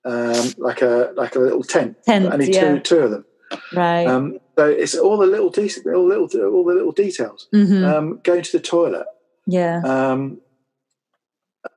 um, 0.05 0.53
like 0.57 0.81
a 0.81 1.11
like 1.15 1.35
a 1.35 1.39
little 1.39 1.63
tent. 1.63 1.97
tent 2.03 2.31
only 2.31 2.51
yeah. 2.51 2.75
two 2.75 2.79
two 2.79 2.99
of 2.99 3.11
them. 3.11 3.25
Right. 3.73 4.05
Um, 4.05 4.39
so 4.57 4.67
it's 4.67 4.95
all 4.95 5.17
the 5.17 5.25
little 5.25 5.49
de- 5.49 5.69
all 5.93 6.07
little 6.07 6.29
all 6.53 6.63
the 6.63 6.73
little 6.73 6.91
details. 6.91 7.47
Mm-hmm. 7.53 7.83
Um, 7.83 8.19
going 8.23 8.43
to 8.43 8.51
the 8.51 8.59
toilet. 8.59 9.07
Yeah. 9.47 9.81
Um, 9.83 10.39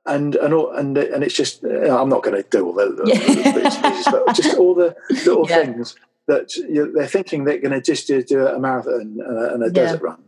and 0.05 0.35
and 0.35 0.53
all, 0.53 0.71
and 0.71 0.97
and 0.97 1.23
it's 1.23 1.35
just 1.35 1.63
I'm 1.63 2.09
not 2.09 2.23
going 2.23 2.41
to 2.41 2.47
do 2.49 2.65
all 2.65 2.73
the, 2.73 3.03
yeah. 3.05 4.11
but 4.11 4.35
just 4.35 4.57
all 4.57 4.75
the 4.75 4.95
little 5.09 5.45
yeah. 5.49 5.63
things 5.63 5.95
that 6.27 6.51
they're 6.95 7.07
thinking 7.07 7.43
they're 7.43 7.59
going 7.59 7.71
to 7.71 7.81
just 7.81 8.07
do 8.07 8.47
a 8.47 8.59
marathon 8.59 9.17
and 9.19 9.63
a, 9.63 9.65
yeah. 9.65 9.71
desert 9.71 10.01
run, 10.01 10.23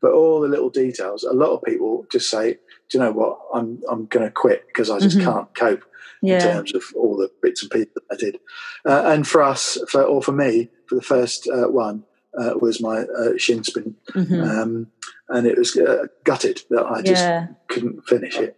but 0.00 0.12
all 0.12 0.40
the 0.40 0.48
little 0.48 0.70
details. 0.70 1.24
A 1.24 1.32
lot 1.32 1.50
of 1.50 1.62
people 1.62 2.06
just 2.12 2.30
say, 2.30 2.54
"Do 2.90 2.98
you 2.98 3.00
know 3.00 3.12
what? 3.12 3.38
I'm 3.54 3.82
I'm 3.90 4.06
going 4.06 4.26
to 4.26 4.30
quit 4.30 4.66
because 4.66 4.90
I 4.90 4.98
just 4.98 5.16
mm-hmm. 5.16 5.30
can't 5.30 5.54
cope." 5.54 5.84
Yeah. 6.22 6.36
in 6.36 6.40
terms 6.40 6.74
of 6.74 6.82
all 6.94 7.16
the 7.16 7.30
bits 7.42 7.62
and 7.62 7.70
pieces 7.70 7.92
that 7.94 8.02
I 8.10 8.16
did. 8.16 8.38
Uh, 8.84 9.02
and 9.06 9.26
for 9.26 9.42
us, 9.42 9.78
for, 9.88 10.02
or 10.02 10.22
for 10.22 10.32
me, 10.32 10.68
for 10.88 10.94
the 10.94 11.02
first 11.02 11.48
uh, 11.48 11.68
one, 11.68 12.04
uh, 12.38 12.54
was 12.60 12.80
my 12.80 12.98
uh, 12.98 13.36
shin 13.36 13.64
splint. 13.64 13.96
Mm-hmm. 14.10 14.42
Um, 14.42 14.86
and 15.28 15.46
it 15.46 15.58
was 15.58 15.76
uh, 15.76 16.06
gutted 16.24 16.62
that 16.70 16.86
I 16.86 17.02
just 17.02 17.22
yeah. 17.22 17.48
couldn't 17.68 18.06
finish 18.06 18.36
it. 18.36 18.56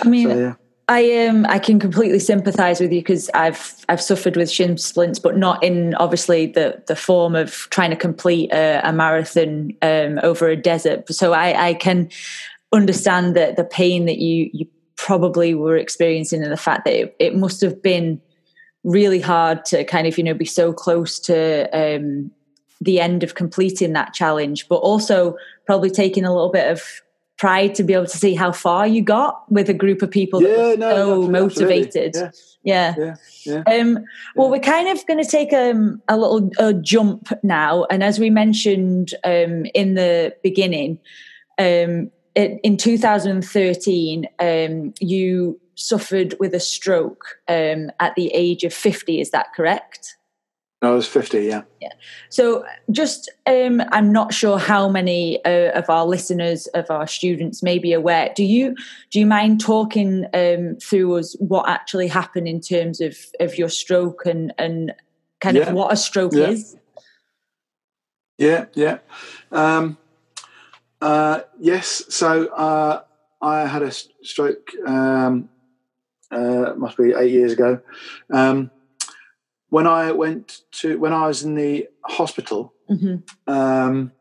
I 0.00 0.08
mean, 0.08 0.28
so, 0.28 0.38
yeah. 0.38 0.54
I 0.88 1.26
um 1.26 1.46
I 1.46 1.58
can 1.58 1.80
completely 1.80 2.20
sympathise 2.20 2.80
with 2.80 2.92
you 2.92 3.00
because 3.00 3.28
I've 3.34 3.84
I've 3.88 4.00
suffered 4.00 4.36
with 4.36 4.50
shin 4.50 4.78
splints, 4.78 5.18
but 5.18 5.36
not 5.36 5.62
in 5.62 5.94
obviously 5.96 6.46
the 6.46 6.82
the 6.86 6.94
form 6.94 7.34
of 7.34 7.66
trying 7.70 7.90
to 7.90 7.96
complete 7.96 8.52
a, 8.52 8.80
a 8.84 8.92
marathon 8.92 9.72
um, 9.82 10.20
over 10.22 10.48
a 10.48 10.56
desert. 10.56 11.12
So 11.12 11.32
I 11.32 11.68
I 11.70 11.74
can 11.74 12.08
understand 12.72 13.34
that 13.34 13.56
the 13.56 13.64
pain 13.64 14.06
that 14.06 14.18
you 14.18 14.48
you 14.52 14.66
probably 14.96 15.54
were 15.54 15.76
experiencing 15.76 16.42
and 16.42 16.52
the 16.52 16.56
fact 16.56 16.84
that 16.84 16.94
it, 16.94 17.16
it 17.18 17.36
must 17.36 17.60
have 17.60 17.82
been 17.82 18.20
really 18.84 19.20
hard 19.20 19.64
to 19.64 19.84
kind 19.84 20.06
of 20.06 20.16
you 20.16 20.24
know 20.24 20.34
be 20.34 20.44
so 20.44 20.72
close 20.72 21.18
to 21.18 21.68
um, 21.72 22.30
the 22.80 23.00
end 23.00 23.22
of 23.22 23.34
completing 23.34 23.92
that 23.92 24.14
challenge 24.14 24.68
but 24.68 24.76
also 24.76 25.36
probably 25.66 25.90
taking 25.90 26.24
a 26.24 26.32
little 26.32 26.50
bit 26.50 26.70
of 26.70 27.02
pride 27.36 27.74
to 27.74 27.82
be 27.82 27.92
able 27.92 28.06
to 28.06 28.16
see 28.16 28.34
how 28.34 28.50
far 28.50 28.86
you 28.86 29.02
got 29.02 29.50
with 29.52 29.68
a 29.68 29.74
group 29.74 30.00
of 30.00 30.10
people 30.10 30.40
that 30.40 30.56
were 30.56 30.76
no, 30.76 30.96
so 30.96 31.28
motivated. 31.28 32.14
Yeah. 32.14 32.30
Yeah, 32.62 32.94
yeah, 32.98 33.14
yeah. 33.44 33.62
Um, 33.72 34.04
well 34.34 34.50
we're 34.50 34.58
kind 34.58 34.88
of 34.88 35.06
going 35.06 35.22
to 35.22 35.30
take 35.30 35.52
um, 35.52 36.02
a 36.08 36.16
little 36.16 36.50
a 36.58 36.72
jump 36.72 37.28
now 37.44 37.84
and 37.90 38.02
as 38.02 38.18
we 38.18 38.28
mentioned 38.28 39.14
um, 39.22 39.66
in 39.72 39.94
the 39.94 40.34
beginning 40.42 40.98
um, 41.58 42.10
in 42.36 42.76
2013, 42.76 44.28
um, 44.38 44.94
you 45.00 45.58
suffered 45.74 46.34
with 46.38 46.54
a 46.54 46.60
stroke 46.60 47.38
um, 47.48 47.90
at 47.98 48.14
the 48.14 48.28
age 48.34 48.62
of 48.62 48.74
50. 48.74 49.20
Is 49.20 49.30
that 49.30 49.54
correct? 49.54 50.16
No, 50.82 50.92
I 50.92 50.94
was 50.94 51.08
50, 51.08 51.40
yeah. 51.40 51.62
Yeah. 51.80 51.92
So, 52.28 52.64
just, 52.90 53.30
um, 53.46 53.82
I'm 53.92 54.12
not 54.12 54.34
sure 54.34 54.58
how 54.58 54.90
many 54.90 55.42
uh, 55.46 55.70
of 55.72 55.88
our 55.88 56.04
listeners, 56.04 56.66
of 56.68 56.90
our 56.90 57.06
students, 57.06 57.62
may 57.62 57.78
be 57.78 57.94
aware. 57.94 58.30
Do 58.36 58.44
you 58.44 58.76
do 59.10 59.18
you 59.18 59.24
mind 59.24 59.60
talking 59.62 60.26
um, 60.34 60.76
through 60.76 61.16
us 61.16 61.34
what 61.38 61.66
actually 61.66 62.08
happened 62.08 62.46
in 62.46 62.60
terms 62.60 63.00
of 63.00 63.16
of 63.40 63.56
your 63.56 63.70
stroke 63.70 64.26
and 64.26 64.52
and 64.58 64.92
kind 65.40 65.56
yeah. 65.56 65.62
of 65.62 65.72
what 65.72 65.94
a 65.94 65.96
stroke 65.96 66.34
yeah. 66.34 66.48
is? 66.48 66.76
Yeah, 68.36 68.66
yeah. 68.74 68.98
Um, 69.50 69.96
uh, 71.00 71.40
yes, 71.58 72.04
so 72.08 72.46
uh, 72.48 73.02
I 73.40 73.66
had 73.66 73.82
a 73.82 73.90
stroke. 73.90 74.70
Um, 74.86 75.48
uh, 76.30 76.74
must 76.76 76.96
be 76.96 77.14
eight 77.16 77.30
years 77.30 77.52
ago. 77.52 77.80
Um, 78.32 78.70
when 79.68 79.86
I 79.86 80.12
went 80.12 80.62
to 80.72 80.98
when 80.98 81.12
I 81.12 81.26
was 81.26 81.42
in 81.42 81.54
the 81.54 81.88
hospital, 82.04 82.72
mm-hmm. 82.90 83.16
um, 83.52 84.12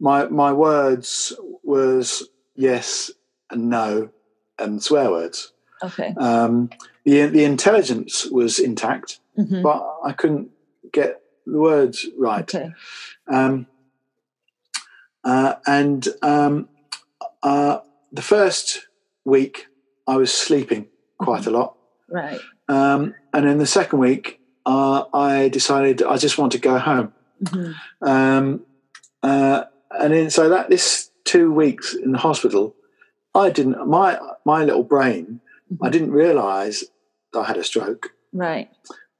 my 0.00 0.26
my 0.28 0.52
words 0.52 1.32
was 1.62 2.28
yes 2.54 3.10
and 3.50 3.68
no 3.68 4.10
and 4.58 4.82
swear 4.82 5.10
words. 5.10 5.52
Okay. 5.82 6.14
Um, 6.16 6.70
the 7.04 7.26
the 7.26 7.44
intelligence 7.44 8.26
was 8.26 8.58
intact, 8.58 9.20
mm-hmm. 9.36 9.62
but 9.62 9.86
I 10.04 10.12
couldn't 10.12 10.50
get 10.92 11.22
the 11.46 11.58
words 11.58 12.06
right. 12.16 12.42
Okay. 12.42 12.72
Um, 13.28 13.66
uh, 15.24 15.54
and 15.66 16.06
um, 16.22 16.68
uh, 17.42 17.78
the 18.12 18.22
first 18.22 18.88
week, 19.24 19.66
I 20.06 20.16
was 20.16 20.32
sleeping 20.32 20.88
quite 21.18 21.42
mm-hmm. 21.42 21.54
a 21.54 21.58
lot. 21.58 21.76
Right. 22.08 22.40
Um, 22.68 23.14
and 23.32 23.46
in 23.46 23.58
the 23.58 23.66
second 23.66 23.98
week, 23.98 24.40
uh, 24.64 25.04
I 25.12 25.48
decided 25.48 26.02
I 26.02 26.16
just 26.16 26.38
want 26.38 26.52
to 26.52 26.58
go 26.58 26.78
home. 26.78 27.12
Mm-hmm. 27.42 28.08
Um, 28.08 28.64
uh, 29.22 29.64
and 29.90 30.12
then, 30.12 30.30
so 30.30 30.48
that 30.48 30.70
this 30.70 31.10
two 31.24 31.52
weeks 31.52 31.94
in 31.94 32.12
the 32.12 32.18
hospital, 32.18 32.74
I 33.34 33.50
didn't 33.50 33.86
my 33.86 34.18
my 34.44 34.64
little 34.64 34.82
brain. 34.82 35.40
Mm-hmm. 35.72 35.84
I 35.84 35.90
didn't 35.90 36.12
realise 36.12 36.84
I 37.34 37.44
had 37.44 37.56
a 37.56 37.64
stroke. 37.64 38.10
Right. 38.32 38.70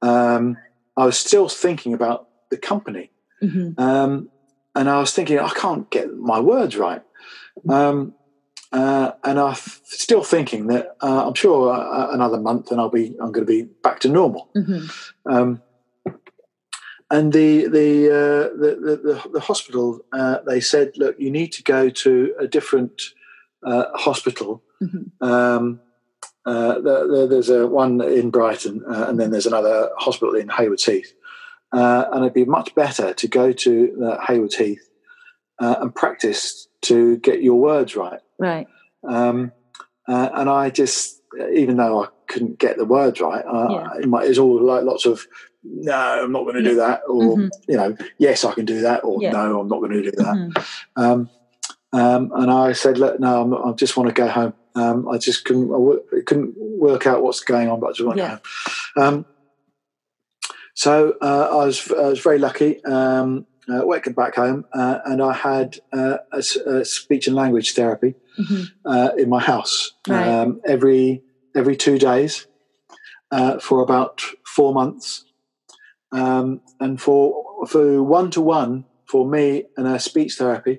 Um, 0.02 0.56
I 0.96 1.04
was 1.04 1.18
still 1.18 1.48
thinking 1.48 1.94
about 1.94 2.28
the 2.50 2.56
company. 2.56 3.10
Mm-hmm. 3.42 3.80
Um, 3.80 4.30
and 4.74 4.88
I 4.88 4.98
was 4.98 5.12
thinking, 5.12 5.38
I 5.38 5.50
can't 5.50 5.90
get 5.90 6.16
my 6.16 6.40
words 6.40 6.76
right. 6.76 7.02
Um, 7.68 8.14
uh, 8.70 9.12
and 9.24 9.40
I'm 9.40 9.54
still 9.84 10.22
thinking 10.22 10.66
that 10.66 10.96
uh, 11.02 11.26
I'm 11.26 11.34
sure 11.34 11.72
uh, 11.72 12.10
another 12.12 12.38
month 12.38 12.70
and 12.70 12.80
I'll 12.80 12.90
be 12.90 13.16
I'm 13.20 13.32
going 13.32 13.46
to 13.46 13.52
be 13.52 13.62
back 13.82 14.00
to 14.00 14.08
normal. 14.08 14.50
Mm-hmm. 14.54 15.32
Um, 15.32 15.62
and 17.10 17.32
the 17.32 17.66
the, 17.68 18.08
uh, 18.08 18.56
the, 18.58 19.00
the, 19.02 19.30
the 19.32 19.40
hospital 19.40 20.00
uh, 20.12 20.38
they 20.46 20.60
said, 20.60 20.92
look, 20.96 21.18
you 21.18 21.30
need 21.30 21.52
to 21.52 21.62
go 21.62 21.88
to 21.88 22.34
a 22.38 22.46
different 22.46 23.00
uh, 23.64 23.86
hospital. 23.94 24.62
Mm-hmm. 24.82 25.24
Um, 25.24 25.80
there's 26.44 27.50
a 27.50 27.66
one 27.66 28.00
in 28.02 28.30
Brighton, 28.30 28.82
and 28.86 29.18
then 29.18 29.30
there's 29.30 29.46
another 29.46 29.90
hospital 29.98 30.34
in 30.34 30.48
Haywards 30.48 30.84
Heath. 30.84 31.12
Uh, 31.72 32.06
and 32.12 32.24
it'd 32.24 32.34
be 32.34 32.44
much 32.44 32.74
better 32.74 33.12
to 33.14 33.28
go 33.28 33.52
to 33.52 34.02
uh, 34.04 34.24
Haywards 34.26 34.56
Heath 34.56 34.88
uh, 35.60 35.76
and 35.80 35.94
practice 35.94 36.66
to 36.82 37.16
get 37.18 37.42
your 37.42 37.60
words 37.60 37.94
right. 37.96 38.20
Right. 38.38 38.66
Um, 39.06 39.52
uh, 40.06 40.30
and 40.32 40.48
I 40.48 40.70
just, 40.70 41.20
even 41.52 41.76
though 41.76 42.04
I 42.04 42.08
couldn't 42.26 42.58
get 42.58 42.78
the 42.78 42.84
words 42.86 43.20
right, 43.20 43.44
Yeah. 43.46 43.88
it, 43.98 44.08
might, 44.08 44.26
it's 44.28 44.38
all 44.38 44.62
like 44.62 44.84
lots 44.84 45.04
of 45.04 45.26
no, 45.64 45.92
I'm 46.24 46.32
not 46.32 46.44
going 46.44 46.54
to 46.54 46.62
do 46.62 46.76
that, 46.76 47.02
or 47.08 47.36
Mhm. 47.36 47.50
you 47.68 47.76
know, 47.76 47.96
yes, 48.16 48.44
I 48.44 48.54
can 48.54 48.64
do 48.64 48.80
that, 48.82 49.02
or 49.04 49.20
Yeah. 49.20 49.32
no, 49.32 49.60
I'm 49.60 49.68
not 49.68 49.80
going 49.80 49.90
to 49.92 50.02
do 50.02 50.12
that. 50.12 50.34
Mhm. 50.36 50.64
Um, 50.96 51.30
um, 51.92 52.32
and 52.34 52.50
I 52.50 52.72
said, 52.72 52.96
look, 52.96 53.18
no, 53.20 53.42
I'm, 53.42 53.52
I 53.54 53.72
just 53.72 53.96
want 53.96 54.08
to 54.08 54.14
go 54.14 54.28
home. 54.28 54.54
Um, 54.76 55.08
I 55.08 55.18
just 55.18 55.44
couldn't, 55.44 55.68
I 55.68 55.72
w- 55.72 56.02
couldn't 56.24 56.54
work 56.56 57.06
out 57.06 57.22
what's 57.22 57.40
going 57.40 57.68
on, 57.68 57.80
but 57.80 57.88
I 57.88 57.90
just 57.92 58.06
want 58.06 58.18
to 58.18 58.40
go 58.94 59.02
home. 59.02 59.26
So 60.78 61.14
uh, 61.20 61.48
I 61.50 61.64
was 61.66 61.90
I 61.90 62.02
was 62.08 62.20
very 62.20 62.38
lucky. 62.38 62.82
Um, 62.84 63.46
uh, 63.68 63.84
went 63.84 64.14
back 64.14 64.36
home, 64.36 64.64
uh, 64.72 65.00
and 65.04 65.20
I 65.20 65.32
had 65.32 65.76
uh, 65.92 66.18
a, 66.32 66.42
a 66.70 66.84
speech 66.84 67.26
and 67.26 67.34
language 67.36 67.74
therapy 67.74 68.14
Mhm. 68.38 68.70
uh, 68.86 69.10
in 69.18 69.28
my 69.28 69.40
house 69.40 69.92
Right. 70.08 70.28
um, 70.28 70.60
every 70.64 71.22
every 71.56 71.76
two 71.76 71.98
days 71.98 72.46
uh, 73.32 73.58
for 73.58 73.82
about 73.82 74.22
four 74.46 74.72
months, 74.72 75.24
um, 76.12 76.60
and 76.78 77.00
for 77.00 77.44
for 77.66 78.00
one 78.04 78.30
to 78.30 78.40
one 78.40 78.84
for 79.10 79.28
me 79.28 79.64
and 79.76 79.86
a 79.88 79.98
speech 79.98 80.36
therapy 80.38 80.78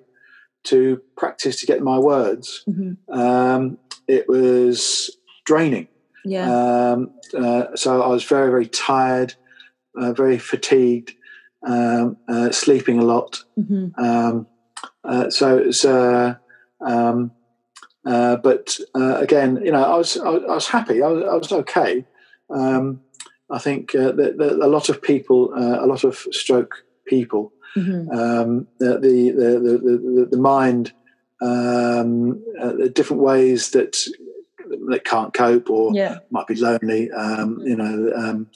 to 0.64 1.02
practice 1.18 1.60
to 1.60 1.66
get 1.68 1.82
my 1.84 2.00
words. 2.00 2.64
Mhm. 2.70 2.98
Um, 3.10 3.78
it 4.08 4.30
was 4.30 5.12
draining. 5.46 5.88
Yeah. 6.24 6.48
Um, 6.56 7.12
uh, 7.38 7.76
so 7.76 8.02
I 8.02 8.08
was 8.08 8.24
very, 8.24 8.50
very 8.50 8.68
tired, 8.68 9.36
uh, 9.98 10.14
very 10.14 10.38
fatigued, 10.38 11.14
um, 11.66 12.18
uh, 12.28 12.52
sleeping 12.52 13.00
a 13.00 13.04
lot. 13.06 13.44
Mhm. 13.58 13.92
Um, 13.98 14.48
uh, 15.04 15.30
so 15.30 15.58
it's, 15.58 15.84
uh, 15.86 16.36
um, 16.82 17.32
uh, 18.06 18.38
but 18.38 18.80
uh, 18.96 19.18
again, 19.18 19.60
you 19.64 19.72
know, 19.72 19.84
I 19.84 19.98
was 19.98 20.18
I, 20.18 20.30
was- 20.30 20.44
I 20.44 20.54
was 20.56 20.68
happy. 20.68 21.02
I 21.02 21.08
was, 21.08 21.24
I 21.24 21.36
was 21.36 21.52
okay. 21.52 22.06
Um, 22.50 23.02
I 23.52 23.58
think 23.60 23.94
uh, 23.96 24.12
that, 24.12 24.38
that 24.38 24.52
a 24.62 24.68
lot 24.68 24.90
of 24.90 25.02
people, 25.02 25.52
uh, 25.56 25.84
a 25.84 25.88
lot 25.88 26.04
of 26.04 26.16
stroke 26.32 26.76
people, 27.06 27.52
Mhm. 27.76 28.10
um, 28.16 28.68
the, 28.80 28.98
the, 29.00 29.32
the, 29.32 29.50
the, 29.60 30.28
the, 30.32 30.38
mind, 30.38 30.92
um, 31.42 32.44
uh, 32.60 32.74
the 32.74 32.90
different 32.90 33.22
ways 33.22 33.72
that 33.72 33.98
that 34.90 35.04
can't 35.04 35.34
cope 35.34 35.70
or 35.70 35.92
Yeah. 35.96 36.20
might 36.32 36.48
be 36.48 36.56
lonely. 36.56 37.10
Um, 37.12 37.60
you 37.66 37.76
know, 37.76 38.12
um, 38.16 38.48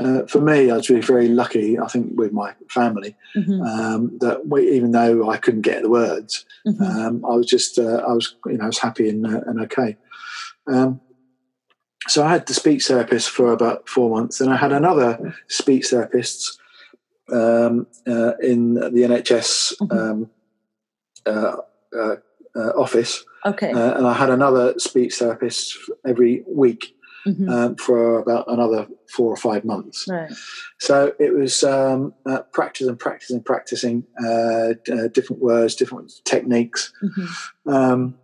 uh, 0.00 0.26
for 0.26 0.40
me, 0.40 0.70
I 0.70 0.76
was 0.76 0.88
really 0.88 1.02
very 1.02 1.28
lucky. 1.28 1.78
I 1.78 1.86
think 1.86 2.18
with 2.18 2.32
my 2.32 2.54
family 2.68 3.14
Mhm. 3.36 3.60
um, 3.66 4.18
that 4.20 4.48
we, 4.48 4.70
even 4.70 4.92
though 4.92 5.30
I 5.30 5.36
couldn't 5.36 5.60
get 5.62 5.82
the 5.82 5.90
words, 5.90 6.44
Mhm. 6.66 6.80
um, 6.80 7.24
I 7.24 7.34
was 7.36 7.46
just 7.46 7.78
uh, 7.78 8.02
I 8.08 8.12
was 8.12 8.34
you 8.46 8.56
know 8.56 8.64
I 8.64 8.66
was 8.68 8.78
happy 8.78 9.08
and, 9.08 9.26
uh, 9.26 9.40
and 9.46 9.60
okay. 9.60 9.96
Um, 10.66 11.00
so 12.08 12.24
I 12.24 12.30
had 12.30 12.46
the 12.46 12.54
speech 12.54 12.86
therapist 12.86 13.28
for 13.30 13.52
about 13.52 13.88
four 13.88 14.08
months, 14.10 14.40
and 14.40 14.50
I 14.50 14.56
had 14.56 14.72
another 14.72 15.34
speech 15.48 15.88
therapist 15.90 16.58
um, 17.30 17.86
uh, 18.06 18.32
in 18.42 18.74
the 18.74 19.02
NHS 19.10 19.74
Mhm. 19.82 19.98
um, 20.10 20.30
uh, 21.26 21.56
uh, 21.94 22.16
uh, 22.56 22.70
office, 22.84 23.24
Okay. 23.44 23.70
uh, 23.72 23.94
and 23.98 24.06
I 24.06 24.14
had 24.14 24.30
another 24.30 24.74
speech 24.78 25.18
therapist 25.18 25.76
every 26.06 26.42
week 26.48 26.96
Mhm. 27.26 27.48
um, 27.50 27.76
for 27.76 28.18
about 28.18 28.44
another 28.48 28.86
four 29.14 29.30
or 29.32 29.36
five 29.36 29.64
months. 29.64 30.06
Right. 30.08 30.30
So 30.78 31.12
it 31.18 31.34
was 31.34 31.62
um, 31.62 32.14
uh, 32.26 32.42
practice 32.52 32.86
and 32.88 32.98
practice 32.98 33.30
and 33.30 33.44
practicing 33.44 34.04
uh, 34.24 34.74
uh, 34.92 35.08
different 35.12 35.42
words, 35.42 35.74
different 35.74 36.12
techniques, 36.24 36.92
Mhm. 37.02 37.28
um, 37.66 38.18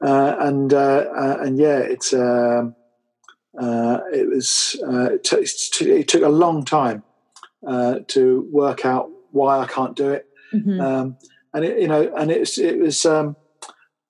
uh, 0.00 0.36
and 0.40 0.72
uh, 0.74 1.04
uh, 1.16 1.36
and 1.40 1.58
yeah, 1.58 1.78
it's 1.78 2.12
um, 2.12 2.74
uh, 3.58 4.00
it 4.12 4.28
was 4.28 4.76
uh, 4.86 5.10
it, 5.14 5.24
t- 5.24 5.84
it 5.90 6.08
took 6.08 6.22
a 6.22 6.28
long 6.28 6.64
time 6.64 7.02
uh, 7.66 8.00
to 8.08 8.48
work 8.50 8.84
out 8.84 9.08
why 9.30 9.58
I 9.58 9.66
can't 9.66 9.94
do 9.96 10.10
it, 10.10 10.26
Mhm. 10.52 10.80
um, 10.80 11.16
and 11.54 11.64
it, 11.64 11.78
you 11.80 11.88
know, 11.88 12.12
and 12.16 12.30
it 12.30 12.40
was 12.40 12.58
it 12.58 12.78
was 12.78 13.04
um, 13.06 13.36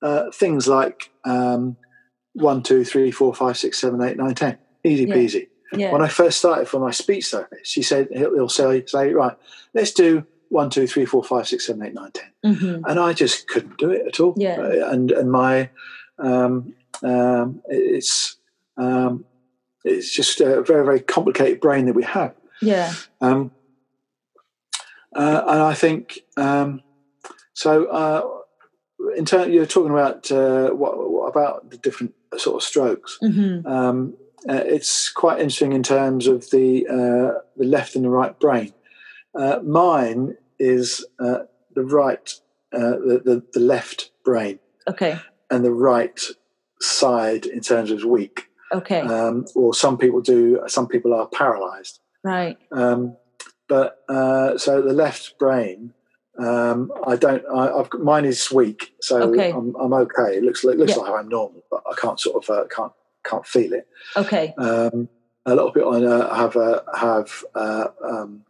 uh, 0.02 0.30
things 0.32 0.66
like 0.68 1.10
um, 1.24 1.76
one, 2.34 2.62
two, 2.62 2.84
three, 2.84 3.10
four, 3.10 3.34
five, 3.34 3.56
six, 3.56 3.78
seven, 3.80 4.00
eight, 4.02 4.16
nine, 4.16 4.34
ten, 4.34 4.58
easy 4.84 5.04
Yeah. 5.04 5.14
peasy 5.14 5.48
Yeah. 5.74 5.92
when 5.92 6.02
I 6.02 6.08
first 6.08 6.38
started 6.38 6.66
for 6.68 6.80
my 6.80 6.90
speech 6.90 7.30
therapist, 7.30 7.66
she 7.70 7.82
said 7.82 8.08
he'll, 8.12 8.34
he'll 8.34 8.48
say, 8.48 8.84
say, 8.86 9.12
right, 9.12 9.36
let's 9.74 9.92
do 9.92 10.24
one, 10.48 10.68
two, 10.70 10.86
three, 10.86 11.04
four, 11.06 11.22
five, 11.24 11.46
six, 11.48 11.66
seven, 11.66 11.82
eight, 11.86 11.94
nine, 11.94 12.10
ten, 12.12 12.30
Mhm. 12.44 12.82
and 12.86 12.98
I 13.00 13.12
just 13.12 13.48
couldn't 13.48 13.78
do 13.78 13.90
it 13.90 14.06
at 14.06 14.20
all. 14.20 14.34
Yeah. 14.36 14.60
Uh, 14.60 14.90
and 14.90 15.10
and 15.10 15.30
my 15.32 15.70
um, 16.18 16.74
um, 17.02 17.62
it's 17.68 18.36
um, 18.76 19.24
it's 19.84 20.14
just 20.14 20.40
a 20.40 20.62
very 20.62 20.84
very 20.84 21.00
complicated 21.00 21.60
brain 21.60 21.86
that 21.86 21.94
we 21.94 22.04
have. 22.04 22.34
Yeah. 22.60 22.92
Um, 23.20 23.50
uh, 25.14 25.42
and 25.46 25.60
I 25.62 25.74
think 25.74 26.20
um, 26.36 26.82
so. 27.54 27.86
Uh, 27.86 28.38
in 29.16 29.24
terms, 29.24 29.52
you're 29.52 29.66
talking 29.66 29.90
about 29.92 30.30
uh, 30.30 30.70
what, 30.70 31.10
what 31.10 31.26
about 31.28 31.70
the 31.70 31.76
different 31.78 32.14
sort 32.36 32.56
of 32.56 32.62
strokes. 32.62 33.18
Mhm. 33.22 33.66
Um, 33.66 34.14
uh, 34.48 34.62
it's 34.66 35.10
quite 35.10 35.38
interesting 35.38 35.72
in 35.72 35.82
terms 35.82 36.26
of 36.26 36.50
the 36.50 36.86
uh, 36.88 37.40
the 37.56 37.64
left 37.64 37.94
and 37.96 38.04
the 38.04 38.10
right 38.10 38.38
brain. 38.40 38.72
Uh, 39.34 39.60
mine 39.62 40.36
is 40.58 41.04
uh, 41.20 41.40
the 41.74 41.84
right, 41.84 42.32
uh, 42.72 42.96
the, 43.06 43.22
the 43.24 43.42
the 43.52 43.60
left 43.60 44.10
brain, 44.24 44.58
Okay. 44.88 45.18
and 45.50 45.64
the 45.64 45.72
right 45.72 46.20
side 46.80 47.46
in 47.46 47.60
terms 47.60 47.90
of 47.90 48.04
weak. 48.04 48.48
Okay. 48.72 49.00
Um, 49.00 49.44
or 49.54 49.74
some 49.74 49.96
people 49.98 50.20
do. 50.20 50.60
Some 50.66 50.88
people 50.88 51.14
are 51.14 51.26
paralysed. 51.28 52.00
right. 52.24 52.56
Um, 52.72 53.16
but 53.68 53.98
uh, 54.08 54.58
so 54.58 54.82
the 54.82 54.92
left 54.92 55.38
brain, 55.38 55.94
um, 56.38 56.92
I 57.06 57.16
don't. 57.16 57.44
I, 57.54 57.68
I've 57.70 57.90
got, 57.90 58.00
mine 58.02 58.24
is 58.24 58.50
weak, 58.50 58.94
so 59.00 59.22
Okay. 59.30 59.50
I'm, 59.52 59.74
I'm 59.76 59.92
okay. 59.92 60.36
It 60.36 60.42
looks 60.42 60.64
it 60.64 60.78
looks 60.78 60.92
Yeah. 60.92 60.98
like 61.02 61.12
I'm 61.12 61.28
normal, 61.28 61.62
but 61.70 61.82
I 61.90 61.94
can't 62.00 62.18
sort 62.18 62.42
of 62.42 62.50
uh, 62.50 62.64
can't 62.74 62.92
can't 63.24 63.46
feel 63.46 63.72
it. 63.74 63.86
Okay. 64.16 64.54
Um, 64.58 65.08
a 65.46 65.54
lot 65.54 65.66
of 65.68 65.74
people 65.74 65.94
I 65.94 66.00
know 66.00 66.28
have 66.34 66.56
uh, 66.56 66.80
have 66.94 67.44
uh, 67.54 67.88
um, 68.04 68.44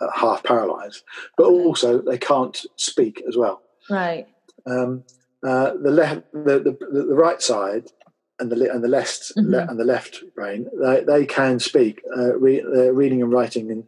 uh, 0.00 0.08
half 0.14 0.42
paralysed, 0.42 1.02
but 1.36 1.44
Okay. 1.46 1.64
also 1.64 2.00
they 2.02 2.18
can't 2.18 2.60
speak 2.76 3.22
as 3.28 3.36
well. 3.36 3.62
Right. 3.88 4.26
Um, 4.66 5.04
uh, 5.42 5.74
the 5.74 5.90
left, 5.90 6.22
the, 6.32 6.58
the 6.60 6.76
the 6.90 7.14
right 7.14 7.40
side, 7.40 7.86
and 8.38 8.50
the 8.52 8.70
and 8.72 8.82
the 8.84 8.88
left 8.88 9.32
Mhm. 9.36 9.50
le- 9.50 9.66
and 9.66 9.78
the 9.80 9.84
left 9.84 10.22
brain, 10.34 10.68
they, 10.80 11.02
they 11.04 11.24
can 11.26 11.58
speak. 11.58 12.02
Uh, 12.16 12.36
re- 12.36 12.62
uh, 12.62 12.92
reading 12.92 13.22
and 13.22 13.32
writing 13.32 13.70
and 13.70 13.84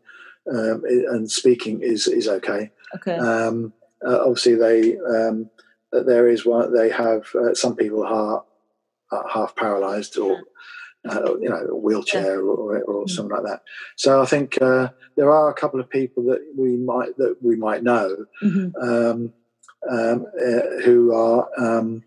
um, 0.49 0.85
and 0.87 1.31
speaking 1.31 1.81
is 1.83 2.07
is 2.07 2.29
okay. 2.29 2.71
Okay. 2.95 3.17
Um, 3.17 3.73
uh, 4.07 4.21
obviously, 4.21 4.55
they 4.55 4.99
um, 4.99 5.51
uh, 5.93 6.03
there 6.03 6.29
is 6.29 6.45
one. 6.45 6.75
They 6.75 6.91
have 6.91 7.27
uh, 7.35 7.55
some 7.55 7.77
people 7.77 8.05
are, 8.05 8.45
are 9.11 9.29
half 9.29 9.57
paralysed 9.57 10.19
or 10.19 10.41
uh, 11.09 11.37
you 11.41 11.49
know 11.49 11.67
a 11.71 11.77
wheelchair 11.77 12.41
or, 12.41 12.57
or, 12.57 12.83
or 12.83 13.05
Mm. 13.07 13.11
something 13.11 13.37
like 13.37 13.45
that. 13.45 13.63
So 13.97 14.21
I 14.21 14.27
think 14.27 14.61
uh, 14.61 14.89
there 15.17 15.31
are 15.31 15.49
a 15.49 15.55
couple 15.55 15.81
of 15.81 15.89
people 15.89 16.25
that 16.25 16.41
we 16.57 16.77
might 16.77 17.17
that 17.19 17.37
we 17.43 17.57
might 17.57 17.83
know 17.83 18.27
Mhm. 18.43 18.73
um, 18.81 19.33
um, 19.89 20.27
uh, 20.41 20.83
who 20.85 21.15
are 21.15 21.49
um, 21.59 22.03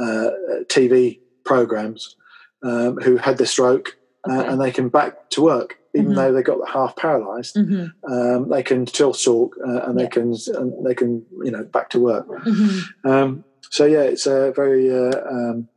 uh, 0.00 0.30
TV 0.68 1.20
programs 1.44 2.14
um, 2.62 2.96
who 2.98 3.16
had 3.16 3.38
the 3.38 3.46
stroke 3.46 3.96
uh, 4.28 4.38
Okay. 4.40 4.48
and 4.48 4.60
they 4.60 4.70
can 4.70 4.88
back 4.88 5.30
to 5.30 5.42
work 5.42 5.77
even 5.94 6.12
Mhm. 6.12 6.16
though 6.16 6.32
they 6.32 6.42
got 6.42 6.68
half 6.68 6.96
paralysed 6.96 7.56
Mhm. 7.56 7.92
um, 8.08 8.48
they 8.50 8.62
can 8.62 8.86
still 8.86 9.12
talk 9.12 9.56
uh, 9.66 9.80
and 9.86 9.98
they 9.98 10.06
can 10.08 10.34
and 10.58 10.86
they 10.86 10.94
can 10.94 11.24
you 11.44 11.50
know 11.50 11.64
back 11.64 11.88
to 11.90 11.98
work. 12.00 12.26
Mhm. 12.28 12.82
Um, 13.04 13.44
so 13.70 13.84
yeah, 13.84 14.02
it's 14.02 14.26
a 14.26 14.52
very 14.52 14.84
uh, 14.92 15.20
um, 15.30 15.68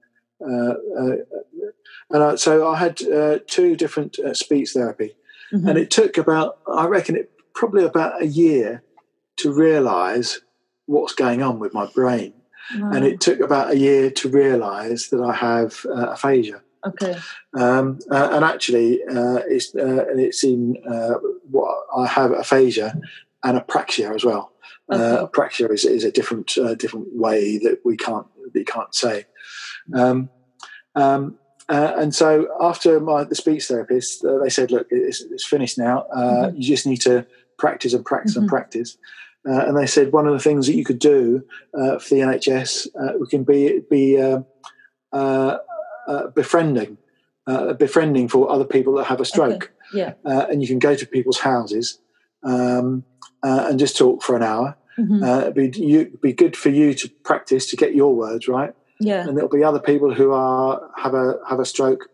uh, 0.46 0.74
uh, 1.00 1.16
and 2.10 2.24
I, 2.24 2.36
so 2.36 2.68
I 2.68 2.78
had 2.78 3.02
uh, 3.04 3.40
two 3.48 3.76
different 3.76 4.20
uh, 4.20 4.34
speech 4.34 4.72
therapy, 4.74 5.16
Mhm. 5.54 5.70
and 5.70 5.78
it 5.78 5.90
took 5.92 6.18
about 6.18 6.60
I 6.68 6.86
reckon 6.88 7.16
it 7.16 7.32
probably 7.54 7.84
about 7.86 8.22
a 8.22 8.28
year 8.28 8.84
to 9.38 9.52
realise 9.54 10.42
what's 10.88 11.14
going 11.14 11.42
on 11.42 11.60
with 11.60 11.74
my 11.74 11.86
brain, 11.88 12.34
and 12.94 13.06
it 13.06 13.20
took 13.22 13.40
about 13.40 13.72
a 13.72 13.78
year 13.78 14.10
to 14.12 14.30
realise 14.30 15.10
that 15.10 15.22
I 15.22 15.34
have 15.34 15.86
uh, 15.90 16.08
aphasia. 16.16 16.62
Okay. 16.86 17.18
Um, 17.58 18.00
uh, 18.10 18.30
and 18.32 18.44
actually, 18.46 19.04
uh, 19.04 19.40
it's 19.48 19.74
uh, 19.76 20.06
and 20.10 20.20
it's 20.20 20.44
in 20.44 20.78
uh, 20.90 21.16
what 21.50 21.86
I 21.96 22.08
have 22.08 22.32
aphasia 22.32 23.00
and 23.44 23.60
apraxia 23.60 24.14
as 24.16 24.24
well. 24.24 24.52
Uh, 24.92 24.96
Okay. 24.96 25.26
apraxia 25.26 25.72
is, 25.72 25.86
is 25.86 26.04
a 26.04 26.12
different 26.12 26.58
uh, 26.58 26.76
different 26.76 27.08
way 27.16 27.58
that 27.60 27.80
we 27.86 27.96
can't 27.98 28.28
we 28.54 28.64
can't 28.64 28.94
say. 28.96 29.26
Um, 29.94 30.30
um, 30.96 31.38
uh, 31.70 31.94
and 31.98 32.14
so 32.14 32.48
after 32.60 33.00
my 33.00 33.24
the 33.24 33.36
speech 33.36 33.68
therapist, 33.68 34.26
uh, 34.26 34.38
they 34.40 34.50
said, 34.50 34.72
"Look, 34.72 34.88
it's, 34.90 35.22
it's 35.22 35.46
finished 35.46 35.78
now. 35.78 36.06
Uh, 36.14 36.50
Mhm. 36.50 36.56
You 36.58 36.64
just 36.64 36.86
need 36.88 37.02
to 37.02 37.26
practice 37.58 37.94
and 37.94 38.04
practice 38.06 38.36
and 38.36 38.46
Mhm. 38.46 38.50
practice." 38.50 38.98
uh, 39.50 39.66
and 39.66 39.76
they 39.76 39.88
said 39.88 40.12
one 40.14 40.28
of 40.28 40.34
the 40.34 40.40
things 40.40 40.68
that 40.68 40.76
you 40.76 40.84
could 40.86 41.00
do 41.00 41.44
uh, 41.74 41.98
for 41.98 42.14
the 42.14 42.22
NHS 42.22 42.88
uh, 43.00 43.14
we 43.20 43.26
can 43.28 43.44
be 43.44 43.82
be 43.90 44.20
uh, 44.22 44.42
befriending, 46.36 46.98
befriending 47.78 48.28
for 48.28 48.50
other 48.52 48.66
people 48.66 48.94
that 48.96 49.06
have 49.06 49.20
a 49.22 49.26
stroke. 49.26 49.64
Okay. 49.64 49.68
Yeah, 49.94 50.14
and 50.24 50.62
you 50.62 50.68
can 50.68 50.80
go 50.80 50.96
to 50.96 51.06
people's 51.06 51.40
houses 51.40 52.00
um, 52.44 53.04
and 53.44 53.78
just 53.80 53.98
talk 53.98 54.24
for 54.24 54.36
an 54.36 54.44
hour. 54.44 54.78
Mhm. 55.00 55.24
Uh, 55.24 55.42
it'd 55.42 55.54
be 55.56 55.80
you, 55.82 56.18
be 56.22 56.34
good 56.34 56.56
for 56.56 56.70
you 56.70 56.94
to 56.94 57.10
practice 57.24 57.70
to 57.72 57.76
get 57.78 57.96
your 57.96 58.14
words 58.16 58.48
right, 58.48 58.74
yeah, 59.00 59.26
and 59.28 59.36
there'll 59.36 59.50
be 59.50 59.64
other 59.64 59.80
people 59.80 60.14
who 60.14 60.32
are 60.32 60.90
have 60.98 61.14
a 61.14 61.40
have 61.50 61.60
a 61.60 61.66
stroke. 61.66 62.08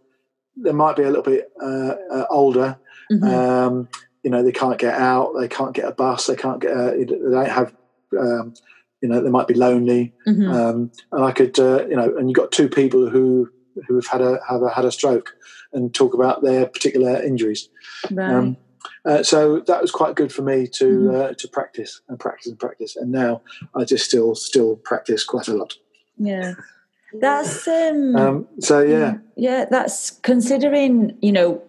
They 0.56 0.72
might 0.72 0.96
be 0.96 1.04
a 1.04 1.08
little 1.08 1.24
bit 1.24 1.52
uh, 1.62 1.96
uh, 2.12 2.26
older. 2.30 2.78
Mhm. 3.12 3.24
Um, 3.34 3.90
you 4.24 4.32
know, 4.32 4.44
they 4.44 4.52
can't 4.52 4.78
get 4.80 4.94
out. 4.96 5.34
They 5.40 5.48
can't 5.48 5.74
get 5.74 5.86
a 5.86 5.92
bus. 5.92 6.28
They 6.28 6.36
can't 6.36 6.60
get. 6.62 6.72
A, 6.72 6.92
they 6.98 7.06
don't 7.06 7.48
have. 7.50 7.76
Um, 8.18 8.54
you 9.02 9.10
know, 9.10 9.22
they 9.22 9.30
might 9.30 9.48
be 9.48 9.54
lonely. 9.54 10.14
Mhm. 10.28 10.52
Um, 10.52 10.92
and 11.12 11.24
I 11.24 11.32
could, 11.32 11.60
uh, 11.60 11.86
you 11.88 11.96
know, 11.96 12.16
and 12.18 12.30
you've 12.30 12.36
got 12.36 12.52
two 12.52 12.68
people 12.70 13.10
who 13.10 13.50
who 13.88 13.96
have 13.96 14.08
had 14.08 14.22
a 14.22 14.40
have 14.48 14.62
a, 14.64 14.70
had 14.70 14.86
a 14.86 14.92
stroke 14.92 15.36
and 15.74 15.94
talk 15.94 16.14
about 16.14 16.42
their 16.44 16.66
particular 16.66 17.22
injuries. 17.22 17.70
right. 18.12 18.34
Um, 18.34 18.58
uh, 19.06 19.22
so 19.24 19.60
that 19.62 19.82
was 19.82 19.92
quite 19.92 20.16
good 20.16 20.32
for 20.32 20.42
me 20.44 20.68
to 20.68 20.86
Mhm. 20.86 21.16
uh, 21.16 21.34
to 21.34 21.48
practice 21.50 22.02
and 22.08 22.20
practice 22.20 22.48
and 22.48 22.60
practice. 22.60 22.96
And 22.96 23.12
now 23.12 23.42
I 23.76 23.84
just 23.84 24.06
still 24.06 24.36
still 24.36 24.76
practice 24.78 25.24
quite 25.24 25.48
a 25.48 25.54
lot. 25.54 25.74
yeah, 26.18 26.54
that's 27.22 27.68
um, 27.68 28.16
Um, 28.16 28.48
so 28.60 28.82
yeah, 28.82 29.18
yeah, 29.36 29.66
that's 29.70 30.12
considering 30.24 31.18
you 31.22 31.32
know 31.32 31.62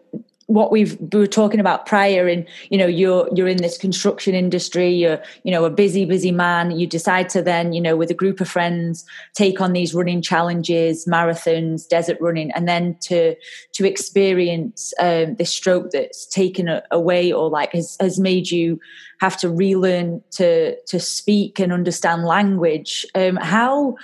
what 0.49 0.73
we've 0.73 0.99
we 1.13 1.21
were 1.21 1.27
talking 1.27 1.61
about 1.61 1.85
prior 1.85 2.27
in 2.27 2.47
you 2.71 2.79
know 2.79 2.87
you're 2.87 3.29
you're 3.35 3.49
in 3.49 3.59
this 3.59 3.77
construction 3.77 4.35
industry 4.35 4.89
you're 4.91 5.23
you 5.45 5.53
know 5.53 5.65
a 5.65 5.71
busy 5.71 6.05
busy 6.07 6.33
man 6.33 6.71
you 6.71 6.87
decide 6.87 7.29
to 7.29 7.43
then 7.43 7.75
you 7.75 7.81
know 7.81 7.97
with 7.97 8.11
a 8.11 8.15
group 8.15 8.41
of 8.41 8.49
friends 8.49 9.05
take 9.35 9.61
on 9.61 9.75
these 9.75 9.95
running 9.95 10.23
challenges 10.23 11.05
marathons 11.07 11.87
desert 11.87 12.17
running 12.19 12.51
and 12.53 12.67
then 12.67 12.97
to 13.01 13.35
to 13.75 13.87
experience 13.87 14.95
um, 15.01 15.37
this 15.37 15.51
stroke 15.51 15.91
that's 15.91 16.27
taken 16.27 16.81
away 16.91 17.31
or 17.31 17.51
like 17.51 17.73
has, 17.73 17.97
has 18.01 18.19
made 18.19 18.51
you 18.51 18.81
have 19.21 19.37
to 19.37 19.51
relearn 19.51 20.23
to 20.31 20.81
to 20.83 20.99
speak 20.99 21.59
and 21.59 21.73
understand 21.73 22.25
language. 22.25 23.05
Um, 23.15 23.37
how 23.37 23.97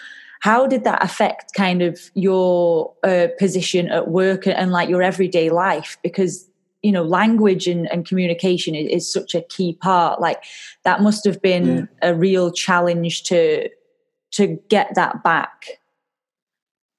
how 0.45 0.67
did 0.67 0.85
that 0.85 1.03
affect 1.03 1.55
kind 1.55 1.81
of 1.81 1.99
your 2.13 2.93
uh, 3.03 3.29
position 3.39 3.89
at 3.89 4.09
work 4.09 4.45
and, 4.45 4.55
and 4.55 4.73
like 4.73 4.91
your 4.91 5.03
everyday 5.03 5.49
life? 5.49 5.97
Because 6.03 6.47
you 6.83 6.93
know 6.93 7.03
language 7.03 7.67
and, 7.67 7.91
and 7.91 8.07
communication 8.07 8.75
is, 8.75 8.91
is 8.91 9.11
such 9.11 9.35
a 9.35 9.41
key 9.41 9.73
part. 9.73 10.21
Like 10.21 10.45
that 10.83 11.01
must 11.01 11.25
have 11.25 11.41
been 11.41 11.89
a 12.03 12.15
real 12.15 12.53
challenge 12.53 13.23
to 13.23 13.71
to 14.33 14.61
get 14.69 14.95
that 14.97 15.25
back. 15.25 15.81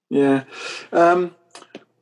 Yeah. 0.09 0.45
Um, 0.91 1.35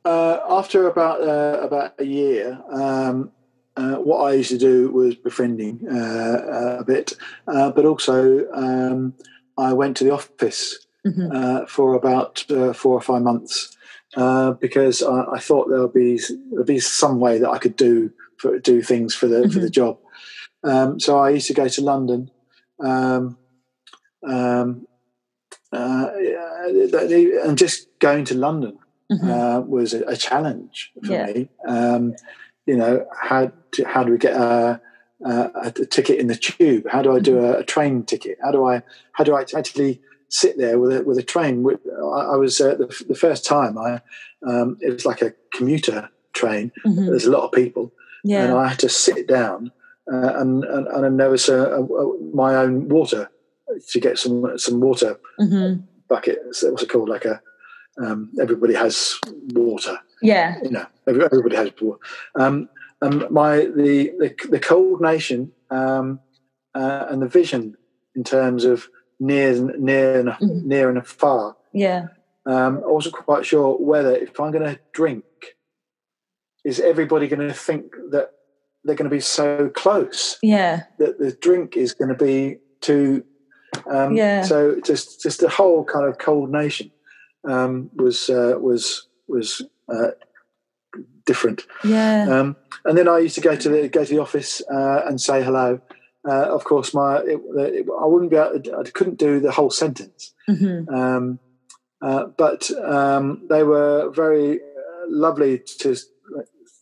uh, 0.06 0.38
after 0.48 0.88
about 0.88 1.20
uh, 1.20 1.58
about 1.60 1.92
a 1.98 2.06
year, 2.06 2.58
um, 2.70 3.32
uh, 3.76 3.96
what 3.96 4.20
I 4.20 4.32
used 4.32 4.50
to 4.50 4.58
do 4.58 4.90
was 4.90 5.14
befriending 5.14 5.86
uh, 5.90 6.78
a 6.80 6.84
bit, 6.84 7.12
uh, 7.46 7.70
but 7.70 7.84
also 7.84 8.50
um, 8.54 9.12
I 9.58 9.74
went 9.74 9.98
to 9.98 10.04
the 10.04 10.10
office 10.10 10.83
Mhm. 11.06 11.34
uh, 11.34 11.66
for 11.66 11.94
about 11.94 12.44
uh, 12.50 12.72
four 12.72 12.94
or 12.94 13.00
five 13.02 13.22
months 13.22 13.76
uh, 14.16 14.52
because 14.52 15.02
I, 15.02 15.24
I 15.34 15.38
thought 15.38 15.68
there'll 15.68 15.88
be 15.88 16.18
there'll 16.50 16.64
be 16.64 16.80
some 16.80 17.20
way 17.20 17.38
that 17.38 17.50
I 17.50 17.58
could 17.58 17.76
do 17.76 18.10
for, 18.38 18.58
do 18.58 18.80
things 18.82 19.14
for 19.14 19.26
the 19.26 19.48
for 19.50 19.58
the 19.60 19.70
job. 19.70 19.98
Um, 20.62 20.98
so 20.98 21.18
I 21.18 21.30
used 21.30 21.46
to 21.48 21.54
go 21.54 21.68
to 21.68 21.82
London. 21.82 22.30
Um, 22.80 23.36
um, 24.26 24.86
uh, 25.72 26.08
and 26.14 27.58
just 27.58 27.88
going 27.98 28.24
to 28.26 28.34
London 28.34 28.78
Mhm. 29.12 29.28
uh, 29.28 29.60
was 29.60 29.92
a, 29.92 30.02
a 30.06 30.16
challenge 30.16 30.92
for 31.04 31.12
Yeah. 31.12 31.26
me. 31.26 31.48
Um, 31.66 32.14
you 32.66 32.76
know, 32.76 33.06
how 33.20 33.52
do, 33.72 33.84
how 33.84 34.04
do 34.04 34.12
we 34.12 34.18
get 34.18 34.34
a, 34.34 34.80
a, 35.24 35.50
a 35.66 35.70
ticket 35.86 36.18
in 36.18 36.28
the 36.28 36.36
tube? 36.36 36.86
How 36.88 37.02
do 37.02 37.14
I 37.14 37.18
do 37.20 37.38
a, 37.44 37.58
a 37.58 37.64
train 37.64 38.04
ticket? 38.04 38.38
How 38.42 38.50
do 38.52 38.64
I 38.64 38.82
how 39.12 39.24
do 39.24 39.34
I 39.36 39.42
actually 39.54 40.00
sit 40.28 40.58
there 40.58 40.78
with 40.78 40.96
a 40.96 41.02
with 41.04 41.18
a 41.18 41.22
train? 41.22 41.64
I, 41.66 42.34
I 42.34 42.36
was 42.36 42.60
uh, 42.60 42.74
the, 42.74 43.04
the 43.08 43.14
first 43.14 43.44
time 43.44 43.78
I 43.78 44.00
um, 44.46 44.76
it 44.80 44.92
was 44.92 45.06
like 45.06 45.22
a 45.22 45.32
commuter 45.54 46.08
train. 46.32 46.70
Mhm. 46.86 47.06
There's 47.06 47.26
a 47.26 47.30
lot 47.30 47.44
of 47.44 47.52
people, 47.52 47.92
and 48.44 48.52
I 48.52 48.68
had 48.68 48.78
to 48.80 48.88
sit 48.88 49.26
down 49.28 49.70
uh, 50.12 50.32
and, 50.40 50.64
and 50.64 50.86
and 50.88 51.20
there 51.20 51.30
was 51.30 51.48
a, 51.48 51.58
a, 51.80 52.34
my 52.34 52.54
own 52.56 52.88
water 52.88 53.30
to 53.90 54.00
get 54.00 54.18
some 54.18 54.58
some 54.58 54.80
water 54.80 55.18
Mhm. 55.40 55.82
bucket. 56.08 56.38
What's 56.44 56.82
it 56.82 56.88
called? 56.88 57.08
Like 57.08 57.24
a 57.24 57.40
um, 58.04 58.30
everybody 58.40 58.74
has 58.74 59.18
water. 59.54 59.98
yeah 60.20 60.56
You 60.62 60.70
know, 60.70 60.86
every- 61.06 61.24
everybody 61.24 61.56
has 61.56 61.70
water. 61.80 62.00
Um, 62.34 62.68
and 63.00 63.30
my 63.30 63.56
the 63.80 64.12
the, 64.18 64.34
the 64.50 64.58
coordination 64.60 65.52
um, 65.70 66.20
uh, 66.74 67.06
and 67.10 67.22
the 67.22 67.28
vision 67.28 67.76
in 68.16 68.24
terms 68.24 68.64
of 68.64 68.88
near 69.20 69.52
near 69.78 70.20
and 70.20 70.28
Mhm. 70.30 70.64
near 70.64 70.90
and 70.90 71.06
far. 71.06 71.56
yeah 71.72 72.08
Um, 72.46 72.82
I 72.84 72.88
wasn't 72.88 73.14
quite 73.14 73.46
sure 73.46 73.76
whether 73.78 74.14
if 74.14 74.38
I'm 74.38 74.50
going 74.52 74.68
to 74.74 74.78
drink, 74.92 75.24
is 76.64 76.78
everybody 76.80 77.26
going 77.28 77.46
to 77.48 77.54
think 77.54 77.94
that 78.10 78.30
they're 78.84 78.94
going 78.96 79.08
to 79.10 79.16
be 79.16 79.20
so 79.20 79.70
close 79.74 80.38
yeah 80.42 80.82
that 80.98 81.18
the 81.18 81.32
drink 81.32 81.76
is 81.76 81.94
going 81.94 82.10
to 82.16 82.24
be 82.24 82.58
too. 82.80 83.24
Um, 83.90 84.14
Yeah. 84.14 84.42
So 84.42 84.78
just 84.80 85.22
just 85.22 85.40
the 85.40 85.48
whole 85.48 85.84
kind 85.84 86.06
of 86.06 86.18
coordination 86.18 86.90
um, 87.48 87.90
was 87.96 88.28
uh, 88.28 88.56
was 88.60 89.08
was 89.26 89.62
uh, 89.88 90.10
different. 91.26 91.66
yeah 91.82 92.26
Um, 92.28 92.56
and 92.84 92.96
then 92.98 93.08
I 93.08 93.18
used 93.18 93.34
to 93.36 93.40
go 93.40 93.56
to 93.56 93.68
the 93.68 93.88
go 93.88 94.04
to 94.04 94.14
the 94.14 94.20
office 94.20 94.62
uh, 94.70 95.00
and 95.06 95.18
say 95.20 95.42
hello. 95.42 95.80
Uh, 96.26 96.46
of 96.54 96.64
course, 96.64 96.94
my 96.94 97.18
it, 97.18 97.40
it, 97.56 97.86
I 98.00 98.06
wouldn't 98.06 98.30
be 98.30 98.36
able 98.36 98.60
to, 98.60 98.78
I 98.78 98.82
couldn't 98.90 99.18
do 99.18 99.40
the 99.40 99.52
whole 99.52 99.70
sentence. 99.70 100.32
Mhm. 100.48 100.88
Um, 100.92 101.38
uh, 102.02 102.26
but 102.36 102.70
um, 102.82 103.46
they 103.48 103.62
were 103.62 104.10
very 104.10 104.60
uh, 104.60 105.04
lovely 105.08 105.58
to 105.80 105.96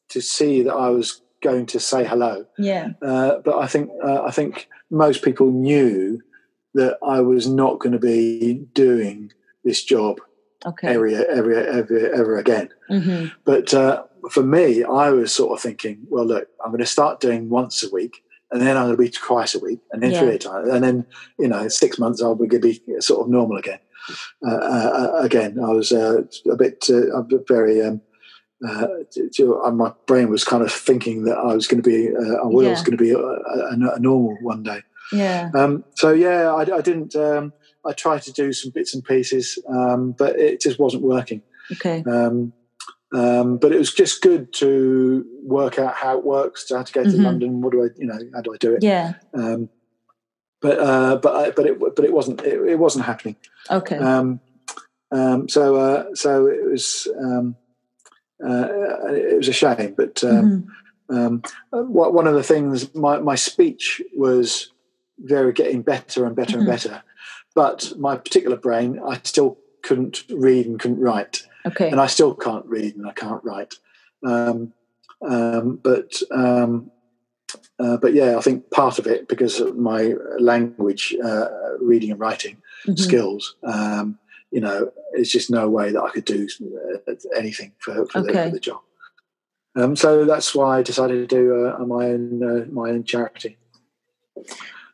to 0.08 0.20
see 0.20 0.62
that 0.62 0.74
I 0.74 0.88
was 0.90 1.22
going 1.42 1.66
to 1.66 1.80
say 1.80 2.04
hello. 2.04 2.46
yeah 2.58 2.90
Uh, 3.02 3.38
but 3.44 3.58
I 3.58 3.66
think 3.66 3.90
uh, 4.04 4.22
I 4.22 4.30
think 4.30 4.68
most 4.90 5.22
people 5.22 5.50
knew 5.50 6.20
that 6.74 6.98
I 7.02 7.20
was 7.20 7.46
not 7.46 7.78
going 7.80 7.92
to 7.92 7.98
be 7.98 8.64
doing 8.74 9.32
this 9.64 9.82
job 9.84 10.20
okay 10.64 10.88
ever 10.94 11.06
ever 11.08 11.54
ever 11.78 11.98
ever 12.20 12.38
again. 12.38 12.68
hmm 12.88 13.26
But 13.44 13.74
uh, 13.74 14.04
for 14.30 14.42
me, 14.44 14.84
I 14.84 15.10
was 15.10 15.34
sort 15.34 15.52
of 15.56 15.60
thinking, 15.60 16.06
well, 16.08 16.26
look, 16.26 16.46
I'm 16.64 16.70
going 16.70 16.78
to 16.88 16.96
start 16.98 17.20
doing 17.20 17.48
once 17.48 17.82
a 17.82 17.90
week, 17.90 18.22
and 18.52 18.60
then 18.62 18.76
I'm 18.76 18.84
going 18.84 18.96
to 18.96 19.02
be 19.02 19.08
twice 19.10 19.54
a 19.54 19.58
week, 19.58 19.80
and 19.90 20.02
then 20.02 20.12
Yeah. 20.12 20.20
three 20.20 20.38
times, 20.38 20.68
and 20.70 20.82
then 20.84 21.06
you 21.38 21.48
know, 21.48 21.68
six 21.68 21.98
months 21.98 22.22
I'll 22.22 22.34
be 22.34 22.46
going 22.46 22.62
to 22.62 22.68
be 22.68 22.82
sort 23.00 23.20
of 23.22 23.28
normal 23.30 23.56
again. 23.58 23.78
Uh, 24.46 24.54
uh, 24.54 25.10
again, 25.22 25.58
I 25.62 25.68
was 25.70 25.92
uh, 25.92 26.22
a 26.50 26.56
bit, 26.56 26.84
uh, 26.90 27.16
a 27.18 27.22
bit 27.22 27.42
very. 27.48 27.80
Um, 27.82 28.00
uh, 28.66 28.86
uh, 29.66 29.70
my 29.72 29.92
brain 30.06 30.28
was 30.30 30.44
kind 30.44 30.62
of 30.62 30.70
thinking 30.72 31.24
that 31.24 31.36
I 31.36 31.54
was 31.54 31.66
going 31.66 31.82
to 31.82 31.88
be, 31.88 32.08
uh, 32.14 32.34
I 32.42 32.46
was 32.46 32.64
Yeah. 32.64 32.84
going 32.84 32.96
to 32.96 33.04
be 33.04 33.10
a, 33.10 33.18
a, 33.18 33.94
a 33.96 33.98
normal 33.98 34.36
one 34.40 34.62
day. 34.62 34.80
yeah 35.12 35.50
Um, 35.54 35.84
so 35.96 36.12
yeah, 36.12 36.52
I, 36.54 36.62
I 36.76 36.80
didn't. 36.80 37.14
Um, 37.16 37.52
I 37.84 37.92
tried 37.92 38.22
to 38.22 38.32
do 38.32 38.52
some 38.52 38.70
bits 38.72 38.94
and 38.94 39.02
pieces, 39.04 39.58
um, 39.68 40.12
but 40.16 40.38
it 40.38 40.60
just 40.60 40.78
wasn't 40.78 41.02
working. 41.02 41.42
okay 41.72 42.04
Um, 42.08 42.52
um, 43.12 43.58
but 43.58 43.72
it 43.72 43.78
was 43.78 43.92
just 43.92 44.22
good 44.22 44.52
to 44.54 45.24
work 45.44 45.78
out 45.78 45.94
how 45.94 46.18
it 46.18 46.24
works. 46.24 46.64
To 46.66 46.76
how 46.78 46.82
to 46.82 46.92
go 46.92 47.04
to 47.04 47.10
Mhm. 47.10 47.24
London. 47.24 47.60
What 47.60 47.72
do 47.72 47.84
I, 47.84 47.88
you 47.96 48.06
know, 48.06 48.18
how 48.34 48.40
do 48.40 48.54
I 48.54 48.56
do 48.58 48.74
it? 48.74 48.82
yeah 48.82 49.14
Um, 49.34 49.68
but 50.60 50.78
uh, 50.78 51.16
but 51.16 51.36
I, 51.36 51.50
but 51.50 51.66
it 51.66 51.78
but 51.78 52.04
it 52.04 52.12
wasn't 52.12 52.40
it, 52.42 52.60
it 52.68 52.78
wasn't 52.78 53.04
happening. 53.04 53.36
okay 53.70 53.96
Um, 53.98 54.40
um, 55.10 55.48
so 55.48 55.76
uh, 55.76 56.14
so 56.14 56.46
it 56.46 56.64
was 56.70 57.08
um, 57.20 57.56
uh, 58.42 58.68
it 59.12 59.36
was 59.36 59.48
a 59.48 59.52
shame. 59.52 59.94
But 59.96 60.22
um, 60.24 60.68
Mhm. 61.10 61.16
um, 61.16 61.42
what, 61.70 62.14
one 62.14 62.26
of 62.26 62.34
the 62.34 62.42
things 62.42 62.94
my 62.94 63.18
my 63.18 63.34
speech 63.34 64.00
was 64.16 64.72
very 65.18 65.52
getting 65.52 65.82
better 65.82 66.24
and 66.24 66.34
better 66.34 66.52
Mhm. 66.56 66.60
and 66.60 66.66
better, 66.66 67.02
but 67.54 67.92
my 67.98 68.16
particular 68.16 68.56
brain 68.56 68.98
I 69.04 69.20
still 69.24 69.58
couldn't 69.82 70.24
read 70.30 70.66
and 70.66 70.80
couldn't 70.80 71.00
write 71.00 71.46
okay 71.66 71.90
and 71.90 72.00
I 72.00 72.06
still 72.06 72.34
can't 72.34 72.66
read 72.66 72.96
and 72.96 73.06
I 73.06 73.12
can't 73.12 73.42
write. 73.44 73.74
Um, 74.24 74.72
um, 75.26 75.78
but 75.82 76.20
um, 76.30 76.90
uh, 77.78 77.96
but 77.96 78.14
yeah, 78.14 78.36
I 78.36 78.40
think 78.40 78.70
part 78.70 78.98
of 78.98 79.06
it 79.06 79.28
because 79.28 79.60
of 79.60 79.76
my 79.76 80.14
language, 80.38 81.14
uh, 81.24 81.48
reading 81.80 82.10
and 82.10 82.20
writing 82.20 82.56
Mhm. 82.86 82.98
skills. 82.98 83.56
Um, 83.62 84.18
you 84.50 84.60
know, 84.60 84.92
it's 85.12 85.30
just 85.30 85.50
no 85.50 85.68
way 85.68 85.92
that 85.92 86.02
I 86.02 86.10
could 86.10 86.24
do 86.24 86.46
uh, 87.08 87.14
anything 87.36 87.72
for, 87.78 88.06
for, 88.06 88.20
the, 88.20 88.32
for 88.32 88.50
the 88.50 88.60
job. 88.60 88.80
Um, 89.74 89.96
so 89.96 90.24
that's 90.24 90.54
why 90.54 90.78
I 90.78 90.82
decided 90.82 91.26
to 91.28 91.34
do 91.34 91.66
uh, 91.66 91.84
my 91.86 92.06
own 92.06 92.42
uh, 92.42 92.66
my 92.70 92.90
own 92.90 93.04
charity. 93.04 93.56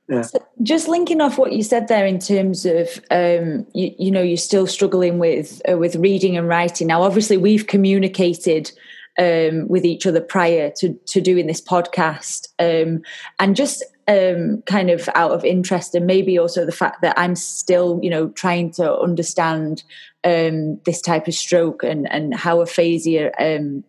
Yeah. 0.09 0.23
So 0.23 0.39
just 0.63 0.89
linking 0.89 1.21
off 1.21 1.37
what 1.37 1.53
you 1.53 1.63
said 1.63 1.89
there 1.89 2.07
in 2.07 2.19
terms 2.19 2.65
of 2.65 2.89
um, 3.11 3.67
you, 3.75 3.95
you, 3.99 4.11
know 4.11 4.23
you're 4.23 4.39
still 4.39 4.67
struggling 4.67 5.19
with 5.19 5.61
uh, 5.71 5.77
with 5.77 5.97
reading 5.97 6.37
and 6.37 6.49
writing. 6.49 6.87
Now, 6.87 7.03
obviously, 7.03 7.37
we've 7.37 7.67
communicated 7.67 8.73
um, 9.19 9.69
with 9.69 9.85
each 9.85 10.07
other 10.07 10.23
prior 10.23 10.73
to 10.79 10.95
to 11.09 11.21
doing 11.21 11.47
this 11.47 11.61
podcast, 11.61 12.49
um, 12.59 13.03
and 13.39 13.55
just 13.55 13.85
um, 14.07 14.63
kind 14.63 14.89
of 14.89 15.11
out 15.15 15.33
of 15.33 15.45
interest, 15.45 15.95
and 15.95 16.07
maybe 16.07 16.39
also 16.39 16.65
the 16.65 16.73
fact 16.73 17.03
that 17.03 17.19
I'm 17.19 17.37
still 17.37 18.01
you 18.03 18.09
know 18.09 18.31
trying 18.31 18.71
to 18.73 18.99
understand 18.99 19.83
um, 20.25 20.81
this 20.87 21.03
type 21.03 21.29
of 21.29 21.35
stroke 21.35 21.83
and 21.83 22.11
and 22.11 22.35
how 22.35 22.63
aphasia 22.63 23.31
um, 23.39 23.85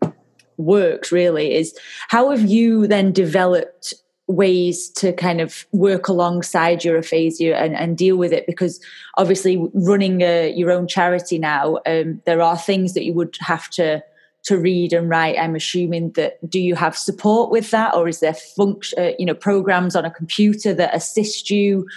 works. 0.58 1.14
Really, 1.14 1.56
is 1.56 1.78
how 2.10 2.32
have 2.32 2.42
you 2.42 2.88
then 2.88 3.14
developed 3.14 3.94
ways 4.30 4.90
to 4.90 5.12
kind 5.12 5.42
of 5.42 5.66
work 5.72 6.08
alongside 6.08 6.84
your 6.84 6.98
aphasia 6.98 7.58
and, 7.58 7.76
and 7.76 7.98
deal 7.98 8.16
with 8.16 8.32
it 8.32 8.46
because 8.46 8.80
obviously 9.18 9.58
running 9.74 10.22
a, 10.22 10.54
your 10.54 10.72
own 10.72 10.88
charity 10.88 11.38
now 11.38 11.80
um, 11.86 12.22
there 12.26 12.42
are 12.42 12.58
things 12.58 12.94
that 12.94 13.04
you 13.04 13.14
would 13.14 13.36
have 13.40 13.70
to 13.70 14.02
to 14.44 14.58
read 14.58 14.94
and 14.94 15.10
write 15.10 15.38
i'm 15.38 15.56
assuming 15.56 16.12
that 16.12 16.38
do 16.48 16.60
you 16.60 16.76
have 16.76 16.98
support 16.98 17.52
with 17.52 17.72
that? 17.72 17.96
Or 17.96 18.08
is 18.08 18.20
there 18.20 18.34
function 18.34 19.00
uh, 19.00 19.12
you 19.18 19.26
know 19.26 19.34
programs 19.34 19.96
on 19.96 20.06
a 20.06 20.12
computer 20.12 20.74
that 20.74 20.96
assist 20.96 21.50
you 21.50 21.88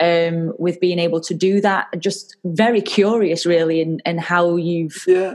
um, 0.00 0.52
with 0.58 0.80
being 0.80 0.98
able 0.98 1.20
to 1.20 1.34
do 1.34 1.60
that? 1.60 1.88
Just 1.98 2.36
very 2.44 2.80
curious 2.80 3.46
really 3.46 3.80
in, 3.80 4.00
in 4.04 4.18
how 4.18 4.56
you've 4.56 5.04
yeah. 5.06 5.34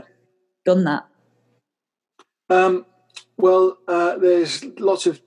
done 0.64 0.84
that. 0.84 1.06
Um, 2.50 2.86
well 3.36 3.78
uh, 3.86 4.16
there's 4.18 4.64
lots 4.78 5.06
of 5.06 5.20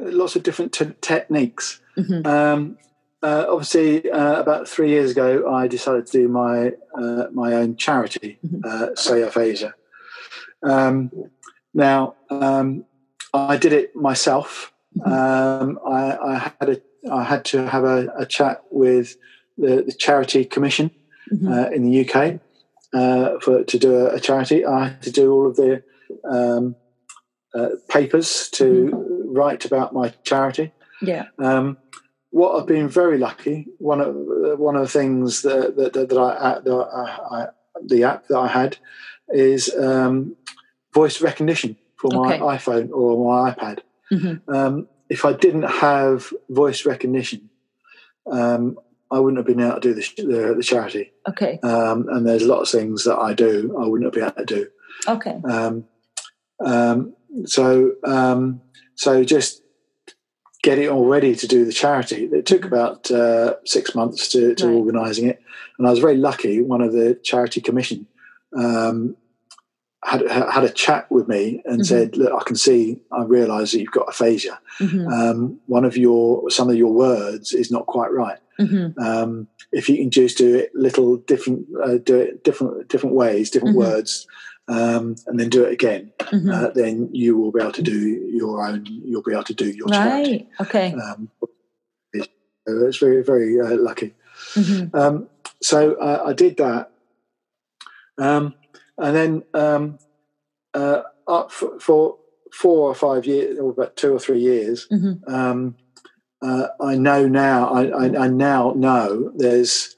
lots 0.00 0.36
of 0.36 0.42
different 0.42 0.72
t- 0.72 0.94
techniques. 1.00 1.80
Mm-hmm. 1.96 2.26
Um, 2.26 2.78
uh, 3.22 3.46
obviously, 3.48 4.08
uh, 4.10 4.40
about 4.40 4.68
three 4.68 4.90
years 4.90 5.10
ago, 5.10 5.52
I 5.52 5.66
decided 5.66 6.06
to 6.06 6.12
do 6.12 6.28
my 6.28 6.72
uh, 6.94 7.26
my 7.32 7.54
own 7.54 7.76
charity, 7.76 8.38
mm-hmm. 8.46 8.60
uh, 8.64 8.94
Say 8.94 9.22
Aphasia. 9.22 9.74
Um, 10.62 11.10
now, 11.74 12.14
um, 12.30 12.84
I 13.34 13.56
did 13.56 13.72
it 13.72 13.94
myself. 13.96 14.72
Mm-hmm. 14.96 15.12
Um, 15.12 15.78
I, 15.86 16.16
I, 16.16 16.52
had 16.60 16.68
a 16.68 16.80
I 17.12 17.24
had 17.24 17.44
to 17.46 17.66
have 17.68 17.84
a, 17.84 18.08
a 18.16 18.26
chat 18.26 18.62
with 18.70 19.16
the, 19.56 19.82
the 19.82 19.92
Charity 19.92 20.44
Commission 20.44 20.90
mm-hmm. 21.32 21.52
uh, 21.52 21.68
in 21.70 21.84
the 21.84 22.08
UK 22.08 22.40
uh, 22.92 23.38
for 23.40 23.64
to 23.64 23.78
do 23.78 23.96
a, 23.96 24.14
a, 24.14 24.20
charity. 24.20 24.64
I 24.64 24.88
had 24.88 25.02
to 25.02 25.10
do 25.10 25.32
all 25.32 25.46
of 25.46 25.56
the 25.56 25.82
um, 27.58 27.78
papers 27.88 28.48
to 28.50 28.64
mm-hmm 28.64 29.08
write 29.28 29.64
about 29.64 29.92
my 29.92 30.08
charity. 30.24 30.72
Yeah. 31.00 31.26
Um, 31.38 31.78
what 32.30 32.58
I've 32.58 32.66
been 32.66 32.88
very 32.88 33.18
lucky. 33.18 33.68
One 33.78 34.00
of 34.00 34.14
one 34.58 34.76
of 34.76 34.82
the 34.82 34.88
things 34.88 35.42
that 35.42 35.76
that, 35.76 35.92
that 35.94 36.18
I, 36.18 36.60
that 36.60 36.72
I, 36.72 37.36
I, 37.36 37.46
the 37.84 38.04
app 38.04 38.26
that 38.28 38.38
I 38.38 38.48
had 38.48 38.78
is 39.28 39.74
um, 39.74 40.36
voice 40.92 41.20
recognition 41.20 41.76
for 41.96 42.10
my 42.12 42.34
okay. 42.34 42.38
iPhone 42.40 42.90
or 42.92 43.32
my 43.32 43.52
iPad. 43.52 43.80
Mm-hmm. 44.12 44.54
Um, 44.54 44.88
if 45.08 45.24
I 45.24 45.32
didn't 45.32 45.62
have 45.62 46.32
voice 46.50 46.84
recognition, 46.84 47.48
um, 48.30 48.78
I 49.10 49.18
wouldn't 49.20 49.38
have 49.38 49.46
been 49.46 49.64
able 49.64 49.80
to 49.80 49.80
do 49.80 49.94
the, 49.94 50.12
the, 50.18 50.54
the 50.56 50.62
charity. 50.62 51.12
Okay. 51.26 51.58
Um, 51.62 52.08
and 52.10 52.26
there's 52.26 52.44
lots 52.44 52.74
of 52.74 52.80
things 52.80 53.04
that 53.04 53.16
I 53.16 53.32
do 53.32 53.74
I 53.80 53.86
wouldn't 53.86 54.04
have 54.04 54.12
been 54.12 54.24
able 54.24 54.46
to 54.46 54.54
do. 54.54 54.68
Okay. 55.08 55.40
Um, 55.48 55.84
um, 56.64 57.14
so 57.44 57.92
um, 58.04 58.60
so 58.94 59.24
just 59.24 59.62
get 60.62 60.78
it 60.78 60.88
all 60.88 61.06
ready 61.06 61.34
to 61.34 61.46
do 61.46 61.64
the 61.64 61.72
charity. 61.72 62.24
It 62.24 62.46
took 62.46 62.64
about 62.64 63.10
uh, 63.10 63.54
six 63.64 63.94
months 63.94 64.28
to, 64.32 64.54
to 64.56 64.66
right. 64.66 64.74
organising 64.74 65.28
it, 65.28 65.40
and 65.78 65.86
I 65.86 65.90
was 65.90 66.00
very 66.00 66.16
lucky. 66.16 66.60
One 66.62 66.80
of 66.80 66.92
the 66.92 67.18
charity 67.22 67.60
commission 67.60 68.06
um, 68.56 69.16
had 70.04 70.28
had 70.28 70.64
a 70.64 70.70
chat 70.70 71.10
with 71.10 71.28
me 71.28 71.62
and 71.64 71.80
mm-hmm. 71.80 71.82
said, 71.82 72.16
"Look, 72.16 72.32
I 72.32 72.44
can 72.44 72.56
see. 72.56 73.00
I 73.12 73.24
realise 73.24 73.72
that 73.72 73.80
you've 73.80 73.90
got 73.90 74.08
aphasia. 74.08 74.58
Mm-hmm. 74.80 75.08
Um, 75.08 75.60
one 75.66 75.84
of 75.84 75.96
your 75.96 76.50
some 76.50 76.70
of 76.70 76.76
your 76.76 76.92
words 76.92 77.52
is 77.52 77.70
not 77.70 77.86
quite 77.86 78.12
right. 78.12 78.38
Mm-hmm. 78.60 79.00
Um, 79.00 79.48
if 79.70 79.88
you 79.88 79.96
can 79.98 80.10
just 80.10 80.38
do 80.38 80.56
it 80.56 80.74
little 80.74 81.18
different, 81.18 81.66
uh, 81.84 81.98
do 81.98 82.16
it 82.16 82.42
different 82.42 82.88
different 82.88 83.14
ways, 83.14 83.50
different 83.50 83.76
mm-hmm. 83.76 83.90
words." 83.90 84.26
Um, 84.68 85.16
and 85.26 85.40
then 85.40 85.48
do 85.48 85.64
it 85.64 85.72
again, 85.72 86.12
mm-hmm. 86.18 86.50
uh, 86.50 86.68
then 86.70 87.08
you 87.12 87.36
will 87.36 87.50
be 87.50 87.60
able 87.60 87.72
to 87.72 87.82
do 87.82 87.98
your 87.98 88.66
own. 88.66 88.84
You'll 88.86 89.22
be 89.22 89.32
able 89.32 89.44
to 89.44 89.54
do 89.54 89.70
your 89.70 89.86
right. 89.86 90.46
Okay. 90.60 90.92
Um, 90.92 91.30
it's, 92.12 92.98
very 92.98 93.24
very 93.24 93.58
uh, 93.60 93.76
lucky. 93.76 94.14
Mm-hmm. 94.54 94.94
Um, 94.94 95.28
so 95.62 95.94
uh, 95.94 96.22
I 96.26 96.32
did 96.34 96.58
that, 96.58 96.90
um, 98.18 98.54
and 98.98 99.16
then 99.16 99.42
um, 99.54 99.98
uh, 100.74 101.02
up 101.26 101.50
for, 101.50 101.80
for, 101.80 102.18
four 102.52 102.88
or 102.88 102.94
five 102.94 103.24
years, 103.24 103.58
or 103.58 103.70
about 103.70 103.96
two 103.96 104.12
or 104.14 104.18
three 104.18 104.40
years. 104.40 104.86
Mm-hmm. 104.92 105.32
Um, 105.32 105.76
uh, 106.42 106.68
I 106.80 106.96
know 106.96 107.26
now. 107.26 107.68
I, 107.70 107.86
I, 107.86 108.24
I 108.24 108.28
now 108.28 108.72
know 108.76 109.32
there's 109.34 109.96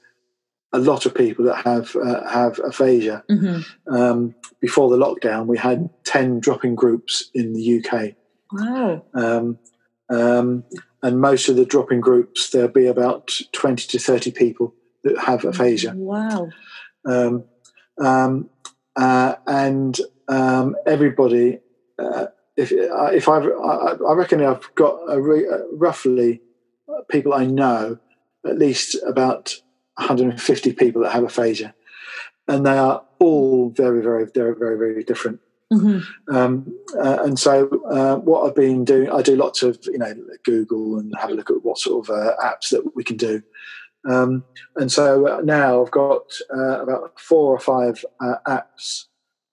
a 0.73 0.79
lot 0.79 1.05
of 1.05 1.13
people 1.13 1.45
that 1.45 1.65
have 1.65 1.95
uh, 1.95 2.27
have 2.29 2.59
aphasia. 2.59 3.23
Mm-hmm. 3.29 3.93
Um, 3.93 4.35
before 4.59 4.89
the 4.89 4.97
lockdown, 4.97 5.45
we 5.45 5.57
had 5.57 5.89
ten 6.03 6.39
drop-in 6.39 6.75
groups 6.75 7.29
in 7.33 7.53
the 7.53 7.83
UK. 7.83 8.15
Wow. 8.51 9.05
Um, 9.13 9.59
um, 10.09 10.63
and 11.03 11.19
most 11.19 11.49
of 11.49 11.55
the 11.55 11.65
drop-in 11.65 11.99
groups, 11.99 12.49
there'll 12.49 12.69
be 12.69 12.87
about 12.87 13.37
twenty 13.51 13.87
to 13.87 13.99
thirty 13.99 14.31
people 14.31 14.73
that 15.03 15.17
have 15.17 15.45
aphasia. 15.45 15.93
Wow. 15.95 16.49
Um, 17.05 17.43
um, 17.99 18.49
uh, 18.95 19.35
and 19.47 19.99
um, 20.27 20.75
everybody, 20.85 21.59
uh, 21.99 22.27
if 22.55 22.71
if 22.71 23.27
I've, 23.27 23.45
I, 23.45 23.95
I 24.07 24.13
reckon 24.13 24.43
I've 24.43 24.73
got 24.75 24.99
a 25.09 25.19
re, 25.19 25.47
uh, 25.47 25.59
roughly 25.73 26.41
people 27.09 27.33
I 27.33 27.45
know 27.45 27.97
at 28.45 28.57
least 28.57 28.95
about 29.07 29.55
150 29.95 30.73
people 30.73 31.03
that 31.03 31.11
have 31.11 31.23
aphasia, 31.23 31.73
and 32.47 32.65
they 32.65 32.77
are 32.77 33.03
all 33.19 33.69
very, 33.69 34.01
very, 34.01 34.25
very, 34.33 34.55
very, 34.55 34.77
very 34.77 35.03
different. 35.03 35.39
Mm-hmm. 35.71 36.35
Um, 36.35 36.77
uh, 36.99 37.23
and 37.23 37.39
so, 37.39 37.67
uh, 37.89 38.17
what 38.17 38.45
I've 38.45 38.55
been 38.55 38.83
doing, 38.83 39.09
I 39.09 39.21
do 39.21 39.37
lots 39.37 39.63
of, 39.63 39.79
you 39.85 39.97
know, 39.97 40.13
Google 40.43 40.99
and 40.99 41.13
have 41.17 41.29
a 41.29 41.33
look 41.33 41.49
at 41.49 41.63
what 41.63 41.77
sort 41.77 42.09
of 42.09 42.13
uh, 42.13 42.35
apps 42.43 42.69
that 42.71 42.91
we 42.93 43.05
can 43.05 43.15
do. 43.15 43.41
Um, 44.09 44.43
and 44.75 44.91
so 44.91 45.41
now 45.43 45.81
I've 45.81 45.91
got 45.91 46.23
uh, 46.53 46.81
about 46.81 47.19
four 47.19 47.53
or 47.53 47.59
five 47.59 48.03
uh, 48.19 48.35
apps 48.47 49.05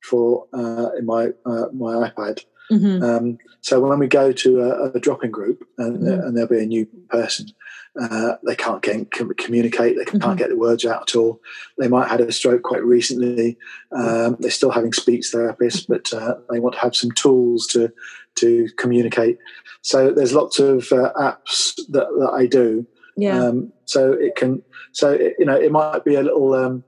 for 0.03 0.47
uh, 0.53 0.91
in 0.99 1.07
my 1.07 1.29
my 1.73 2.09
iPad. 2.09 2.45
Mm-hmm. 2.71 3.03
Um, 3.03 3.39
so 3.61 3.81
when 3.81 3.99
we 3.99 4.09
go 4.09 4.33
to 4.33 4.61
a, 4.61 4.91
a 4.91 5.01
drop-in 5.01 5.31
group 5.31 5.65
and, 5.79 5.99
mm-hmm. 5.99 6.21
and 6.21 6.37
there'll 6.37 6.51
be 6.51 6.63
a 6.63 6.67
new 6.67 6.87
person, 7.09 7.49
uh, 8.01 8.37
they 8.47 8.55
can't 8.55 8.83
get, 8.83 9.11
communicate. 9.11 9.97
They 9.97 10.05
can't 10.05 10.23
mm-hmm. 10.23 10.37
get 10.37 10.51
the 10.51 10.57
words 10.57 10.85
out 10.85 11.11
at 11.11 11.17
all. 11.17 11.41
They 11.79 11.89
might 11.89 12.09
have 12.09 12.21
had 12.21 12.29
a 12.29 12.33
stroke 12.33 12.63
quite 12.63 12.85
recently. 12.85 13.59
Um, 13.93 14.37
they're 14.39 14.51
still 14.51 14.71
having 14.71 14.93
speech 14.93 15.27
therapists, 15.33 15.87
but 15.89 16.13
uh, 16.13 16.37
they 16.51 16.61
want 16.61 16.75
to 16.77 16.81
have 16.81 16.95
some 16.95 17.11
tools 17.13 17.67
to 17.69 17.93
to 18.37 18.69
communicate. 18.77 19.39
So 19.83 20.13
there's 20.13 20.33
lots 20.33 20.61
of 20.61 20.93
uh, 20.93 21.13
apps 21.19 21.75
that, 21.89 22.07
that 22.19 22.33
I 22.33 22.47
do. 22.47 22.87
Yeah. 23.17 23.43
Um, 23.43 23.73
so 23.87 24.13
it 24.13 24.37
can. 24.37 24.63
So 24.93 25.11
it, 25.11 25.35
you 25.39 25.47
know, 25.47 25.57
it 25.57 25.73
might 25.73 26.05
be 26.05 26.15
a 26.15 26.23
little. 26.23 26.55
Um, 26.55 26.85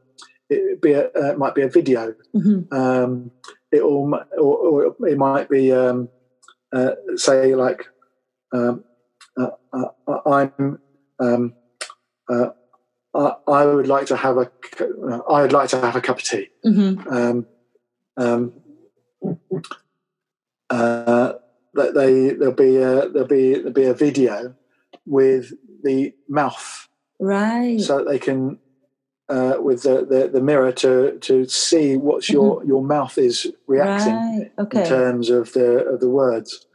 it 0.48 0.80
be 0.82 0.92
a, 0.92 1.06
uh, 1.06 1.32
it 1.32 1.38
might 1.38 1.54
be 1.54 1.62
a 1.62 1.68
video. 1.68 2.14
Mm-hmm. 2.34 2.72
Um, 2.74 3.30
it 3.72 3.82
all, 3.82 4.12
or, 4.36 4.56
or, 4.56 5.08
it 5.08 5.16
might 5.16 5.48
be 5.48 5.72
um, 5.72 6.08
uh, 6.72 6.92
say 7.14 7.54
like 7.54 7.86
um, 8.52 8.82
uh, 9.36 9.50
I'm 10.26 10.80
um, 11.20 11.54
uh, 12.28 12.50
I, 13.14 13.34
I, 13.46 13.64
would 13.66 13.88
like 13.88 14.06
to 14.06 14.16
have 14.16 14.36
a 14.38 14.50
I 15.28 15.42
would 15.42 15.52
like 15.52 15.68
to 15.70 15.80
have 15.80 15.96
a 15.96 16.00
cup 16.00 16.18
of 16.18 16.24
tea. 16.24 16.48
Mm-hmm. 16.64 17.12
Um, 17.12 17.46
um, 18.16 18.52
uh, 20.70 21.32
they 21.74 22.30
there'll 22.30 22.54
be 22.54 22.76
a, 22.76 23.08
there'll 23.08 23.28
be 23.28 23.54
there'll 23.54 23.72
be 23.72 23.84
a 23.84 23.94
video 23.94 24.54
with 25.06 25.52
the 25.82 26.14
mouth, 26.28 26.88
right? 27.18 27.80
So 27.80 28.04
they 28.04 28.18
can 28.18 28.58
uh, 29.28 29.56
with 29.60 29.82
the, 29.82 30.04
the, 30.04 30.28
the, 30.32 30.40
mirror 30.40 30.72
to 30.72 31.18
to 31.20 31.46
see 31.46 31.96
what's 31.96 32.28
your 32.28 32.58
mm-hmm. 32.58 32.68
your 32.68 32.82
mouth 32.82 33.16
is 33.16 33.50
reacting 33.66 34.14
right. 34.14 34.52
okay. 34.58 34.82
in 34.82 34.88
terms 34.88 35.30
of 35.30 35.52
the 35.52 35.84
of 35.86 36.00
the 36.00 36.10
words. 36.10 36.66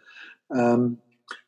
Um, 0.56 1.00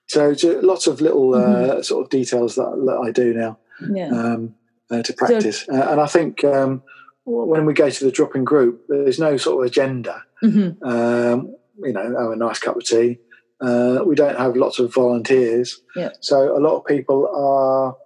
so, 0.08 0.34
lots 0.62 0.88
of 0.88 1.02
little 1.02 1.36
uh, 1.36 1.40
mm-hmm. 1.40 1.82
sort 1.82 2.06
of 2.06 2.10
details 2.10 2.56
that, 2.56 2.72
that 2.86 2.98
I 3.08 3.12
do 3.12 3.34
now 3.34 3.60
yeah. 3.90 4.08
um, 4.10 4.56
uh, 4.90 5.02
to 5.04 5.14
practice, 5.14 5.66
so, 5.66 5.74
uh, 5.74 5.92
and 5.92 6.02
I 6.02 6.08
think 6.08 6.44
um, 6.44 6.82
when 7.26 7.66
we 7.66 7.74
go 7.74 7.90
to 7.90 8.06
the 8.06 8.12
drop-in 8.12 8.44
group, 8.46 8.86
there's 8.88 9.20
no 9.20 9.38
sort 9.38 9.60
of 9.64 9.68
agenda. 9.72 10.24
Mm-hmm. 10.44 10.84
Um, 10.88 11.56
you 11.84 11.94
know, 11.94 12.02
have 12.20 12.32
a 12.32 12.36
nice 12.36 12.60
cup 12.60 12.76
of 12.78 12.84
tea. 12.86 13.20
Uh, 13.60 14.00
we 14.06 14.16
don't 14.16 14.38
have 14.38 14.56
lots 14.56 14.80
of 14.80 14.94
volunteers, 14.94 15.82
yeah. 15.96 16.10
so 16.22 16.56
a 16.58 16.62
lot 16.62 16.78
of 16.78 16.86
people 16.86 17.28
are 17.36 17.98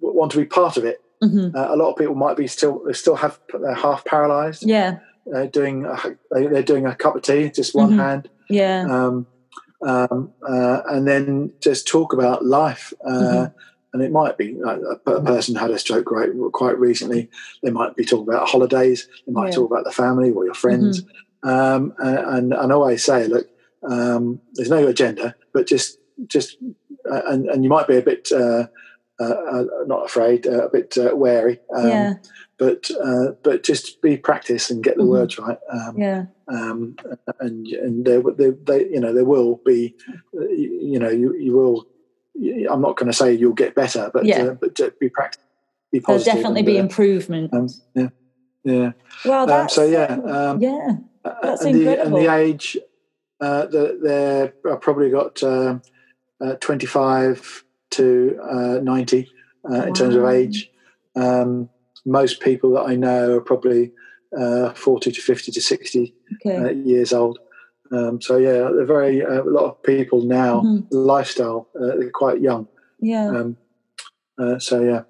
want 0.00 0.32
to 0.32 0.38
be 0.38 0.44
part 0.44 0.76
of 0.76 0.84
it. 0.84 1.00
Mhm. 1.22 1.54
Uh, 1.54 1.68
a 1.72 1.76
lot 1.76 1.90
of 1.92 1.96
people 1.96 2.16
might 2.16 2.36
be 2.36 2.48
still 2.48 2.82
still 2.92 3.14
have 3.14 3.38
they're 3.52 3.74
half 3.74 4.04
paralyzed. 4.04 4.64
Yeah. 4.66 4.98
uh, 5.32 5.46
doing 5.46 5.84
a, 5.84 6.16
they- 6.34 6.48
they're 6.48 6.64
doing 6.64 6.84
a 6.84 6.96
cup 6.96 7.14
of 7.14 7.22
tea, 7.22 7.48
just 7.48 7.76
one 7.76 7.92
Mhm. 7.92 7.96
hand, 7.96 8.28
Yeah. 8.50 8.84
um, 8.90 9.26
um, 9.86 10.32
uh, 10.48 10.82
and 10.90 11.06
then 11.06 11.52
just 11.60 11.86
talk 11.86 12.12
about 12.12 12.44
life. 12.44 12.92
Uh, 13.04 13.10
Mhm. 13.10 13.54
And 13.94 14.02
it 14.02 14.10
might 14.10 14.38
be 14.38 14.54
like 14.54 14.80
a, 15.06 15.10
a 15.10 15.22
person 15.22 15.54
had 15.54 15.70
a 15.70 15.78
stroke 15.78 16.10
right, 16.10 16.30
quite 16.52 16.78
recently. 16.78 17.28
They 17.62 17.70
might 17.70 17.94
be 17.94 18.06
talking 18.06 18.26
about 18.32 18.48
holidays. 18.48 19.06
They 19.26 19.32
might 19.34 19.48
Yeah. 19.50 19.56
talk 19.56 19.70
about 19.70 19.84
the 19.84 19.92
family 19.92 20.30
or 20.30 20.46
your 20.46 20.54
friends. 20.54 21.02
Um, 21.42 21.92
and, 21.98 22.18
and 22.18 22.54
and 22.54 22.72
I 22.72 22.74
always 22.74 23.04
say, 23.04 23.26
look, 23.28 23.46
um, 23.86 24.40
there's 24.54 24.70
no 24.70 24.86
agenda, 24.86 25.34
but 25.52 25.66
just 25.66 25.98
just 26.26 26.56
uh, 27.10 27.20
and 27.26 27.50
and 27.50 27.64
you 27.64 27.68
might 27.68 27.86
be 27.86 27.98
a 27.98 28.02
bit. 28.02 28.28
Uh, 29.20 29.24
uh, 29.24 29.64
not 29.86 30.06
afraid, 30.06 30.46
uh, 30.46 30.66
a 30.66 30.70
bit 30.70 30.96
uh, 30.98 31.14
wary, 31.14 31.60
um, 31.76 31.86
yeah. 31.88 32.14
but 32.58 32.90
uh, 33.04 33.32
but 33.44 33.62
just 33.62 34.00
be 34.00 34.16
practice 34.16 34.70
and 34.70 34.82
get 34.82 34.96
the 34.96 35.02
Mhm. 35.02 35.08
words 35.08 35.38
right. 35.38 35.58
Um, 35.70 35.96
Yeah. 35.98 36.24
um, 36.48 36.96
and 37.38 37.66
and 37.68 38.04
there, 38.06 38.22
there, 38.36 38.52
they, 38.52 38.88
you 38.88 38.98
know, 38.98 39.12
there 39.12 39.26
will 39.26 39.60
be, 39.66 39.94
you, 40.32 40.78
you 40.92 40.98
know, 40.98 41.10
you, 41.10 41.34
you 41.36 41.52
will. 41.54 41.86
I'm 42.70 42.80
not 42.80 42.96
going 42.96 43.06
to 43.08 43.12
say 43.12 43.34
you'll 43.34 43.52
get 43.52 43.74
better, 43.74 44.10
but 44.12 44.24
Yeah. 44.24 44.42
uh, 44.44 44.54
but 44.54 44.80
be 44.98 45.08
practice, 45.10 45.44
be 45.92 46.00
There'll 46.00 46.22
definitely 46.24 46.60
and, 46.60 46.66
be 46.66 46.78
improvement. 46.78 47.52
um, 47.52 47.68
yeah, 47.94 48.08
yeah. 48.64 48.92
well, 49.26 49.42
um, 49.42 49.48
that's 49.48 49.74
so, 49.74 49.84
yeah, 49.84 50.14
um, 50.14 50.26
um, 50.26 50.60
yeah. 50.60 50.96
That's 51.42 51.64
and 51.64 51.74
the 51.74 52.02
and 52.02 52.14
the 52.16 52.32
age, 52.32 52.78
uh, 53.40 53.66
the, 53.66 54.00
they're 54.02 54.54
I've 54.72 54.80
probably 54.80 55.10
got 55.10 55.42
um 55.42 55.82
uh, 56.40 56.54
25 56.54 57.64
to 57.92 58.38
uh, 58.42 58.78
90 58.82 59.28
uh, 59.70 59.82
in 59.86 59.94
terms 59.94 60.14
of 60.16 60.24
age. 60.24 60.70
Um, 61.14 61.68
most 62.04 62.40
people 62.40 62.72
that 62.72 62.82
I 62.82 62.96
know 62.96 63.36
are 63.36 63.40
probably 63.40 63.92
uh, 64.38 64.72
40 64.74 65.12
to 65.12 65.20
50 65.20 65.52
to 65.52 65.60
60 65.60 66.14
Okay. 66.36 66.56
uh, 66.56 66.70
years 66.70 67.12
old. 67.12 67.38
Um, 67.92 68.20
so 68.20 68.38
yeah, 68.38 68.70
they're 68.74 68.86
very 68.86 69.22
uh, 69.24 69.42
a 69.42 69.44
lot 69.44 69.64
of 69.64 69.82
people 69.82 70.22
now 70.22 70.62
Mhm. 70.62 70.86
lifestyle. 70.90 71.68
Uh, 71.78 71.96
they're 71.98 72.10
quite 72.10 72.40
young. 72.40 72.66
yeah. 73.00 73.28
Um, 73.28 73.56
so 74.58 74.80
yeah. 74.82 75.02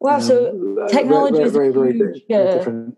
wow. 0.00 0.18
So 0.18 0.48
um, 0.50 0.88
technology 0.88 1.36
very, 1.36 1.46
is 1.46 1.52
very, 1.52 1.70
very, 1.70 1.92
very, 1.98 2.12
huge, 2.14 2.24
very 2.28 2.52
different. 2.54 2.96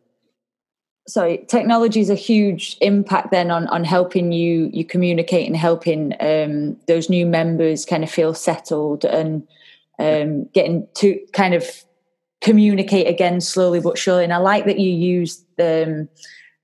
Sorry 1.08 1.44
technology 1.48 2.00
is 2.00 2.10
a 2.10 2.14
huge 2.14 2.76
impact 2.80 3.30
then 3.30 3.50
on 3.50 3.66
on 3.68 3.84
helping 3.84 4.32
you 4.32 4.70
you 4.72 4.84
communicate 4.84 5.46
and 5.46 5.56
helping 5.56 6.14
um 6.20 6.76
those 6.86 7.10
new 7.10 7.26
members 7.26 7.84
kind 7.84 8.04
of 8.04 8.10
feel 8.10 8.34
settled 8.34 9.04
and 9.04 9.46
um 9.98 10.44
getting 10.54 10.86
to 10.94 11.18
kind 11.32 11.54
of 11.54 11.84
communicate 12.40 13.06
again 13.06 13.40
slowly 13.40 13.80
but 13.80 13.98
surely. 13.98 14.24
And 14.24 14.32
i 14.32 14.38
like 14.38 14.64
that 14.66 14.78
you 14.78 14.90
used 14.90 15.44
the 15.56 15.84
um, 15.86 16.08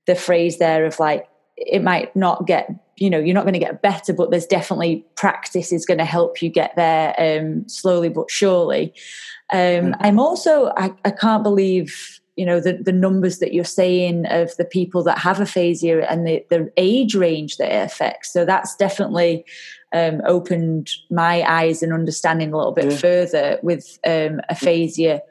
the 0.07 0.15
phrase 0.15 0.57
there 0.57 0.85
of 0.85 0.99
like 0.99 1.27
it 1.57 1.83
might 1.83 2.15
not 2.15 2.47
get 2.47 2.69
you 2.95 3.09
know 3.09 3.19
you're 3.19 3.33
not 3.33 3.43
going 3.43 3.53
to 3.53 3.59
get 3.59 3.81
better 3.81 4.13
but 4.13 4.31
there's 4.31 4.45
definitely 4.45 5.05
practice 5.15 5.73
is 5.73 5.85
going 5.85 5.97
to 5.97 6.05
help 6.05 6.41
you 6.41 6.49
get 6.49 6.75
there 6.75 7.13
um 7.17 7.67
slowly 7.67 8.09
but 8.09 8.31
surely. 8.31 8.93
Um 9.51 9.95
i'm 9.99 10.19
also 10.19 10.71
I, 10.77 10.93
I 11.03 11.11
can't 11.11 11.43
believe 11.43 12.18
you 12.39 12.45
know 12.45 12.59
the, 12.61 12.73
the 12.89 12.93
numbers 12.93 13.39
that 13.39 13.53
you're 13.53 13.65
saying 13.81 14.25
of 14.27 14.55
the 14.55 14.63
people 14.77 15.03
that 15.03 15.17
have 15.17 15.41
aphasia 15.41 16.09
and 16.09 16.25
the, 16.25 16.35
the 16.49 16.71
age 16.77 17.13
range 17.13 17.57
that 17.57 17.69
it 17.69 17.83
affects 17.85 18.31
so 18.31 18.45
that's 18.45 18.75
definitely 18.77 19.43
um, 19.91 20.21
opened 20.25 20.89
my 21.09 21.35
eyes 21.59 21.83
and 21.83 21.91
understanding 21.91 22.53
a 22.53 22.57
little 22.57 22.71
bit 22.71 22.91
Yeah. 22.91 22.97
further 22.97 23.59
with 23.61 23.99
um, 24.07 24.39
aphasia 24.49 25.21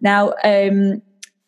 now 0.00 0.34
um, 0.44 1.00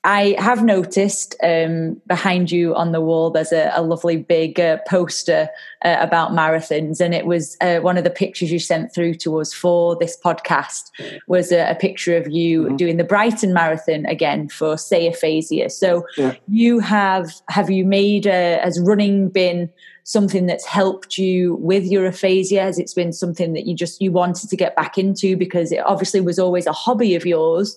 I 0.02 0.34
have 0.38 0.64
noticed 0.64 1.34
um, 1.42 2.00
behind 2.06 2.50
you 2.50 2.74
on 2.74 2.92
the 2.92 3.02
wall 3.02 3.30
there's 3.30 3.52
a, 3.52 3.70
a 3.74 3.82
lovely 3.82 4.16
big 4.16 4.58
uh, 4.58 4.78
poster 4.88 5.50
uh, 5.84 5.96
about 6.00 6.30
marathons, 6.30 7.00
and 7.00 7.14
it 7.14 7.26
was 7.26 7.56
uh, 7.60 7.80
one 7.80 7.98
of 7.98 8.04
the 8.04 8.10
pictures 8.10 8.50
you 8.50 8.58
sent 8.58 8.94
through 8.94 9.14
to 9.16 9.38
us 9.40 9.52
for 9.52 9.96
this 9.96 10.16
podcast 10.24 10.90
was 11.26 11.52
a, 11.52 11.70
a 11.70 11.74
picture 11.74 12.16
of 12.16 12.30
you 12.30 12.62
Mhm. 12.64 12.76
doing 12.78 12.96
the 12.96 13.04
Brighton 13.04 13.52
Marathon 13.52 14.06
again 14.06 14.48
for 14.48 14.78
say 14.78 15.06
aphasia. 15.06 15.68
So 15.68 16.06
Yeah. 16.16 16.34
you 16.48 16.78
have 16.80 17.30
have 17.48 17.70
you 17.70 17.84
made 17.84 18.26
uh 18.26 18.58
has 18.62 18.80
running 18.80 19.28
been 19.28 19.68
something 20.04 20.46
that's 20.46 20.64
helped 20.64 21.18
you 21.18 21.56
with 21.60 21.84
your 21.84 22.06
aphasia? 22.06 22.62
Has 22.62 22.78
it 22.78 22.90
been 22.96 23.12
something 23.12 23.52
that 23.52 23.66
you 23.66 23.74
just 23.76 24.00
you 24.00 24.12
wanted 24.12 24.48
to 24.48 24.56
get 24.56 24.74
back 24.76 24.96
into 24.96 25.36
because 25.36 25.72
it 25.72 25.80
obviously 25.84 26.22
was 26.22 26.38
always 26.38 26.66
a 26.66 26.72
hobby 26.72 27.14
of 27.14 27.26
yours? 27.26 27.76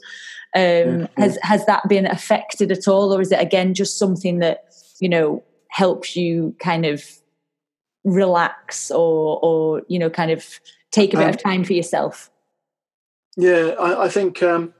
Um. 0.56 1.08
Has 1.18 1.38
has 1.42 1.66
that 1.66 1.88
been 1.90 2.06
affected 2.06 2.72
at 2.72 2.88
all, 2.88 3.14
or 3.14 3.22
is 3.22 3.32
it 3.32 3.40
again 3.40 3.74
just 3.74 3.98
something 3.98 4.40
that 4.40 4.66
you 5.00 5.10
know 5.10 5.44
helps 5.70 6.16
you 6.16 6.56
kind 6.60 6.86
of 6.86 7.04
relax 8.04 8.92
or 8.92 9.40
or 9.42 9.82
you 9.88 9.98
know 9.98 10.10
kind 10.10 10.30
of 10.32 10.46
take 10.92 11.14
a 11.14 11.18
bit 11.18 11.24
Um, 11.24 11.30
of 11.30 11.42
time 11.42 11.64
for 11.64 11.74
yourself? 11.74 12.30
Yeah, 13.36 13.74
I, 13.80 14.06
I 14.06 14.10
think 14.10 14.44
um, 14.44 14.74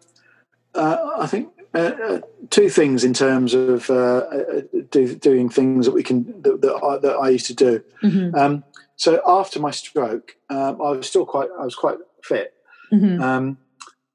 uh, 0.76 0.98
I 1.18 1.28
think 1.28 1.50
uh, 1.74 1.80
uh, 1.80 2.22
two 2.52 2.70
things 2.70 3.04
in 3.04 3.14
terms 3.14 3.56
of 3.56 3.90
uh, 3.90 3.96
uh, 3.96 4.62
do, 4.92 5.16
doing 5.16 5.50
things 5.50 5.86
that 5.86 5.94
we 5.94 6.04
can 6.04 6.42
that, 6.44 6.62
that, 6.62 6.76
I, 6.76 6.98
that 7.00 7.16
I 7.16 7.30
used 7.30 7.48
to 7.48 7.56
do. 7.56 7.84
hmm 8.02 8.36
Um, 8.36 8.64
so 8.96 9.22
after 9.26 9.60
my 9.60 9.72
stroke, 9.72 10.36
um, 10.52 10.80
I 10.80 10.92
was 10.92 11.08
still 11.08 11.26
quite 11.26 11.50
I 11.60 11.66
was 11.66 11.76
quite 11.76 11.98
fit, 12.22 12.54
hmm 12.92 13.20
um, 13.20 13.58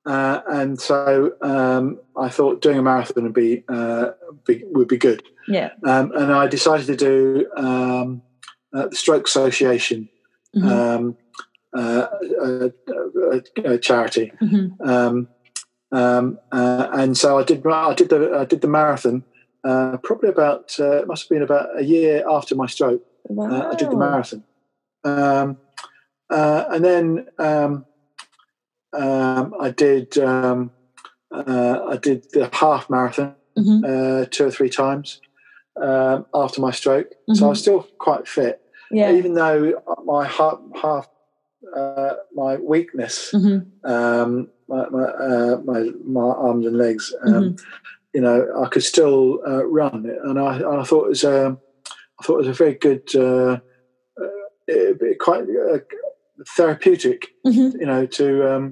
uh, 0.09 0.41
and 0.49 0.81
so 0.81 1.33
um, 1.43 2.01
I 2.17 2.29
thought 2.31 2.63
doing 2.63 2.79
a 2.79 2.83
marathon 2.83 3.25
would 3.25 3.35
be, 3.35 3.63
uh, 3.69 4.13
be 4.47 4.65
would 4.73 4.89
be 4.89 4.97
good. 4.97 5.23
Yeah. 5.47 5.71
Um, 5.85 6.13
and 6.17 6.33
I 6.33 6.47
decided 6.47 6.87
to 6.87 6.97
do 6.97 7.47
um, 7.57 8.23
uh, 8.75 8.89
the 8.89 8.97
Stroke 8.97 9.27
Association 9.27 10.09
Mhm. 10.57 10.65
um, 10.65 11.17
uh, 11.77 12.07
uh, 12.41 12.69
uh, 13.33 13.41
uh, 13.65 13.77
charity. 13.79 14.33
Mhm. 14.41 14.81
Um, 14.81 15.29
um, 15.93 16.39
uh, 16.53 16.89
and 16.93 17.17
so 17.17 17.39
I 17.39 17.45
did. 17.45 17.67
I 17.67 17.95
did 17.95 18.09
the 18.09 18.39
I 18.43 18.45
did 18.47 18.61
the 18.63 18.69
marathon. 18.69 19.25
Uh, 19.65 19.99
probably 20.03 20.31
about 20.31 20.75
uh, 20.81 21.03
it 21.03 21.07
must 21.07 21.25
have 21.25 21.29
been 21.29 21.43
about 21.43 21.69
a 21.79 21.85
year 21.85 22.25
after 22.29 22.55
my 22.55 22.67
stroke. 22.67 23.03
Uh, 23.29 23.69
I 23.73 23.75
did 23.75 23.91
the 23.91 23.97
marathon, 23.97 24.43
um, 25.05 25.59
uh, 26.31 26.65
and 26.71 26.83
then 26.85 27.27
um, 29.03 29.55
I 29.61 29.71
did 29.71 30.19
um, 30.19 30.73
uh, 31.33 31.77
I 31.93 31.97
did 31.97 32.25
the 32.33 32.49
half 32.53 32.89
marathon 32.91 33.35
Mhm. 33.57 33.79
uh, 33.85 34.27
two 34.31 34.47
or 34.47 34.51
three 34.51 34.71
times 34.71 35.21
um, 35.81 36.27
after 36.35 36.61
my 36.61 36.71
stroke. 36.81 37.09
So 37.35 37.47
I 37.47 37.49
was 37.51 37.61
still 37.61 37.87
quite 37.99 38.27
fit, 38.37 38.57
Yeah. 38.91 39.13
even 39.19 39.35
though 39.35 39.61
my 40.05 40.27
half, 40.27 40.59
half 40.83 41.07
uh, 41.77 42.15
my 42.35 42.53
weakness, 42.57 43.17
Mhm. 43.35 43.59
um, 43.85 44.31
my 44.69 44.83
my, 44.97 45.05
uh, 45.05 45.57
my 45.71 45.81
my 46.19 46.29
arms 46.47 46.67
and 46.67 46.77
legs, 46.85 47.05
um, 47.23 47.33
Mhm. 47.33 47.59
you 48.15 48.21
know, 48.21 48.39
I 48.65 48.67
could 48.73 48.85
still 48.85 49.41
uh, 49.47 49.65
run, 49.67 49.99
and 50.25 50.39
I, 50.39 50.53
I 50.81 50.85
thought 50.85 51.07
it 51.07 51.15
was 51.17 51.25
um, 51.25 51.59
I 52.21 52.25
thought 52.25 52.39
it 52.41 52.47
was 52.47 52.55
a 52.57 52.63
very 52.65 52.75
good, 52.87 53.05
uh, 53.15 53.59
uh, 54.23 54.45
it- 54.67 55.19
quite 55.19 55.45
uh, 55.45 55.79
therapeutic, 56.57 57.21
Mhm. 57.47 57.69
you 57.81 57.87
know, 57.87 58.07
to 58.07 58.27
um, 58.55 58.65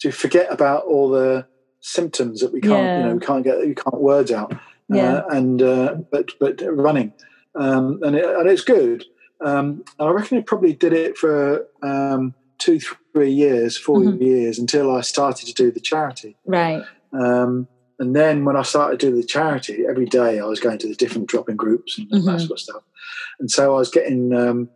to 0.00 0.10
forget 0.10 0.46
about 0.52 0.84
all 0.84 1.08
the 1.10 1.46
symptoms 1.80 2.40
that 2.40 2.52
we 2.52 2.60
can't, 2.60 2.72
Yeah. 2.72 2.98
you 2.98 3.04
know, 3.06 3.14
we 3.14 3.20
can't 3.26 3.44
get, 3.44 3.66
you 3.66 3.74
can't 3.74 4.00
words 4.00 4.30
out, 4.32 4.52
Yeah. 4.88 5.16
uh, 5.18 5.26
and 5.30 5.62
uh, 5.62 5.94
but 6.10 6.30
but 6.40 6.60
running, 6.66 7.12
um, 7.54 8.00
and 8.02 8.16
it, 8.16 8.24
and 8.24 8.48
it's 8.48 8.62
good. 8.64 9.04
Um, 9.40 9.84
and 9.98 10.08
I 10.08 10.12
reckon 10.12 10.38
it 10.38 10.46
probably 10.46 10.72
did 10.72 10.92
it 10.92 11.16
for 11.18 11.66
um, 11.82 12.34
two, 12.58 12.80
three 13.12 13.30
years, 13.30 13.76
4 13.76 13.98
Mhm. 13.98 14.20
years 14.20 14.58
until 14.58 14.90
I 14.94 15.02
started 15.02 15.46
to 15.48 15.52
do 15.52 15.70
the 15.70 15.80
charity. 15.80 16.36
Right. 16.46 16.82
Um, 17.12 17.68
and 17.98 18.16
then 18.16 18.46
when 18.46 18.56
I 18.56 18.62
started 18.62 18.98
to 19.00 19.10
do 19.10 19.16
the 19.16 19.22
charity, 19.26 19.84
every 19.88 20.06
day 20.06 20.38
I 20.40 20.44
was 20.46 20.58
going 20.58 20.78
to 20.78 20.88
the 20.88 20.94
different 20.94 21.28
drop-in 21.28 21.56
groups 21.56 21.98
and 21.98 22.08
all 22.14 22.22
that 22.22 22.40
sort 22.40 22.52
of 22.52 22.60
stuff. 22.60 22.82
And 23.38 23.50
so 23.50 23.74
I 23.74 23.78
was 23.78 23.90
getting, 23.90 24.32
um, 24.34 24.70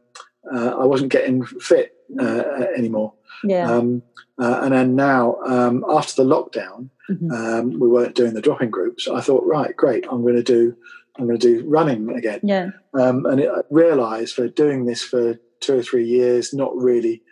uh, 0.52 0.74
I 0.78 0.84
wasn't 0.84 1.10
getting 1.10 1.42
fit 1.44 1.94
uh, 2.20 2.42
anymore. 2.76 3.14
Yeah. 3.44 3.70
Um, 3.70 4.02
uh, 4.38 4.60
and 4.62 4.72
then 4.72 4.94
now, 4.96 5.36
um, 5.46 5.84
after 5.88 6.22
the 6.22 6.28
lockdown, 6.28 6.88
Mhm. 7.10 7.32
um, 7.32 7.78
we 7.80 7.88
weren't 7.88 8.14
doing 8.14 8.34
the 8.34 8.40
drop-in 8.40 8.70
groups. 8.70 9.08
I 9.08 9.20
thought, 9.20 9.44
right, 9.44 9.76
great, 9.76 10.04
I'm 10.10 10.22
going 10.22 10.36
to 10.36 10.42
do, 10.42 10.74
I'm 11.18 11.26
going 11.26 11.38
to 11.38 11.46
do 11.60 11.68
running 11.68 12.10
again. 12.16 12.40
yeah. 12.42 12.70
Um, 12.94 13.26
and 13.26 13.40
it, 13.40 13.50
I 13.50 13.60
realised 13.70 14.34
for 14.34 14.48
doing 14.48 14.84
this 14.86 15.02
for 15.02 15.38
two 15.60 15.78
or 15.78 15.82
three 15.82 16.06
years, 16.06 16.54
not 16.54 16.74
really, 16.76 17.22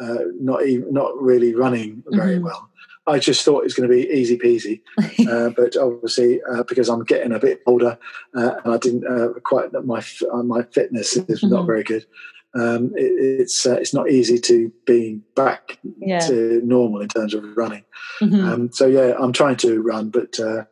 uh, 0.00 0.18
not 0.40 0.64
even, 0.66 0.92
not 0.92 1.20
really 1.20 1.54
running 1.54 2.02
very 2.08 2.36
Mhm. 2.38 2.44
well. 2.44 2.68
I 3.06 3.18
just 3.18 3.44
thought 3.44 3.60
it 3.60 3.64
was 3.64 3.74
going 3.74 3.88
to 3.88 3.94
be 3.94 4.08
easy 4.10 4.38
peasy, 4.38 4.82
uh, 5.28 5.50
but 5.56 5.76
obviously 5.76 6.40
uh, 6.42 6.62
because 6.64 6.88
I'm 6.88 7.02
getting 7.04 7.32
a 7.32 7.38
bit 7.40 7.60
older 7.66 7.98
uh, 8.36 8.54
and 8.64 8.74
I 8.74 8.78
didn't 8.78 9.06
uh, 9.06 9.32
quite 9.42 9.72
my 9.84 10.02
my 10.44 10.62
fitness 10.62 11.16
is 11.16 11.42
not 11.42 11.62
Mhm. 11.64 11.66
very 11.66 11.82
good. 11.82 12.06
Um, 12.54 12.92
it, 12.96 13.12
it's 13.40 13.64
uh, 13.66 13.76
it's 13.76 13.94
not 13.94 14.10
easy 14.10 14.38
to 14.38 14.72
be 14.86 15.20
back 15.36 15.78
Yeah. 15.98 16.18
to 16.26 16.60
normal 16.64 17.00
in 17.00 17.08
terms 17.08 17.34
of 17.34 17.44
running. 17.56 17.84
Mhm. 18.20 18.44
Um, 18.44 18.72
so 18.72 18.86
yeah, 18.86 19.14
I'm 19.18 19.32
trying 19.32 19.56
to 19.58 19.80
run, 19.80 20.10
but 20.10 20.38
uh, 20.40 20.64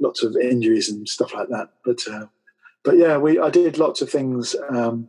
lots 0.00 0.22
of 0.22 0.36
injuries 0.36 0.90
and 0.90 1.08
stuff 1.08 1.32
like 1.34 1.48
that. 1.48 1.70
But 1.84 2.00
uh, 2.10 2.26
but 2.82 2.96
yeah, 2.98 3.16
we 3.16 3.38
I 3.38 3.50
did 3.50 3.78
lots 3.78 4.02
of 4.02 4.10
things 4.10 4.54
um, 4.68 5.08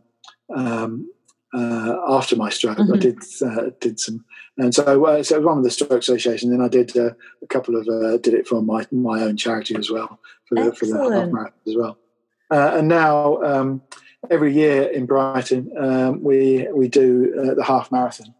um, 0.54 1.10
uh, 1.54 1.96
after 2.08 2.34
my 2.36 2.48
stroke. 2.50 2.78
I 2.78 2.82
Mhm. 2.82 3.00
did 3.00 3.18
uh, 3.42 3.70
did 3.80 4.00
some, 4.00 4.24
and 4.56 4.74
so 4.74 5.04
uh, 5.04 5.22
so 5.22 5.40
one 5.40 5.58
of 5.58 5.64
the 5.64 5.70
stroke 5.70 5.92
association. 6.00 6.50
Then 6.50 6.62
I 6.62 6.68
did 6.68 6.96
uh, 6.96 7.10
a 7.42 7.46
couple 7.48 7.76
of 7.76 7.86
uh, 7.88 8.16
did 8.18 8.34
it 8.34 8.48
for 8.48 8.62
my 8.62 8.86
my 8.90 9.20
own 9.22 9.36
charity 9.36 9.74
as 9.76 9.90
well 9.90 10.18
for 10.48 10.54
the 10.54 10.72
for 10.74 10.86
the 10.86 10.98
half 10.98 11.30
marathon 11.32 11.52
as 11.66 11.76
well. 11.76 11.98
Uh, 12.50 12.70
and 12.78 12.88
now 12.88 13.42
um, 13.42 13.82
every 14.30 14.52
year 14.52 14.82
in 14.84 15.06
Brighton 15.06 15.70
um, 15.76 16.22
we 16.22 16.68
we 16.72 16.88
do 16.88 17.34
uh, 17.38 17.54
the 17.54 17.64
half 17.64 17.90
marathon. 17.92 18.34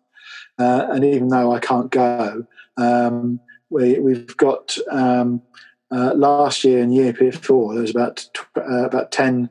Uh, 0.59 0.87
and 0.91 1.05
even 1.05 1.29
though 1.29 1.53
I 1.53 1.61
can't 1.61 1.91
go, 1.91 2.47
um, 2.79 3.41
we, 3.69 3.99
we've 3.99 4.37
got 4.39 4.77
um, 4.91 5.43
uh, 5.91 6.15
last 6.15 6.65
year 6.65 6.83
and 6.83 6.95
year 6.95 7.13
before 7.13 7.75
there 7.75 7.83
was 7.83 7.91
about 7.91 8.27
tw- 8.33 8.59
uh, 8.59 8.87
about 8.87 9.13
ten 9.13 9.51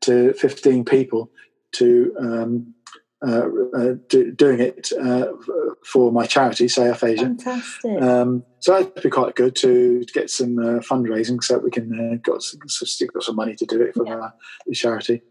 to 0.00 0.32
fifteen 0.34 0.84
people 0.84 1.30
to 1.72 2.14
um, 2.18 2.74
do, 3.24 4.32
doing 4.36 4.60
it 4.60 4.92
uh, 5.00 5.26
for 5.84 6.12
my 6.12 6.26
charity, 6.26 6.68
Say 6.68 6.88
Aphasia. 6.88 7.24
Fantastic. 7.26 8.02
Um, 8.02 8.44
so 8.60 8.72
that'd 8.72 9.02
be 9.02 9.10
quite 9.10 9.34
good 9.34 9.54
to, 9.56 10.04
to 10.04 10.12
get 10.12 10.30
some 10.30 10.58
uh, 10.58 10.80
fundraising 10.80 11.42
so 11.42 11.54
that 11.54 11.64
we 11.64 11.70
can 11.70 12.12
uh, 12.12 12.16
got 12.22 12.42
some, 12.42 12.60
still 12.68 13.08
got 13.12 13.22
some 13.22 13.36
money 13.36 13.54
to 13.56 13.66
do 13.66 13.80
it 13.82 13.94
for 13.94 14.06
Yeah. 14.06 14.16
uh, 14.18 14.30
the 14.66 14.74
charity. 14.74 15.22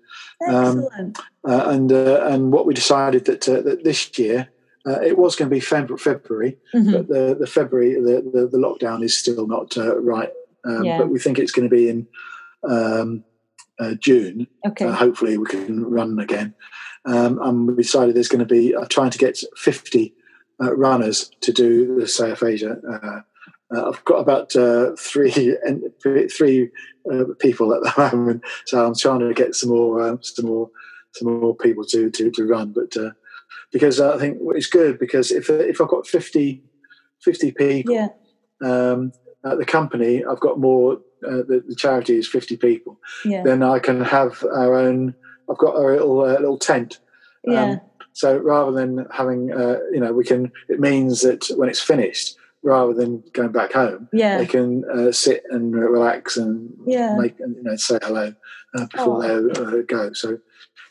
um, 0.47 0.83
Excellent. 0.83 1.19
Uh, 1.47 1.65
and 1.69 1.91
uh, 1.91 2.25
and 2.27 2.51
what 2.51 2.65
we 2.65 2.73
decided 2.73 3.25
that, 3.25 3.47
uh, 3.47 3.61
that 3.61 3.83
this 3.83 4.17
year 4.17 4.49
uh, 4.87 4.99
it 5.01 5.17
was 5.17 5.35
going 5.35 5.49
to 5.49 5.55
be 5.55 5.59
Feb- 5.61 5.99
February, 5.99 6.57
Mhm. 6.73 6.91
but 6.91 7.07
the, 7.07 7.35
the 7.39 7.47
February 7.47 7.95
the, 7.95 8.21
the, 8.33 8.47
the 8.47 8.57
lockdown 8.57 9.03
is 9.03 9.17
still 9.17 9.47
not 9.47 9.77
uh, 9.77 9.99
right. 9.99 10.31
Um, 10.63 10.83
Yeah. 10.83 10.97
But 10.99 11.09
we 11.09 11.19
think 11.19 11.37
it's 11.39 11.51
going 11.51 11.69
to 11.69 11.75
be 11.75 11.89
in 11.89 12.07
um, 12.67 13.23
uh, 13.79 13.93
June. 13.95 14.47
Okay. 14.67 14.85
Uh, 14.85 14.91
hopefully, 14.93 15.37
we 15.37 15.45
can 15.45 15.83
run 15.85 16.17
again. 16.19 16.53
Um, 17.05 17.39
and 17.41 17.67
we 17.67 17.75
decided 17.75 18.15
there's 18.15 18.27
going 18.27 18.45
to 18.45 18.53
be 18.53 18.75
uh, 18.75 18.85
trying 18.85 19.11
to 19.11 19.17
get 19.17 19.37
50 19.57 20.13
uh, 20.61 20.75
runners 20.75 21.31
to 21.41 21.51
do 21.51 21.99
the 21.99 22.07
Say 22.07 22.31
Aphasia. 22.31 22.77
Uh, 22.89 23.21
uh, 23.73 23.89
I've 23.89 24.05
got 24.05 24.17
about 24.19 24.55
uh, 24.55 24.91
three 24.97 25.31
three 26.03 26.69
uh, 27.11 27.23
people 27.39 27.73
at 27.73 27.81
the 27.81 27.93
moment, 28.15 28.43
so 28.65 28.85
I'm 28.85 28.95
trying 28.95 29.21
to 29.21 29.33
get 29.33 29.55
some 29.55 29.69
more 29.69 30.01
uh, 30.01 30.17
some 30.21 30.45
more 30.45 30.69
some 31.13 31.39
more 31.39 31.55
people 31.55 31.83
to 31.85 32.09
to, 32.09 32.31
to 32.31 32.45
run. 32.45 32.73
But 32.73 32.95
uh, 32.97 33.11
because 33.71 33.99
I 33.99 34.17
think 34.17 34.37
it's 34.51 34.67
good 34.67 34.99
because 34.99 35.31
if 35.31 35.49
if 35.49 35.81
I've 35.81 35.87
got 35.87 36.07
50, 36.07 36.63
50 37.21 37.51
people 37.53 37.93
yeah. 37.93 38.07
um, 38.63 39.11
at 39.43 39.57
the 39.57 39.65
company, 39.65 40.23
I've 40.23 40.39
got 40.39 40.59
more. 40.59 40.99
Uh, 41.25 41.37
the, 41.37 41.63
the 41.67 41.75
charity 41.75 42.17
is 42.17 42.27
fifty 42.27 42.55
people. 42.55 42.99
Yeah. 43.23 43.41
Then 43.41 43.63
I 43.63 43.79
can 43.79 44.03
have 44.03 44.43
our 44.43 44.75
own. 44.75 45.15
I've 45.49 45.57
got 45.57 45.75
a 45.75 45.79
little 45.79 46.21
uh, 46.21 46.33
little 46.39 46.57
tent. 46.57 46.99
Yeah. 47.43 47.63
Um, 47.63 47.81
so 48.13 48.37
rather 48.37 48.71
than 48.71 49.05
having, 49.11 49.51
uh, 49.51 49.77
you 49.91 49.99
know, 49.99 50.13
we 50.13 50.23
can. 50.23 50.51
It 50.69 50.79
means 50.79 51.21
that 51.21 51.47
when 51.57 51.69
it's 51.69 51.81
finished, 51.81 52.37
rather 52.63 52.93
than 52.93 53.23
going 53.33 53.51
back 53.51 53.73
home, 53.73 54.07
yeah. 54.13 54.37
they 54.37 54.45
can 54.45 54.83
uh, 54.85 55.11
sit 55.11 55.43
and 55.49 55.75
relax 55.75 56.37
and 56.37 56.73
Yeah. 56.85 57.15
make 57.17 57.39
and 57.39 57.55
you 57.55 57.63
know 57.63 57.75
say 57.75 57.99
hello 58.01 58.33
uh, 58.75 58.85
before 58.91 59.23
Oh. 59.23 59.49
they 59.49 59.61
uh, 59.61 59.81
go. 59.87 60.13
So, 60.13 60.39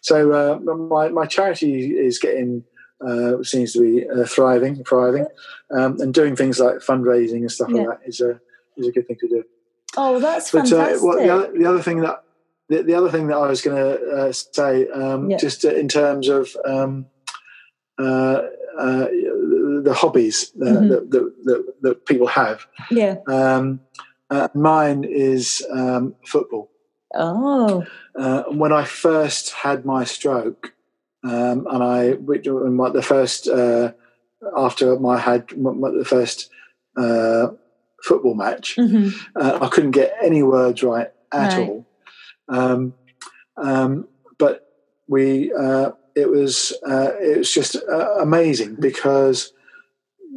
so 0.03 0.33
uh, 0.33 0.59
my 0.61 1.09
my 1.09 1.27
charity 1.27 1.97
is 1.97 2.19
getting 2.19 2.65
uh, 3.05 3.43
seems 3.43 3.73
to 3.73 3.81
be 3.81 4.09
uh, 4.09 4.25
thriving, 4.25 4.85
thriving, 4.85 5.27
um, 5.71 6.01
and 6.01 6.15
doing 6.15 6.37
things 6.37 6.61
like 6.61 6.77
fundraising 6.77 7.39
and 7.41 7.51
stuff 7.53 7.71
Yeah. 7.71 7.83
like 7.83 8.01
that 8.01 8.09
is 8.09 8.21
a 8.21 8.41
is 8.77 8.87
a 8.87 8.93
good 8.93 9.07
thing 9.09 9.17
to 9.21 9.29
do. 9.29 9.45
Oh, 9.97 10.19
that's 10.19 10.51
But 10.51 10.73
uh, 10.73 10.77
fantastic. 10.77 11.03
what, 11.05 11.19
the, 11.19 11.29
other, 11.29 11.53
the 11.57 11.67
other 11.67 11.81
thing 11.83 12.01
that 12.01 12.24
the, 12.69 12.83
the 12.83 12.95
other 12.95 13.11
thing 13.11 13.27
that 13.29 13.37
I 13.37 13.47
was 13.49 13.63
going 13.63 13.77
to 13.77 14.11
uh, 14.11 14.33
say, 14.33 14.89
um, 14.89 15.31
Yeah. 15.31 15.37
just 15.37 15.65
in 15.65 15.89
terms 15.89 16.29
of 16.29 16.49
um, 16.65 17.07
uh, 17.99 18.43
uh, 18.79 19.07
the 19.83 19.95
hobbies 19.97 20.53
uh, 20.61 20.65
Mhm. 20.65 20.89
that, 20.89 21.11
that, 21.11 21.35
that, 21.45 21.75
that 21.83 22.07
people 22.07 22.27
have. 22.27 22.67
yeah. 22.91 23.17
Um, 23.29 23.81
uh, 24.31 24.49
mine 24.55 25.05
is 25.05 25.65
um, 25.71 26.15
football. 26.27 26.71
Oh. 27.15 27.85
Uh, 28.19 28.43
when 28.45 28.73
I 28.73 28.85
first 28.85 29.53
had 29.53 29.85
my 29.85 30.05
stroke, 30.05 30.73
um, 31.23 31.67
and 31.71 31.83
I 31.83 32.13
which- 32.13 32.49
when 32.49 32.75
my, 32.75 32.91
the 32.91 33.03
first 33.03 33.47
uh, 33.49 33.93
after 34.57 34.99
my 34.99 35.19
had 35.19 35.57
my, 35.57 35.91
the 35.91 36.05
first 36.05 36.51
uh, 36.97 37.49
football 38.03 38.35
match, 38.35 38.75
hmm 38.77 39.09
uh, 39.37 39.59
I 39.61 39.69
couldn't 39.69 39.93
get 39.93 40.15
any 40.23 40.43
words 40.43 40.83
right 40.83 41.11
at 41.33 41.57
Right. 41.57 41.69
all. 41.69 41.87
Um, 42.49 42.95
um, 43.57 44.09
but 44.39 44.63
we, 45.09 45.53
uh, 45.53 45.93
it 46.15 46.29
was, 46.29 46.73
uh, 46.87 47.13
it 47.21 47.39
was 47.39 47.53
just 47.53 47.77
uh, 47.77 48.15
amazing 48.21 48.77
because 48.77 49.53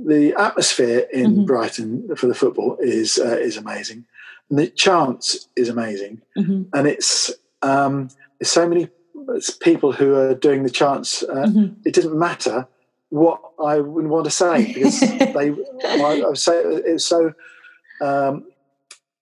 the 0.06 0.34
atmosphere 0.38 1.08
in 1.12 1.38
Mhm. 1.40 1.46
Brighton 1.46 2.16
for 2.16 2.28
the 2.28 2.36
football 2.36 2.78
is 2.80 3.18
uh, 3.18 3.38
is 3.38 3.58
amazing, 3.58 4.06
and 4.50 4.60
the 4.60 4.68
chance 4.68 5.48
is 5.56 5.70
amazing, 5.70 6.22
hmm 6.36 6.64
and 6.74 6.88
it's 6.88 7.32
um, 7.62 8.10
there's 8.40 8.52
so 8.52 8.68
many 8.68 8.88
people 9.62 9.92
who 9.92 10.14
are 10.16 10.36
doing 10.36 10.64
the 10.64 10.70
chants. 10.70 11.24
Uh, 11.24 11.48
hmm 11.48 11.66
It 11.86 11.94
doesn't 11.96 12.18
matter 12.18 12.68
what 13.10 13.42
I 13.64 13.80
would 13.80 14.08
want 14.08 14.26
to 14.26 14.32
say 14.32 14.66
because 14.74 15.02
they, 15.36 15.52
I, 15.86 16.24
I 16.30 16.34
say 16.36 16.62
it's 16.64 17.06
so 17.06 17.34
um, 18.02 18.46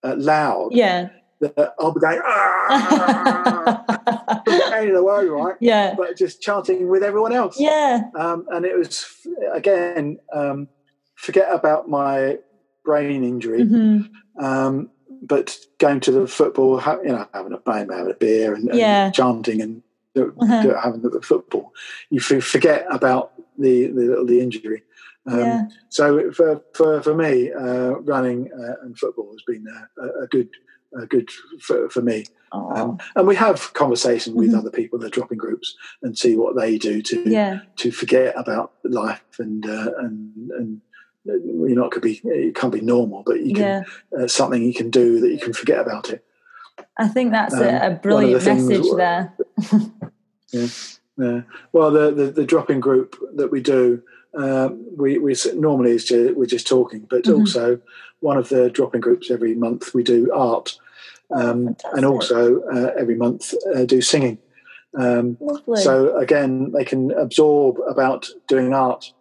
uh, 0.04 0.16
loud 0.18 0.74
Yeah. 0.74 1.10
That 1.42 1.74
I'll 1.80 1.92
be 1.92 2.00
going, 2.00 2.20
ah, 2.24 3.84
not 3.88 4.46
getting 4.48 4.94
the 4.94 5.04
world, 5.04 5.30
right, 5.30 5.56
yeah. 5.60 5.94
but 5.96 6.18
just 6.18 6.42
chanting 6.42 6.88
with 6.88 7.04
everyone 7.04 7.34
else. 7.34 7.60
Yeah. 7.60 8.04
Um, 8.18 8.46
and 8.52 8.66
it 8.66 8.78
was, 8.78 9.06
again, 9.54 10.18
um, 10.34 10.68
forget 11.16 11.48
about 11.52 11.90
my 11.90 12.40
brain 12.84 13.24
injury, 13.24 13.64
hmm 13.64 14.02
um, 14.40 14.90
but 15.22 15.58
going 15.80 16.02
to 16.02 16.12
the 16.12 16.28
football, 16.28 16.82
you 17.04 17.10
know, 17.10 17.26
having 17.34 17.54
a 17.54 17.58
bang, 17.58 17.90
having 17.90 18.12
a 18.12 18.16
beer 18.16 18.54
and, 18.54 18.70
and 18.70 18.78
Yeah. 18.78 19.12
chanting 19.12 19.62
and 19.62 19.82
Uh-huh. 20.18 20.80
having 20.82 21.02
the 21.02 21.22
football, 21.22 21.74
you 22.10 22.20
forget 22.20 22.86
about 22.90 23.32
the, 23.58 23.88
the, 23.88 24.24
the 24.28 24.40
injury. 24.40 24.84
Um, 25.28 25.40
yeah. 25.40 25.68
so 25.90 26.32
for 26.32 26.62
for, 26.74 27.02
for 27.02 27.16
me, 27.16 27.52
uh, 27.52 27.92
running 28.12 28.52
uh, 28.54 28.76
and 28.84 28.98
football 28.98 29.32
has 29.32 29.42
been 29.48 29.66
a, 29.68 30.24
a 30.24 30.28
good 30.28 30.50
a 31.02 31.06
good 31.06 31.30
for, 31.60 31.90
for 31.90 32.02
me. 32.02 32.26
Um, 32.52 33.00
and 33.16 33.28
we 33.28 33.36
have 33.36 33.74
conversation 33.74 34.34
with 34.36 34.52
Mhm. 34.54 34.60
other 34.60 34.70
people 34.72 34.98
in 34.98 35.04
the 35.04 35.10
drop-in 35.10 35.38
groups 35.38 35.76
and 36.02 36.18
see 36.18 36.36
what 36.38 36.56
they 36.56 36.78
do 36.78 37.02
to 37.02 37.30
yeah. 37.30 37.60
to 37.78 37.92
forget 37.92 38.34
about 38.38 38.72
life 38.84 39.22
and 39.40 39.66
uh, 39.66 39.92
and 40.00 40.52
and 40.52 40.82
you're 41.26 41.76
not 41.76 41.92
going 41.92 41.92
to 41.92 42.00
be 42.02 42.22
it 42.24 42.56
can't 42.56 42.72
be 42.74 42.82
normal, 42.82 43.24
but 43.26 43.42
you 43.42 43.54
Yeah. 43.58 43.84
can 44.12 44.22
uh, 44.24 44.28
something 44.28 44.64
you 44.64 44.74
can 44.74 44.90
do 44.90 45.20
that 45.20 45.32
you 45.32 45.40
can 45.40 45.54
forget 45.54 45.80
about 45.80 46.10
it. 46.12 46.24
I 46.98 47.08
think 47.10 47.32
that's 47.32 47.54
Um, 47.56 47.64
a, 47.64 47.88
a 47.88 47.92
brilliant 47.92 48.42
things 48.44 48.70
message 48.70 48.92
there. 48.96 49.34
Yeah. 51.18 51.42
Well, 51.72 51.92
the, 51.92 52.12
the 52.12 52.26
the 52.32 52.46
drop-in 52.46 52.80
group 52.82 53.16
that 53.36 53.50
we 53.52 53.62
do, 53.62 54.02
um, 54.38 54.86
we 54.98 55.18
we 55.18 55.34
normally 55.56 55.92
is 55.92 56.04
ju- 56.06 56.34
we're 56.36 56.46
just 56.46 56.68
talking, 56.68 57.08
but 57.10 57.24
Mhm. 57.24 57.40
also 57.40 57.80
one 58.20 58.38
of 58.38 58.50
the 58.50 58.70
drop-in 58.70 59.00
groups 59.02 59.32
every 59.32 59.56
month 59.56 59.94
we 59.94 60.04
do 60.04 60.30
art, 60.34 60.78
um, 61.34 61.66
fantastic. 61.68 61.98
and 61.98 62.06
also 62.06 62.62
uh, 62.64 62.92
every 62.98 63.16
month 63.16 63.54
uh, 63.74 63.86
do 63.86 64.02
singing. 64.02 64.38
Um, 64.98 65.38
so 65.76 66.16
again, 66.18 66.72
they 66.72 66.86
can 66.86 67.12
absorb 67.12 67.78
about 67.88 68.28
doing 68.48 68.74
art, 68.74 69.14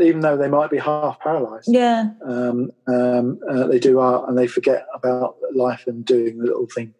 even 0.00 0.20
though 0.20 0.36
they 0.36 0.48
might 0.48 0.70
be 0.70 0.78
half 0.78 1.20
paralysed. 1.20 1.68
yeah. 1.70 2.10
Um, 2.24 2.70
um, 2.86 3.38
uh, 3.48 3.66
they 3.66 3.78
do 3.78 3.98
art 3.98 4.28
and 4.28 4.38
they 4.38 4.46
forget 4.46 4.86
about 4.94 5.36
life 5.54 5.86
and 5.86 6.04
doing 6.04 6.38
the 6.38 6.44
little 6.44 6.66
thing, 6.74 6.94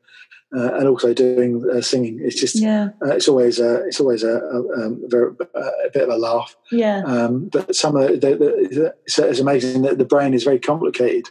uh, 0.55 0.75
and 0.75 0.87
also 0.87 1.15
doing 1.15 1.65
uh, 1.73 1.81
singing. 1.81 2.21
It's 2.23 2.39
just 2.39 2.57
Yeah. 2.57 2.91
uh, 3.03 3.15
it's 3.15 3.29
always 3.29 3.59
a 3.59 3.87
it's 3.87 4.01
always 4.01 4.23
a, 4.23 4.37
a, 4.39 4.85
um, 4.87 5.03
very, 5.07 5.33
a 5.55 5.91
bit 5.91 6.03
of 6.03 6.11
a 6.11 6.19
laugh. 6.19 6.55
Yeah. 6.71 7.03
Um, 7.07 7.49
but 7.51 7.75
some 7.75 7.97
of 7.97 8.21
the, 8.21 8.37
the, 8.37 8.95
it's, 9.07 9.19
it's 9.19 9.41
amazing 9.41 9.81
that 9.83 9.97
the 9.97 10.05
brain 10.05 10.35
is 10.35 10.45
very 10.45 10.59
complicated 10.59 11.25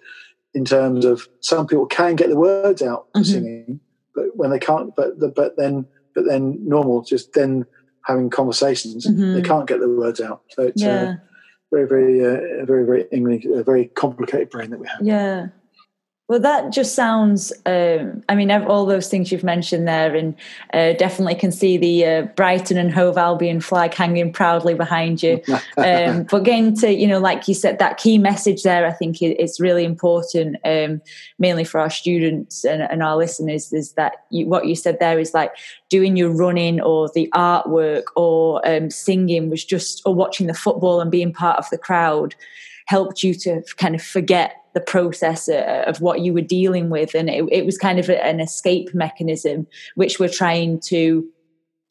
in 0.54 0.66
terms 0.66 1.06
of 1.06 1.28
some 1.42 1.68
people 1.68 1.86
can 1.86 2.16
get 2.16 2.30
the 2.30 2.36
words 2.38 2.82
out 2.82 3.08
Mhm. 3.16 3.26
singing, 3.26 3.80
but 4.16 4.36
when 4.36 4.50
they 4.50 4.60
can't, 4.60 4.96
but 4.96 5.20
the, 5.20 5.30
but 5.30 5.56
then 5.58 5.86
but 6.16 6.26
then 6.26 6.58
normal 6.68 7.02
just 7.04 7.34
then 7.34 7.66
having 8.06 8.30
conversations, 8.30 9.04
they 9.04 9.12
Mhm. 9.12 9.44
can't 9.46 9.68
get 9.68 9.80
the 9.80 9.88
words 9.90 10.20
out. 10.20 10.42
So 10.50 10.64
it's 10.64 10.82
Yeah. 10.82 11.02
uh, 11.04 11.16
very 11.72 11.88
very 11.88 12.26
uh, 12.26 12.66
very 12.66 12.84
very 12.86 13.06
English, 13.12 13.46
a 13.46 13.64
very 13.64 13.86
complicated 13.86 14.50
brain 14.50 14.72
that 14.72 14.80
we 14.80 14.88
have. 14.88 15.02
Yeah. 15.06 15.50
Well, 16.30 16.40
that 16.42 16.72
just 16.72 16.94
sounds. 16.94 17.52
Um, 17.66 18.24
I 18.30 18.36
mean, 18.36 18.52
all 18.52 18.86
those 18.86 19.10
things 19.10 19.32
you've 19.32 19.44
mentioned 19.44 19.88
there, 19.88 20.16
and 20.16 20.36
uh, 20.76 20.94
definitely 20.94 21.34
can 21.34 21.52
see 21.52 21.76
the 21.76 22.06
uh, 22.06 22.22
Brighton 22.36 22.78
and 22.78 22.94
Hove 22.94 23.18
Albion 23.18 23.60
flag 23.62 23.96
hanging 23.96 24.32
proudly 24.32 24.76
behind 24.76 25.22
you. 25.24 25.42
Um, 25.78 26.24
but 26.24 26.44
getting 26.44 26.76
to, 26.78 26.94
you 26.94 27.08
know, 27.08 27.20
like 27.20 27.48
you 27.48 27.54
said, 27.54 27.80
that 27.80 27.98
key 27.98 28.18
message 28.18 28.64
there, 28.64 28.86
I 28.86 28.92
think 28.92 29.22
is 29.22 29.60
really 29.60 29.86
important, 29.86 30.58
um, 30.66 31.02
mainly 31.38 31.64
for 31.64 31.80
our 31.80 31.90
students 31.90 32.66
and, 32.66 32.82
and 32.82 33.02
our 33.02 33.16
listeners. 33.16 33.72
Is 33.72 33.94
that 33.94 34.26
you, 34.30 34.46
what 34.46 34.68
you 34.68 34.76
said 34.76 35.00
there 35.00 35.20
is 35.20 35.34
like 35.34 35.54
doing 35.88 36.18
your 36.18 36.32
running 36.32 36.82
or 36.82 37.10
the 37.10 37.30
artwork 37.34 38.04
or 38.16 38.68
um, 38.68 38.90
singing 38.90 39.50
was 39.50 39.64
just 39.64 40.02
or 40.06 40.14
watching 40.14 40.48
the 40.48 40.54
football 40.54 41.00
and 41.00 41.10
being 41.10 41.32
part 41.32 41.58
of 41.58 41.70
the 41.72 41.78
crowd 41.78 42.36
helped 42.90 43.22
you 43.22 43.36
to 43.36 43.62
kind 43.78 43.94
of 43.94 44.02
forget 44.02 44.56
the 44.74 44.82
process 44.82 45.48
uh, 45.48 45.84
of 45.86 46.02
what 46.02 46.22
you 46.22 46.34
were 46.34 46.42
dealing 46.42 46.90
with 46.90 47.14
and 47.14 47.30
it, 47.30 47.46
it 47.52 47.64
was 47.64 47.78
kind 47.78 48.00
of 48.00 48.10
an 48.10 48.40
escape 48.40 48.96
mechanism 48.96 49.68
which 49.94 50.20
we're 50.20 50.28
trying 50.28 50.80
to 50.80 51.24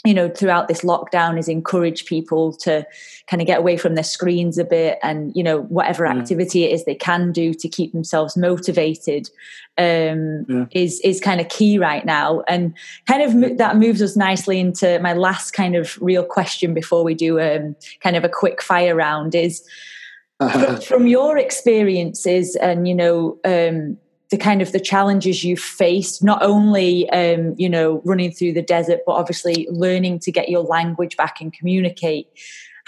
you 0.04 0.12
know 0.12 0.28
throughout 0.28 0.66
this 0.66 0.80
lockdown 0.82 1.38
is 1.38 1.48
encourage 1.48 2.04
people 2.04 2.52
to 2.52 2.84
kind 3.28 3.40
of 3.40 3.46
get 3.46 3.60
away 3.60 3.76
from 3.76 3.94
their 3.94 4.02
screens 4.02 4.58
a 4.58 4.64
bit 4.64 4.98
and 5.04 5.32
you 5.36 5.42
know 5.42 5.62
whatever 5.62 6.04
mm. 6.04 6.18
activity 6.18 6.64
it 6.64 6.72
is 6.72 6.84
they 6.84 6.96
can 6.96 7.30
do 7.30 7.54
to 7.54 7.68
keep 7.68 7.92
themselves 7.92 8.36
motivated 8.36 9.30
um, 9.76 10.44
yeah. 10.48 10.66
is 10.72 11.00
is 11.04 11.20
kind 11.20 11.40
of 11.40 11.48
key 11.48 11.78
right 11.78 12.04
now 12.04 12.42
and 12.48 12.74
kind 13.06 13.22
of 13.22 13.58
that 13.58 13.76
moves 13.76 14.02
us 14.02 14.16
nicely 14.16 14.58
into 14.58 14.98
my 14.98 15.12
last 15.12 15.52
kind 15.52 15.76
of 15.76 15.96
real 16.00 16.24
question 16.24 16.74
before 16.74 17.04
we 17.04 17.14
do 17.14 17.40
um, 17.40 17.76
kind 18.00 18.16
of 18.16 18.24
a 18.24 18.28
quick 18.28 18.60
fire 18.60 18.96
round 18.96 19.36
is 19.36 19.64
from, 20.38 20.80
from, 20.80 21.06
your 21.06 21.36
experiences 21.36 22.56
and 22.56 22.86
you 22.86 22.94
know 22.94 23.38
um, 23.44 23.96
the 24.30 24.36
kind 24.36 24.62
of 24.62 24.72
the 24.72 24.80
challenges 24.80 25.42
you've 25.42 25.58
faced 25.58 26.22
not 26.22 26.42
only 26.42 27.08
um, 27.10 27.54
you 27.58 27.68
know 27.68 28.00
running 28.04 28.30
through 28.30 28.52
the 28.52 28.62
desert 28.62 29.00
but 29.06 29.12
obviously 29.12 29.66
learning 29.70 30.18
to 30.20 30.30
get 30.30 30.48
your 30.48 30.62
language 30.62 31.16
back 31.16 31.40
and 31.40 31.52
communicate 31.52 32.28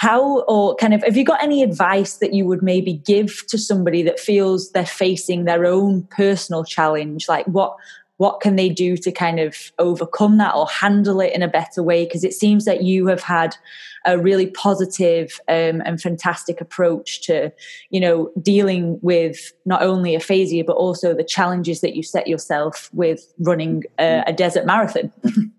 how 0.00 0.40
or 0.48 0.74
kind 0.76 0.94
of 0.94 1.02
have 1.02 1.14
you 1.14 1.26
got 1.26 1.42
any 1.42 1.62
advice 1.62 2.14
that 2.16 2.32
you 2.32 2.46
would 2.46 2.62
maybe 2.62 2.94
give 2.94 3.46
to 3.48 3.58
somebody 3.58 4.02
that 4.02 4.18
feels 4.18 4.70
they're 4.70 4.86
facing 4.86 5.44
their 5.44 5.66
own 5.66 6.04
personal 6.04 6.64
challenge? 6.64 7.28
Like 7.28 7.44
what 7.44 7.76
what 8.20 8.40
can 8.40 8.56
they 8.56 8.68
do 8.68 8.98
to 8.98 9.10
kind 9.10 9.40
of 9.40 9.72
overcome 9.78 10.36
that 10.36 10.54
or 10.54 10.66
handle 10.66 11.22
it 11.22 11.32
in 11.32 11.42
a 11.42 11.48
better 11.48 11.82
way? 11.82 12.04
Because 12.04 12.22
it 12.22 12.34
seems 12.34 12.66
that 12.66 12.82
you 12.82 13.06
have 13.06 13.22
had 13.22 13.56
a 14.04 14.18
really 14.18 14.46
positive 14.46 15.40
um, 15.48 15.80
and 15.86 16.02
fantastic 16.02 16.60
approach 16.60 17.22
to 17.22 17.50
you 17.88 17.98
know 17.98 18.30
dealing 18.42 18.98
with 19.00 19.52
not 19.64 19.82
only 19.82 20.14
aphasia 20.14 20.64
but 20.64 20.76
also 20.76 21.14
the 21.14 21.24
challenges 21.24 21.82
that 21.82 21.94
you 21.96 22.02
set 22.02 22.26
yourself 22.26 22.88
with 22.94 23.32
running 23.38 23.84
a, 23.98 24.22
a 24.26 24.32
desert 24.32 24.66
marathon. 24.66 25.10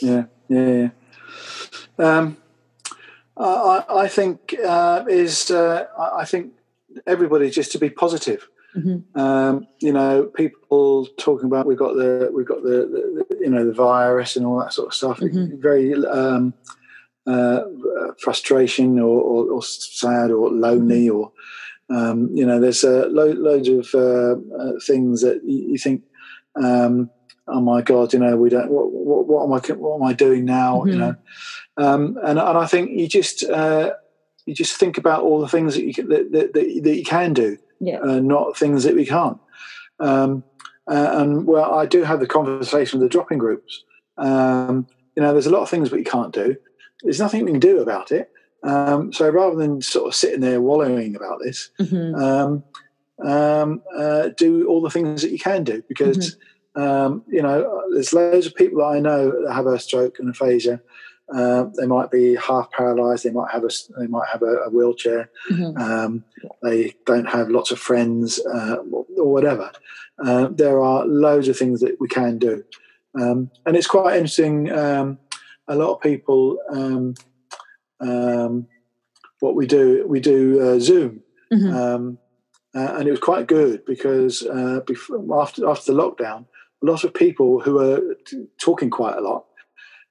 Yeah 0.00 0.24
yeah, 0.48 0.88
yeah. 1.98 2.14
Um, 2.16 2.36
I, 3.36 3.84
I, 3.88 4.08
think 4.08 4.54
uh, 4.64 5.04
is 5.08 5.50
uh, 5.50 5.86
I 5.98 6.24
think 6.24 6.52
everybody 7.06 7.50
just 7.50 7.72
to 7.72 7.78
be 7.78 7.90
positive 7.90 8.48
Mm-hmm. 8.76 9.18
Um, 9.18 9.66
you 9.80 9.92
know, 9.92 10.24
people 10.24 11.06
talking 11.18 11.46
about 11.46 11.66
we've 11.66 11.78
got 11.78 11.94
the 11.94 12.30
we've 12.34 12.46
got 12.46 12.62
the, 12.62 13.24
the, 13.28 13.36
you 13.40 13.50
know 13.50 13.64
the 13.64 13.72
virus 13.72 14.36
and 14.36 14.44
all 14.44 14.58
that 14.60 14.72
sort 14.72 14.88
of 14.88 14.94
stuff. 14.94 15.20
Mm-hmm. 15.20 15.60
Very 15.60 15.94
um, 16.04 16.54
uh, 17.28 17.62
frustration 18.18 18.98
or, 18.98 19.20
or, 19.20 19.52
or, 19.52 19.62
sad 19.62 20.30
or 20.30 20.50
lonely 20.50 21.08
or 21.08 21.30
um, 21.90 22.30
you 22.32 22.46
know 22.46 22.58
there's 22.58 22.84
uh, 22.84 23.06
lo- 23.10 23.32
loads 23.32 23.68
of 23.68 23.88
uh, 23.94 24.34
uh 24.56 24.72
things 24.86 25.20
that 25.20 25.42
you, 25.44 25.72
you 25.72 25.78
think 25.78 26.02
um, 26.56 27.10
oh 27.46 27.60
my 27.60 27.82
god 27.82 28.12
you 28.12 28.18
know 28.18 28.36
we 28.36 28.48
don't 28.48 28.70
what, 28.70 28.90
what, 28.90 29.26
what 29.26 29.44
am 29.44 29.52
I 29.52 29.74
what 29.74 29.96
am 29.96 30.02
I 30.04 30.12
doing 30.14 30.44
now 30.44 30.78
mm-hmm. 30.78 30.88
you 30.88 30.96
know 30.96 31.16
um, 31.76 32.18
and 32.24 32.38
and 32.38 32.58
I 32.58 32.66
think 32.66 32.90
you 32.90 33.06
just 33.06 33.44
uh, 33.44 33.92
you 34.46 34.54
just 34.54 34.76
think 34.76 34.96
about 34.96 35.22
all 35.22 35.40
the 35.40 35.48
things 35.48 35.74
that 35.74 35.84
you 35.84 35.92
that, 35.92 36.32
that, 36.32 36.52
that 36.54 36.96
you 36.96 37.04
can 37.04 37.34
do 37.34 37.58
yeah. 37.80 37.98
uh, 38.00 38.20
not 38.20 38.56
things 38.56 38.84
that 38.84 38.94
we 38.94 39.06
can't. 39.06 39.38
Um, 40.00 40.44
uh, 40.86 41.10
and 41.12 41.46
well, 41.46 41.74
I 41.74 41.86
do 41.86 42.02
have 42.02 42.20
the 42.20 42.26
conversation 42.26 42.98
with 42.98 43.08
the 43.08 43.12
drop-in 43.12 43.38
groups. 43.38 43.84
Um, 44.16 44.86
you 45.16 45.22
know, 45.22 45.32
there's 45.32 45.46
a 45.46 45.50
lot 45.50 45.62
of 45.62 45.70
things 45.70 45.90
we 45.90 46.04
can't 46.04 46.32
do. 46.32 46.56
There's 47.02 47.20
nothing 47.20 47.44
we 47.44 47.50
can 47.50 47.60
do 47.60 47.80
about 47.80 48.10
it. 48.10 48.30
Um, 48.62 49.12
so 49.12 49.28
rather 49.28 49.56
than 49.56 49.82
sort 49.82 50.08
of 50.08 50.14
sitting 50.14 50.40
there 50.40 50.60
wallowing 50.60 51.14
about 51.14 51.40
this, 51.42 51.70
mm-hmm. 51.78 52.14
um, 52.20 52.64
um, 53.24 53.82
uh, 53.96 54.28
do 54.36 54.66
all 54.68 54.80
the 54.80 54.90
things 54.90 55.22
that 55.22 55.30
you 55.30 55.38
can 55.38 55.64
do 55.64 55.82
because 55.88 56.36
mm-hmm. 56.76 56.82
um, 56.82 57.24
you 57.28 57.42
know 57.42 57.84
there's 57.92 58.12
loads 58.12 58.46
of 58.46 58.54
people 58.54 58.78
that 58.78 58.96
I 58.96 59.00
know 59.00 59.42
that 59.44 59.52
have 59.52 59.66
a 59.66 59.78
stroke 59.78 60.18
and 60.18 60.28
aphasia, 60.28 60.80
uh, 61.34 61.64
they 61.78 61.86
might 61.86 62.10
be 62.10 62.36
half 62.36 62.70
paralyzed. 62.70 63.24
They 63.24 63.30
might 63.30 63.50
have 63.50 63.64
a 63.64 63.68
they 63.98 64.06
might 64.06 64.28
have 64.28 64.42
a, 64.42 64.56
a 64.66 64.70
wheelchair. 64.70 65.30
Mm-hmm. 65.50 65.76
Um, 65.76 66.24
they 66.62 66.94
don't 67.04 67.28
have 67.28 67.50
lots 67.50 67.70
of 67.70 67.78
friends 67.78 68.40
uh, 68.46 68.76
or 69.16 69.32
whatever. 69.32 69.70
Uh, 70.24 70.48
there 70.50 70.80
are 70.82 71.04
loads 71.06 71.48
of 71.48 71.56
things 71.56 71.80
that 71.80 71.96
we 72.00 72.08
can 72.08 72.38
do, 72.38 72.64
um, 73.20 73.50
and 73.66 73.76
it's 73.76 73.86
quite 73.86 74.16
interesting. 74.16 74.72
Um, 74.72 75.18
a 75.68 75.74
lot 75.74 75.92
of 75.92 76.00
people, 76.00 76.58
um, 76.70 77.14
um, 78.00 78.66
what 79.40 79.54
we 79.54 79.66
do, 79.66 80.06
we 80.08 80.20
do 80.20 80.60
uh, 80.60 80.80
Zoom. 80.80 81.22
Mm-hmm. 81.52 81.76
Um, 81.76 82.18
uh, 82.74 82.96
and 82.98 83.08
it 83.08 83.10
was 83.10 83.20
quite 83.20 83.46
good 83.46 83.84
because 83.84 84.46
uh, 84.46 84.80
before, 84.86 85.40
after 85.40 85.68
after 85.68 85.92
the 85.92 86.02
lockdown, 86.02 86.46
a 86.82 86.86
lot 86.86 87.04
of 87.04 87.12
people 87.12 87.60
who 87.60 87.74
were 87.74 88.16
talking 88.58 88.88
quite 88.88 89.16
a 89.16 89.20
lot 89.20 89.47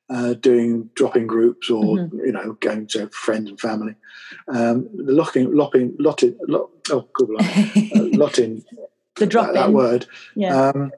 uh, 0.09 0.33
doing 0.33 0.89
drop-in 0.95 1.27
groups 1.27 1.69
or 1.69 1.97
mm-hmm. 1.97 2.19
you 2.19 2.31
know 2.31 2.53
going 2.53 2.87
to 2.87 3.07
friends 3.09 3.49
and 3.49 3.59
family. 3.59 3.95
Um, 4.47 4.87
the 4.95 5.13
locking, 5.13 5.53
lopping, 5.53 5.95
lotting, 5.99 6.37
lot, 6.47 6.69
oh, 6.91 7.07
good 7.13 7.29
uh, 7.39 8.17
lotting. 8.17 8.63
the 9.15 9.25
drop 9.25 9.47
that, 9.47 9.53
that, 9.53 9.73
word. 9.73 10.05
Yeah. 10.35 10.69
Um, 10.69 10.91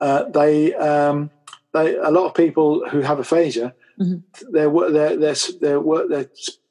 uh, 0.00 0.24
they, 0.24 0.74
um, 0.74 1.30
they, 1.72 1.96
a 1.96 2.10
lot 2.10 2.26
of 2.26 2.34
people 2.34 2.88
who 2.88 3.00
have 3.00 3.18
aphasia, 3.18 3.74
mm-hmm. 4.00 4.52
their 4.52 4.70
their 4.90 5.16
their 5.16 5.34
their 5.60 6.06
their 6.08 6.30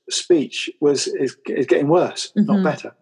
speech 0.09 0.69
was 0.79 1.07
is, 1.07 1.36
is 1.47 1.65
getting 1.65 1.88
worse, 1.88 2.31
mm-hmm. 2.38 2.51
not 2.51 2.63
better. 2.63 2.95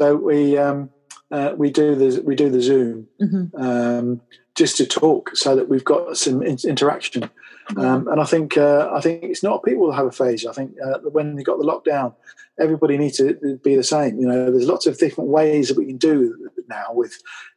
So 0.00 0.16
we 0.16 0.56
um, 0.56 0.90
uh, 1.30 1.54
we 1.56 1.70
do 1.70 1.94
the 1.94 2.22
we 2.22 2.34
do 2.34 2.50
the 2.50 2.60
Zoom 2.60 3.08
mm-hmm. 3.20 3.60
um, 3.60 4.20
just 4.54 4.76
to 4.78 4.86
talk, 4.86 5.36
so 5.36 5.56
that 5.56 5.68
we've 5.68 5.84
got 5.84 6.16
some 6.16 6.42
in- 6.42 6.58
interaction. 6.64 7.30
Um, 7.76 8.08
and 8.08 8.20
I 8.20 8.24
think 8.24 8.56
uh, 8.56 8.88
I 8.92 9.00
think 9.00 9.24
it's 9.24 9.42
not 9.42 9.64
people 9.64 9.88
that 9.88 9.96
have 9.96 10.06
aphasia. 10.06 10.50
I 10.50 10.52
think 10.52 10.72
uh, 10.84 10.98
when 11.10 11.36
they 11.36 11.42
got 11.42 11.58
the 11.58 11.64
lockdown, 11.64 12.14
everybody 12.58 12.96
needs 12.96 13.18
to 13.18 13.60
be 13.62 13.76
the 13.76 13.84
same. 13.84 14.18
You 14.18 14.26
know, 14.26 14.50
there's 14.50 14.68
lots 14.68 14.86
of 14.86 14.98
different 14.98 15.30
ways 15.30 15.68
that 15.68 15.76
we 15.76 15.86
can 15.86 15.98
do 15.98 16.48
now 16.68 16.86
with 16.92 17.14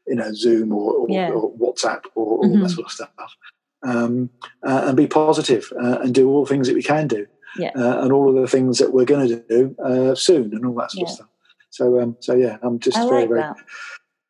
you 0.08 0.16
know 0.16 0.34
Zoom 0.34 0.74
or, 0.74 0.94
or, 0.94 1.08
yeah. 1.10 1.30
or 1.30 1.54
WhatsApp 1.54 2.04
or 2.16 2.38
all 2.38 2.44
mm-hmm. 2.44 2.62
that 2.62 2.70
sort 2.70 2.88
of 2.88 2.92
stuff, 2.92 3.38
um, 3.84 4.30
uh, 4.68 4.84
and 4.86 4.98
be 4.98 5.08
positive, 5.08 5.72
uh, 5.82 6.00
and 6.02 6.14
do 6.14 6.30
all 6.30 6.44
the 6.44 6.50
things 6.50 6.68
that 6.68 6.76
we 6.76 6.84
can 6.84 7.08
do, 7.08 7.26
yeah. 7.58 7.72
Uh, 7.76 8.04
and 8.04 8.12
all 8.12 8.30
of 8.30 8.36
the 8.36 8.48
things 8.48 8.80
that 8.80 8.92
we're 8.92 9.06
going 9.06 9.28
to 9.28 9.44
do 9.48 9.76
uh, 9.84 10.14
soon, 10.14 10.54
and 10.54 10.66
all 10.66 10.76
that 10.76 10.92
sort 10.92 11.08
yeah. 11.08 11.12
of 11.12 11.16
stuff. 11.16 11.28
So, 11.70 12.02
um, 12.02 12.18
so 12.20 12.36
yeah, 12.36 12.58
I'm 12.62 12.80
just 12.80 12.98
I 12.98 13.08
very, 13.08 13.22
like 13.22 13.30
very 13.30 13.54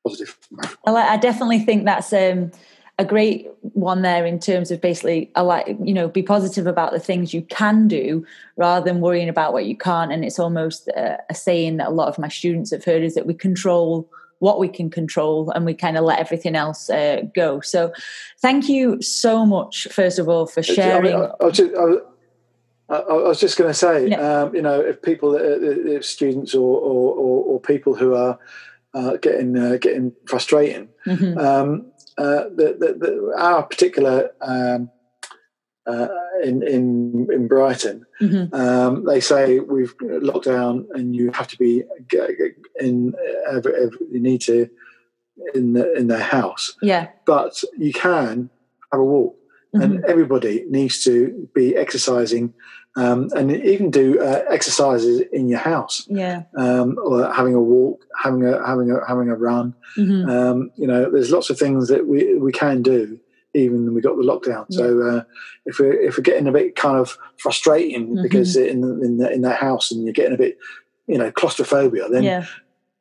positive. 0.05 0.38
I, 0.86 0.91
like, 0.91 1.09
I 1.09 1.17
definitely 1.17 1.59
think 1.59 1.86
that's. 1.86 2.13
Um, 2.13 2.51
a 3.00 3.06
great 3.06 3.50
one 3.62 4.02
there 4.02 4.26
in 4.26 4.39
terms 4.39 4.70
of 4.70 4.80
basically 4.82 5.32
like 5.36 5.68
you 5.84 5.94
know 5.94 6.08
be 6.08 6.22
positive 6.22 6.68
about 6.68 6.92
the 6.92 7.00
things 7.00 7.34
you 7.34 7.42
can 7.44 7.88
do 7.88 8.26
rather 8.58 8.86
than 8.86 9.02
worrying 9.02 9.30
about 9.30 9.54
what 9.54 9.66
you 9.66 9.76
can't. 9.76 10.12
And 10.12 10.24
it's 10.24 10.39
almost 10.39 10.88
a, 10.89 11.20
a 11.30 11.34
saying 11.36 11.78
that 11.78 11.88
a 11.88 11.92
lot 11.92 12.08
of 12.08 12.20
my 12.20 12.28
students 12.28 12.72
have 12.72 12.84
heard 12.84 13.04
is 13.04 13.16
that 13.16 13.26
we 13.26 13.34
control 13.34 14.10
what 14.39 14.60
we 14.60 14.68
can 14.68 14.89
control 14.89 15.52
and 15.52 15.66
we 15.66 15.74
kind 15.74 15.98
of 15.98 16.04
let 16.04 16.20
everything 16.20 16.56
else 16.56 16.89
uh, 16.89 17.22
go. 17.36 17.62
So 17.62 17.94
thank 18.39 18.68
you 18.68 19.02
so 19.02 19.46
much 19.46 19.88
first 19.92 20.20
of 20.20 20.28
all 20.28 20.48
for 20.48 20.64
sharing 20.64 21.14
I, 21.14 21.18
mean, 21.18 21.32
I, 21.39 21.46
I, 21.46 21.52
just, 21.52 21.76
I, 22.89 23.14
was 23.14 23.39
just 23.39 23.58
going 23.58 23.70
to 23.70 23.74
say 23.74 24.12
um, 24.14 24.54
you 24.54 24.62
know 24.62 24.82
if 24.82 25.02
people 25.02 25.36
if 25.36 26.04
students 26.04 26.54
or, 26.54 26.80
or, 26.80 27.16
or, 27.16 27.44
or 27.46 27.60
people 27.60 27.96
who 27.96 28.16
are 28.16 28.38
uh, 28.94 29.18
getting 29.18 29.58
uh, 29.58 29.78
getting 29.80 30.12
frustrating 30.26 30.89
mm-hmm. 31.06 31.38
um, 31.38 31.91
uh, 32.22 32.43
the, 32.59 32.67
the, 32.82 32.89
the, 33.01 33.34
our 33.38 33.63
particular 33.63 34.32
um, 34.41 34.89
uh, 35.88 36.07
in, 36.43 36.61
in 36.61 37.28
in 37.36 37.47
Brighton, 37.47 38.05
mm-hmm. 38.22 38.53
um, 38.53 39.05
they 39.05 39.19
say 39.19 39.59
we've 39.59 39.95
locked 40.01 40.45
down 40.45 40.88
and 40.93 41.15
you 41.15 41.32
have 41.32 41.47
to 41.47 41.57
be 41.57 41.84
in. 42.80 43.13
Every, 43.49 43.74
every, 43.84 43.97
you 44.11 44.19
need 44.19 44.41
to 44.41 44.69
in 45.55 45.74
the, 45.74 45.93
in 45.97 46.07
their 46.07 46.28
house. 46.38 46.74
Yeah, 46.82 47.07
but 47.26 47.63
you 47.78 47.93
can 47.93 48.51
have 48.91 49.01
a 49.01 49.03
walk, 49.03 49.36
mm-hmm. 49.74 49.82
and 49.84 50.05
everybody 50.05 50.65
needs 50.69 51.03
to 51.05 51.49
be 51.55 51.76
exercising 51.76 52.53
um, 52.96 53.30
and 53.36 53.52
even 53.52 53.89
do 53.89 54.20
uh, 54.22 54.44
exercises 54.50 55.22
in 55.32 55.48
your 55.48 55.60
house, 55.60 56.06
Yeah. 56.10 56.44
um, 56.58 56.98
or 57.04 57.32
having 57.32 57.54
a 57.54 57.62
walk, 57.62 58.06
having 58.22 58.46
a 58.46 58.66
having 58.66 58.92
a 58.92 59.00
having 59.08 59.30
a 59.30 59.36
run. 59.36 59.74
Mhm. 59.98 60.30
Um, 60.30 60.72
you 60.76 60.88
know, 60.88 61.10
there's 61.10 61.32
lots 61.32 61.50
of 61.50 61.58
things 61.58 61.88
that 61.88 62.08
we 62.08 62.36
we 62.36 62.52
can 62.52 62.82
do 62.82 63.20
even 63.54 63.84
when 63.86 63.94
we 63.94 64.02
got 64.02 64.16
the 64.16 64.24
lockdown. 64.24 64.66
So 64.70 65.02
uh, 65.02 65.24
if 65.66 65.80
we're 65.80 65.94
if 65.94 66.18
we're 66.18 66.24
getting 66.24 66.48
a 66.48 66.52
bit 66.52 66.76
kind 66.76 66.98
of 66.98 67.18
frustrating 67.38 68.16
Mhm. 68.16 68.24
because 68.24 68.56
in 68.56 68.84
in 69.04 69.18
the, 69.18 69.32
in 69.32 69.42
the 69.42 69.52
house 69.54 69.92
and 69.92 70.04
you're 70.04 70.14
getting 70.14 70.34
a 70.34 70.38
bit 70.38 70.58
you 71.08 71.18
know 71.18 71.32
claustrophobia, 71.32 72.08
then 72.10 72.24
Yeah. 72.24 72.46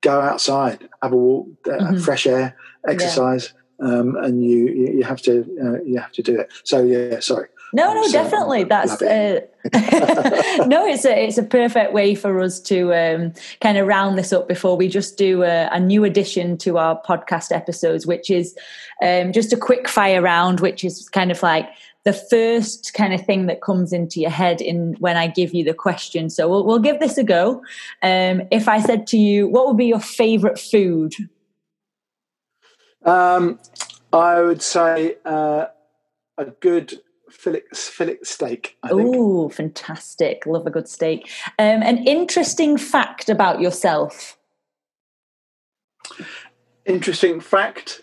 go 0.03 0.20
outside, 0.20 0.88
have 1.03 1.12
a 1.12 1.16
walk, 1.16 1.49
uh, 1.66 1.78
Mhm. 1.93 2.01
fresh 2.01 2.26
air, 2.26 2.55
exercise, 2.86 3.53
um, 3.80 4.16
and 4.16 4.45
you 4.45 4.66
you 4.68 4.86
you 4.99 5.03
have 5.05 5.20
to 5.22 5.45
uh, 5.64 5.82
you 5.84 5.99
have 5.99 6.12
to 6.12 6.22
do 6.22 6.38
it. 6.41 6.49
So 6.64 6.82
yeah, 6.84 7.20
sorry. 7.20 7.49
No, 7.72 7.94
no, 7.94 8.02
So, 8.04 8.12
definitely. 8.12 8.64
That's 8.64 9.00
uh, 9.00 9.40
no, 10.66 10.86
it's 10.86 11.04
a 11.04 11.26
it's 11.26 11.38
a 11.38 11.42
perfect 11.42 11.92
way 11.92 12.14
for 12.14 12.40
us 12.40 12.60
to 12.60 12.92
um, 12.94 13.32
kind 13.60 13.78
of 13.78 13.86
round 13.86 14.18
this 14.18 14.32
up 14.32 14.48
before 14.48 14.76
we 14.76 14.88
just 14.88 15.16
do 15.16 15.42
a, 15.42 15.68
a 15.70 15.78
new 15.78 16.04
addition 16.04 16.56
to 16.58 16.78
our 16.78 17.00
podcast 17.02 17.52
episodes, 17.52 18.06
which 18.06 18.30
is 18.30 18.56
um, 19.02 19.32
just 19.32 19.52
a 19.52 19.56
quick 19.56 19.88
fire 19.88 20.22
round, 20.22 20.60
which 20.60 20.84
is 20.84 21.08
kind 21.08 21.30
of 21.30 21.42
like 21.42 21.68
the 22.04 22.12
first 22.12 22.94
kind 22.94 23.12
of 23.12 23.24
thing 23.24 23.46
that 23.46 23.60
comes 23.60 23.92
into 23.92 24.20
your 24.20 24.30
head 24.30 24.60
in 24.60 24.96
when 24.98 25.16
I 25.16 25.26
give 25.26 25.54
you 25.54 25.62
the 25.64 25.74
question. 25.74 26.30
So 26.30 26.48
we'll 26.48 26.64
we'll 26.64 26.78
give 26.78 26.98
this 26.98 27.18
a 27.18 27.24
go. 27.24 27.62
Um, 28.02 28.42
if 28.50 28.66
I 28.66 28.80
said 28.80 29.06
to 29.08 29.18
you, 29.18 29.46
what 29.46 29.66
would 29.68 29.76
be 29.76 29.86
your 29.86 30.00
favorite 30.00 30.58
food? 30.58 31.14
Um, 33.04 33.58
I 34.12 34.40
would 34.40 34.62
say 34.62 35.16
uh, 35.24 35.66
a 36.36 36.44
good 36.46 37.00
fillet 37.30 37.62
fillet 37.72 38.18
steak. 38.22 38.76
Oh, 38.90 39.48
fantastic! 39.48 40.44
Love 40.46 40.66
a 40.66 40.70
good 40.70 40.88
steak. 40.88 41.28
Um, 41.58 41.82
an 41.82 42.06
interesting 42.06 42.76
fact 42.76 43.28
about 43.28 43.60
yourself. 43.60 44.36
Interesting 46.86 47.40
fact. 47.40 48.02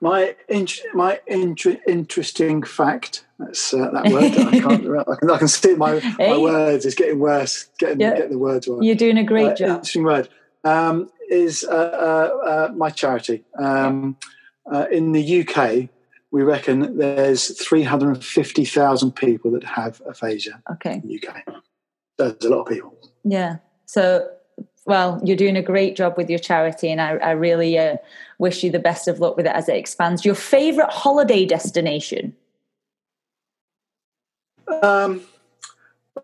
My 0.00 0.36
in, 0.48 0.66
my 0.92 1.20
inter, 1.26 1.76
interesting 1.88 2.62
fact. 2.62 3.24
That's 3.38 3.72
uh, 3.72 3.90
that 3.92 4.12
word. 4.12 4.24
I 4.24 4.60
can't. 4.60 4.86
I 5.08 5.14
can, 5.16 5.30
I 5.30 5.38
can 5.38 5.48
see 5.48 5.74
my, 5.74 5.98
Hey. 5.98 6.30
my 6.30 6.38
words. 6.38 6.84
It's 6.84 6.94
getting 6.94 7.18
worse. 7.18 7.70
Getting 7.78 8.00
Yeah. 8.00 8.14
getting 8.14 8.30
the 8.32 8.38
words 8.38 8.68
right. 8.68 8.82
You're 8.82 8.94
doing 8.96 9.18
a 9.18 9.24
great 9.24 9.52
Uh, 9.52 9.54
job. 9.54 9.68
Interesting 9.70 10.04
word. 10.04 10.28
Um, 10.64 11.10
is 11.30 11.64
uh, 11.64 11.70
uh, 11.72 12.46
uh, 12.46 12.72
my 12.76 12.90
charity. 12.90 13.44
Um, 13.58 14.16
uh, 14.70 14.86
in 14.90 15.12
the 15.12 15.40
UK, 15.40 15.88
we 16.34 16.42
reckon 16.42 16.98
there's 16.98 17.56
350,000 17.64 19.12
people 19.12 19.52
that 19.52 19.62
have 19.62 20.02
aphasia 20.04 20.60
Okay. 20.68 20.94
in 20.94 21.06
the 21.06 21.22
UK. 21.22 21.44
There's 22.18 22.44
a 22.44 22.48
lot 22.48 22.62
of 22.62 22.66
people. 22.66 22.98
Yeah. 23.22 23.58
So, 23.86 24.28
well, 24.84 25.20
you're 25.24 25.36
doing 25.36 25.56
a 25.56 25.62
great 25.62 25.94
job 25.94 26.14
with 26.16 26.28
your 26.28 26.40
charity, 26.40 26.90
and 26.90 27.00
I, 27.00 27.10
I 27.18 27.30
really 27.30 27.78
uh, 27.78 27.98
wish 28.38 28.64
you 28.64 28.72
the 28.72 28.80
best 28.80 29.06
of 29.06 29.20
luck 29.20 29.36
with 29.36 29.46
it 29.46 29.54
as 29.54 29.68
it 29.68 29.76
expands. 29.76 30.24
Your 30.24 30.34
favorite 30.34 30.90
holiday 30.90 31.46
destination? 31.46 32.34
Um, 34.82 35.20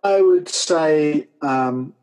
I 0.03 0.23
would 0.23 0.49
say 0.49 1.29
um, 1.41 1.95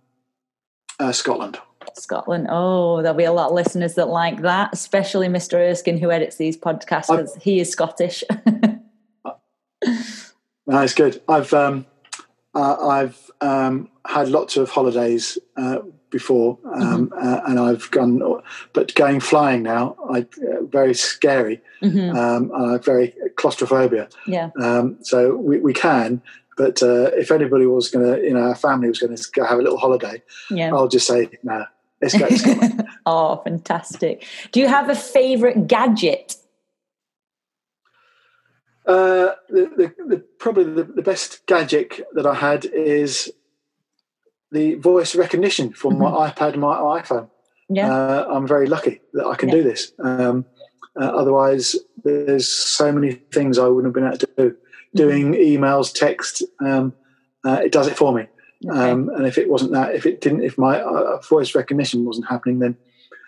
uh, 0.97 1.11
Scotland. 1.11 1.59
Scotland. 1.97 2.47
Oh, 2.49 3.01
there'll 3.01 3.17
be 3.17 3.23
a 3.23 3.31
lot 3.31 3.47
of 3.47 3.53
listeners 3.53 3.95
that 3.95 4.07
like 4.07 4.41
that, 4.41 4.69
especially 4.73 5.27
Mr. 5.27 5.53
Erskine, 5.53 5.97
who 5.97 6.11
edits 6.11 6.37
these 6.37 6.57
podcasts, 6.57 7.07
because 7.07 7.35
he 7.35 7.59
is 7.59 7.69
Scottish. 7.71 8.23
That's 10.67 10.93
good. 10.93 11.21
I've 11.29 11.53
um, 11.53 11.85
uh, 12.53 12.87
I've 12.87 13.31
um, 13.41 13.89
had 14.05 14.29
lots 14.29 14.57
of 14.57 14.69
holidays 14.69 15.37
uh, 15.55 15.79
before, 16.09 16.57
um, 16.73 17.13
uh, 17.17 17.41
and 17.45 17.59
I've 17.59 17.89
gone, 17.91 18.41
but 18.73 18.93
going 18.95 19.19
flying 19.19 19.63
now, 19.63 19.95
I 20.09 20.21
uh, 20.21 20.63
very 20.63 20.93
scary. 20.93 21.61
Mhm. 21.81 22.15
Um, 22.15 22.51
I've 22.53 22.83
very 22.83 23.13
claustrophobia. 23.35 24.09
Yeah. 24.25 24.49
Um, 24.59 24.97
so 25.01 25.35
we, 25.35 25.59
we 25.59 25.73
can, 25.73 26.21
but 26.57 26.81
uh, 26.81 27.11
if 27.13 27.31
anybody 27.31 27.67
was 27.67 27.89
going 27.89 28.05
to, 28.05 28.21
you 28.23 28.33
know, 28.33 28.41
our 28.41 28.55
family 28.55 28.87
was 28.87 28.99
going 28.99 29.15
to 29.15 29.45
have 29.45 29.59
a 29.59 29.61
little 29.61 29.77
holiday, 29.77 30.21
Yeah. 30.49 30.73
I'll 30.73 30.87
just 30.87 31.05
say 31.07 31.29
no. 31.43 31.65
Let's 32.01 32.17
go 32.17 32.27
to 32.27 32.37
Scotland. 32.37 32.87
oh, 33.05 33.37
fantastic. 33.43 34.25
Do 34.51 34.59
you 34.59 34.67
have 34.67 34.89
a 34.89 34.95
favorite 34.95 35.67
gadget? 35.67 36.35
Uh, 38.85 39.33
the, 39.49 39.69
the, 39.75 40.05
the, 40.07 40.17
probably 40.39 40.63
the, 40.63 40.83
the 40.83 41.01
best 41.01 41.45
gadget 41.45 42.01
that 42.13 42.25
I 42.25 42.35
had 42.35 42.63
is 42.65 43.31
the 44.51 44.75
voice 44.75 45.13
recognition 45.15 45.73
from 45.73 45.97
my 45.97 46.29
iPad 46.29 46.55
my 46.55 46.75
iPhone. 47.01 47.29
Yeah. 47.69 47.93
Uh, 47.93 48.27
I'm 48.31 48.47
very 48.47 48.67
lucky 48.67 49.01
that 49.13 49.25
I 49.25 49.35
can 49.35 49.49
Yeah. 49.49 49.55
do 49.55 49.63
this. 49.63 49.91
Um, 50.01 50.45
uh, 50.99 51.03
otherwise, 51.03 51.75
there's 52.03 52.47
so 52.47 52.91
many 52.93 53.11
things 53.11 53.59
I 53.59 53.67
wouldn't 53.67 53.87
have 53.87 53.93
been 53.93 54.07
able 54.07 54.17
to 54.19 54.27
do. 54.37 54.49
Mm-hmm. 54.51 54.97
Doing 54.97 55.33
emails, 55.33 55.93
text, 55.93 56.43
um, 56.61 56.93
uh, 57.45 57.59
it 57.63 57.73
does 57.73 57.87
it 57.87 57.97
for 57.97 58.13
me. 58.13 58.27
Okay. 58.65 58.91
Um, 58.91 59.09
and 59.09 59.27
if 59.27 59.37
it 59.37 59.49
wasn't 59.49 59.71
that, 59.73 59.93
if 59.93 60.05
it 60.05 60.21
didn't, 60.21 60.41
if 60.43 60.57
my 60.57 60.81
uh, 60.81 61.19
voice 61.21 61.53
recognition 61.53 62.05
wasn't 62.05 62.27
happening, 62.27 62.59
then 62.59 62.75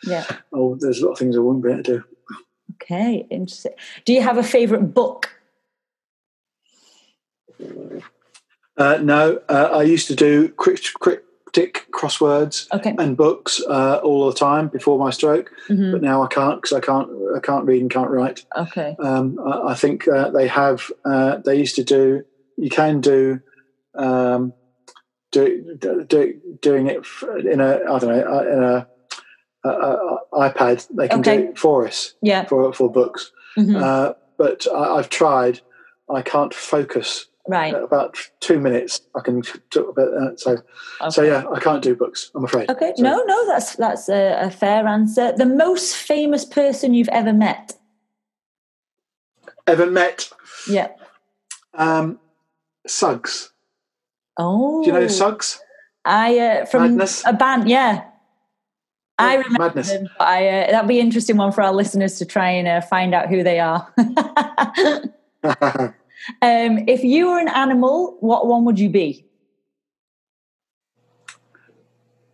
yeah. 0.04 0.26
oh, 0.54 0.76
there's 0.76 1.02
a 1.02 1.06
lot 1.06 1.12
of 1.14 1.20
things 1.20 1.36
I 1.36 1.40
wouldn't 1.40 1.64
be 1.64 1.72
able 1.72 1.84
to 1.84 1.98
do. 2.00 2.04
Okay. 2.82 3.28
Interesting. 3.30 3.74
Do 4.06 4.14
you 4.14 4.22
have 4.22 4.38
a 4.38 4.44
favorite 4.44 4.94
book? 4.94 5.30
Uh, 8.78 8.98
no, 9.02 9.40
uh, 9.50 9.70
I 9.74 9.84
used 9.84 10.08
to 10.08 10.16
do 10.16 10.50
crypt- 10.50 10.94
cryptic 10.94 11.86
crosswords 11.92 12.72
Okay. 12.74 12.96
and 12.98 13.18
books 13.18 13.62
uh, 13.68 14.00
all 14.04 14.28
the 14.28 14.34
time 14.38 14.70
before 14.70 14.98
my 14.98 15.10
stroke, 15.10 15.52
Mhm. 15.68 15.92
but 15.92 16.02
now 16.02 16.24
I 16.24 16.28
can't 16.28 16.62
because 16.62 16.74
I 16.76 16.80
can't 16.80 17.10
I 17.36 17.40
can't 17.40 17.66
read 17.66 17.82
and 17.82 17.92
can't 17.92 18.10
write. 18.10 18.46
Okay. 18.58 18.96
Um, 19.00 19.38
I, 19.46 19.72
I 19.72 19.76
think 19.76 20.08
uh, 20.08 20.30
they 20.32 20.48
have 20.48 20.90
uh, 21.06 21.38
they 21.46 21.56
used 21.58 21.76
to 21.76 21.84
do 21.84 22.24
you 22.56 22.70
can 22.70 23.02
do 23.02 23.42
um, 23.96 24.54
do, 25.32 25.76
do, 25.80 26.04
do 26.06 26.40
doing 26.62 26.88
it 26.88 27.06
in 27.46 27.60
a 27.62 27.80
I 27.90 28.00
don't 28.00 28.10
know 28.10 28.26
uh, 28.38 28.44
in 28.44 28.64
a, 28.64 28.88
a, 29.64 29.70
a 29.70 30.50
iPad 30.50 30.88
they 30.96 31.08
can 31.08 31.20
Okay. 31.20 31.38
do 31.38 31.44
it 31.50 31.60
for 31.60 31.88
us 31.88 32.14
Yeah. 32.22 32.46
for 32.46 32.72
for 32.74 32.92
books, 32.92 33.32
Mhm. 33.58 33.82
uh, 33.82 34.14
but 34.38 34.66
I, 34.74 34.96
I've 34.98 35.10
tried. 35.10 35.62
I 36.10 36.24
can't 36.24 36.54
focus 36.54 37.28
right. 37.48 37.74
about 37.76 38.18
two 38.40 38.60
minutes. 38.60 39.02
I 39.16 39.20
can 39.22 39.44
talk 39.70 39.90
about 39.90 40.10
that. 40.12 40.40
So, 40.40 40.58
so 41.12 41.22
yeah, 41.22 41.44
I 41.54 41.60
can't 41.60 41.84
do 41.84 41.96
books. 41.96 42.32
I'm 42.34 42.44
afraid. 42.46 42.68
Okay. 42.72 42.94
So, 42.96 43.04
No, 43.04 43.24
no, 43.26 43.46
that's 43.48 43.76
that's 43.76 44.10
a, 44.10 44.40
a 44.42 44.50
fair 44.50 44.88
answer. 44.88 45.34
The 45.38 45.46
most 45.46 45.96
famous 45.96 46.46
person 46.46 46.96
you've 46.96 47.10
ever 47.10 47.32
met? 47.34 47.78
Ever 49.68 49.86
met 49.86 50.32
Yeah. 50.68 50.88
um, 51.76 52.20
Suggs? 52.88 53.52
Oh. 54.40 54.82
Do 54.84 54.88
you 54.88 54.94
know 54.98 55.07
Suggs? 55.07 55.60
I 56.06 56.40
uh, 56.40 56.66
from 56.66 56.84
Madness? 56.84 57.24
a 57.26 57.34
band. 57.34 57.70
Yeah. 57.70 58.06
I 59.18 59.36
remember 59.36 59.60
Madness. 59.66 59.91
them. 59.91 60.07
I 60.20 60.48
uh, 60.48 60.72
that'd 60.72 60.88
be 60.88 60.99
an 61.02 61.06
interesting 61.07 61.36
one 61.36 61.52
for 61.52 61.61
our 61.61 61.74
listeners 61.74 62.18
to 62.20 62.26
try 62.26 62.49
and 62.49 62.68
uh, 62.68 62.80
find 62.80 63.14
out 63.14 63.28
who 63.28 63.44
they 63.44 63.60
are. 63.60 63.94
um, 65.44 65.94
if 66.88 67.03
you 67.03 67.28
were 67.28 67.38
an 67.38 67.49
animal, 67.49 68.16
what 68.22 68.48
one 68.48 68.64
would 68.64 68.80
you 68.80 68.90
be? 68.90 69.26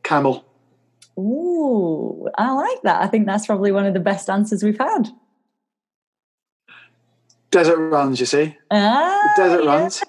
Camel. 0.03 0.45
Ooh, 1.17 2.29
I 2.37 2.51
like 2.51 2.81
that. 2.83 3.01
I 3.01 3.07
think 3.07 3.25
that's 3.25 3.47
probably 3.47 3.71
one 3.71 3.87
of 3.87 3.95
the 3.95 3.99
best 3.99 4.29
answers 4.29 4.61
we've 4.63 4.77
had. 4.77 5.09
Desert 7.49 7.77
runs. 7.77 8.19
You 8.19 8.25
see, 8.27 8.55
Ah, 8.69 9.33
desert 9.35 9.63
yeah. 9.63 9.71
runs. 9.75 10.03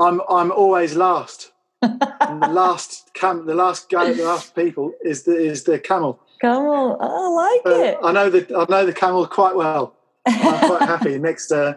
I'm 0.00 0.20
I'm 0.28 0.50
always 0.52 0.94
last. 0.96 1.52
And 1.82 2.00
the 2.42 2.48
last 2.48 3.10
cam, 3.14 3.46
the 3.46 3.54
last 3.54 3.90
guy, 3.90 4.12
the 4.12 4.24
last 4.24 4.54
people 4.54 4.92
is 5.04 5.24
the 5.24 5.34
is 5.36 5.64
the 5.64 5.78
camel. 5.78 6.20
Come 6.40 6.66
on, 6.66 6.96
I 7.00 7.28
like 7.28 7.66
Uh, 7.66 7.82
it. 7.84 7.98
I 8.02 8.12
know 8.12 8.30
the 8.30 8.56
I 8.56 8.66
know 8.68 8.86
the 8.86 8.92
camel 8.92 9.26
quite 9.26 9.56
well. 9.56 9.94
I'm 10.26 10.68
quite 10.68 10.82
happy. 10.82 11.18
Next, 11.28 11.50
uh, 11.52 11.74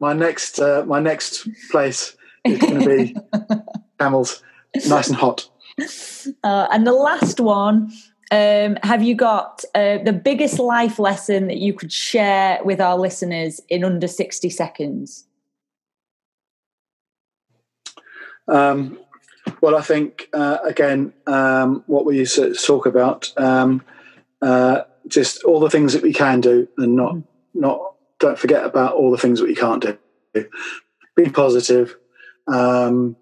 my 0.00 0.12
next 0.12 0.58
uh, 0.58 0.84
my 0.86 1.00
next 1.00 1.48
place 1.70 2.16
is 2.44 2.58
going 2.58 2.80
to 2.80 2.86
be 2.86 3.16
camels, 3.98 4.42
nice 4.88 5.08
and 5.08 5.16
hot. 5.16 5.48
Uh, 6.44 6.66
and 6.72 6.86
the 6.86 6.92
last 6.92 7.40
one, 7.40 7.90
um, 8.30 8.76
have 8.82 9.02
you 9.02 9.14
got 9.14 9.64
uh, 9.74 9.98
the 9.98 10.12
biggest 10.12 10.58
life 10.58 10.98
lesson 10.98 11.46
that 11.48 11.58
you 11.58 11.72
could 11.72 11.92
share 11.92 12.60
with 12.64 12.80
our 12.80 12.98
listeners 12.98 13.60
in 13.68 13.84
under 13.84 14.06
60 14.08 14.50
seconds? 14.50 15.26
Um, 18.48 18.98
well, 19.60 19.76
I 19.76 19.82
think 19.82 20.28
uh, 20.32 20.58
again, 20.64 21.12
um, 21.26 21.84
what 21.86 22.04
we 22.04 22.18
used 22.18 22.36
to 22.36 22.54
talk 22.54 22.86
about, 22.86 23.32
um, 23.36 23.82
uh, 24.42 24.82
just 25.06 25.44
all 25.44 25.60
the 25.60 25.70
things 25.70 25.92
that 25.92 26.02
we 26.02 26.12
can 26.12 26.40
do, 26.40 26.68
and 26.78 26.96
not 26.96 27.16
not 27.54 27.94
don't 28.18 28.38
forget 28.38 28.64
about 28.64 28.94
all 28.94 29.10
the 29.10 29.18
things 29.18 29.40
that 29.40 29.48
we 29.48 29.54
can't 29.54 29.82
do. 29.82 30.46
Be 31.16 31.30
positive. 31.30 31.96
Um, 32.46 33.16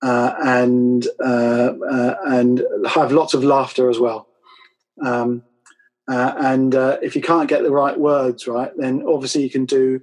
uh, 0.00 0.34
and 0.44 1.08
uh, 1.20 1.72
uh, 1.90 2.14
and 2.26 2.62
have 2.88 3.10
lots 3.10 3.34
of 3.34 3.42
laughter 3.42 3.90
as 3.90 3.98
well. 3.98 4.28
Um, 5.04 5.42
uh, 6.08 6.34
and 6.38 6.74
uh, 6.74 6.98
if 7.02 7.16
you 7.16 7.22
can't 7.22 7.48
get 7.48 7.62
the 7.62 7.72
right 7.72 7.98
words 7.98 8.46
right, 8.46 8.70
then 8.76 9.02
obviously 9.06 9.42
you 9.42 9.50
can 9.50 9.64
do 9.64 10.00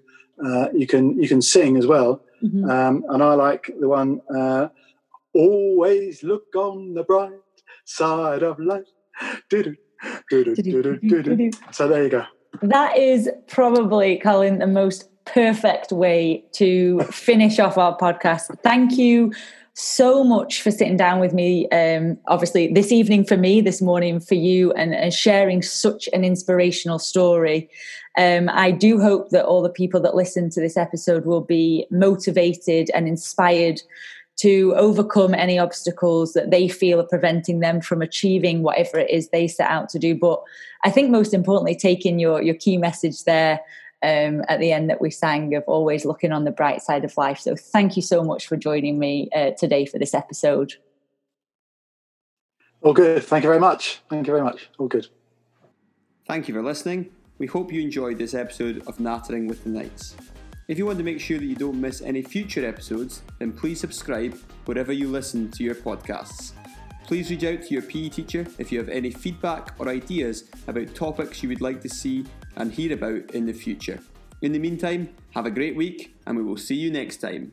you 0.74 0.86
can 0.86 1.18
you 1.20 1.30
can 1.30 1.42
sing 1.42 1.78
as 1.78 1.88
well. 1.88 2.22
Mm-hmm. 2.46 2.70
Um, 2.70 3.04
and 3.10 3.24
I 3.24 3.34
like 3.34 3.74
the 3.80 3.88
one 3.88 4.22
always 5.34 6.24
look 6.24 6.56
on 6.56 6.94
the 6.94 7.04
bright 7.04 7.32
side 7.86 8.44
of 8.44 8.60
life. 8.60 8.84
So 11.72 11.88
there 11.88 12.04
you 12.04 12.10
go. 12.10 12.26
That 12.62 12.98
is 12.98 13.30
probably, 13.48 14.18
Colin, 14.20 14.60
the 14.60 14.68
most 14.68 15.10
perfect 15.26 15.92
way 15.92 16.46
to 16.54 17.02
finish 17.12 17.60
off 17.60 17.78
our 17.78 17.98
podcast. 17.98 18.56
Thank 18.64 18.98
you 18.98 19.34
so 19.74 20.24
much 20.24 20.62
for 20.62 20.72
sitting 20.72 20.96
down 20.96 21.20
with 21.20 21.34
me. 21.34 21.68
Um, 21.70 22.18
obviously, 22.28 22.72
this 22.72 22.92
evening 22.92 23.26
for 23.26 23.36
me, 23.36 23.60
this 23.60 23.82
morning 23.82 24.22
for 24.22 24.36
you, 24.36 24.72
and, 24.74 24.94
and 24.94 25.14
sharing 25.14 25.62
such 25.62 26.08
an 26.14 26.24
inspirational 26.24 27.00
story. 27.00 27.70
Um, 28.18 28.50
I 28.52 28.72
do 28.72 29.00
hope 29.00 29.30
that 29.30 29.46
all 29.46 29.62
the 29.62 29.70
people 29.70 30.00
that 30.02 30.16
listen 30.16 30.50
to 30.52 30.62
this 30.62 30.78
episode 30.78 31.26
will 31.26 31.42
be 31.42 31.86
motivated 31.92 32.90
and 32.94 33.08
inspired 33.08 33.82
to 34.38 34.74
overcome 34.76 35.34
any 35.34 35.58
obstacles 35.58 36.34
that 36.34 36.52
they 36.52 36.68
feel 36.68 37.00
are 37.00 37.08
preventing 37.08 37.60
them 37.60 37.80
from 37.82 38.02
achieving 38.02 38.64
whatever 38.64 39.00
it 39.00 39.10
is 39.10 39.30
they 39.30 39.48
set 39.48 39.70
out 39.70 39.90
to 39.90 40.00
do. 40.00 40.16
But 40.16 40.42
I 40.84 40.92
think 40.92 41.10
most 41.10 41.34
importantly, 41.34 41.76
taking 41.76 42.20
your 42.20 42.42
your 42.42 42.56
key 42.56 42.78
message 42.78 43.24
there 43.24 43.62
um, 44.04 44.44
at 44.48 44.60
the 44.60 44.72
end 44.72 44.90
that 44.90 45.02
we 45.02 45.10
sang 45.10 45.56
of 45.56 45.64
always 45.68 46.06
looking 46.06 46.32
on 46.32 46.44
the 46.44 46.52
bright 46.52 46.82
side 46.82 47.06
of 47.06 47.16
life. 47.18 47.40
So 47.40 47.56
thank 47.56 47.96
you 47.96 48.02
so 48.02 48.24
much 48.24 48.48
for 48.48 48.58
joining 48.58 49.00
me 49.00 49.30
uh, 49.36 49.52
today 49.52 49.86
for 49.86 50.00
this 50.00 50.14
episode. 50.14 50.74
All 52.82 52.94
good. 52.94 53.24
Thank 53.24 53.44
you 53.44 53.50
very 53.50 53.60
much. 53.60 54.02
Thank 54.10 54.28
you 54.28 54.34
very 54.34 54.44
much. 54.44 54.70
All 54.78 54.88
good. 54.88 55.08
Thank 56.28 56.48
you 56.48 56.54
for 56.54 56.62
listening. 56.62 57.15
We 57.38 57.48
hope 57.48 57.74
you 57.74 57.82
enjoyed 57.82 58.18
this 58.18 58.34
episode 58.34 58.82
of 58.88 58.98
Nattering 59.02 59.48
with 59.48 59.66
the 59.66 59.70
Knights. 59.70 60.16
If 60.70 60.78
you 60.78 60.86
want 60.86 60.98
to 61.00 61.04
make 61.04 61.20
sure 61.20 61.38
that 61.38 61.46
you 61.46 61.56
don't 61.56 61.82
miss 61.82 62.02
any 62.02 62.22
future 62.22 62.66
episodes, 62.66 63.24
then 63.40 63.52
please 63.52 63.78
subscribe 63.78 64.40
wherever 64.64 64.94
you 64.94 65.10
listen 65.10 65.52
to 65.52 65.64
your 65.64 65.76
podcasts. 65.76 66.54
Please 67.06 67.30
reach 67.30 67.44
out 67.44 67.62
to 67.64 67.74
your 67.74 67.82
PE 67.82 68.08
teacher 68.08 68.48
if 68.58 68.72
you 68.72 68.80
have 68.80 68.88
any 68.88 69.12
feedback 69.12 69.74
or 69.78 69.90
ideas 69.90 70.50
about 70.68 70.96
topics 70.96 71.44
you 71.44 71.50
would 71.50 71.60
like 71.60 71.82
to 71.82 71.90
see 71.90 72.26
and 72.56 72.72
hear 72.72 72.94
about 72.94 73.30
in 73.32 73.46
the 73.46 73.54
future. 73.54 74.00
In 74.42 74.54
the 74.54 74.60
meantime, 74.60 75.10
have 75.32 75.46
a 75.46 75.52
great 75.52 75.76
week 75.76 76.16
and 76.26 76.38
we 76.38 76.44
will 76.44 76.56
see 76.56 76.76
you 76.76 76.90
next 76.90 77.18
time. 77.18 77.52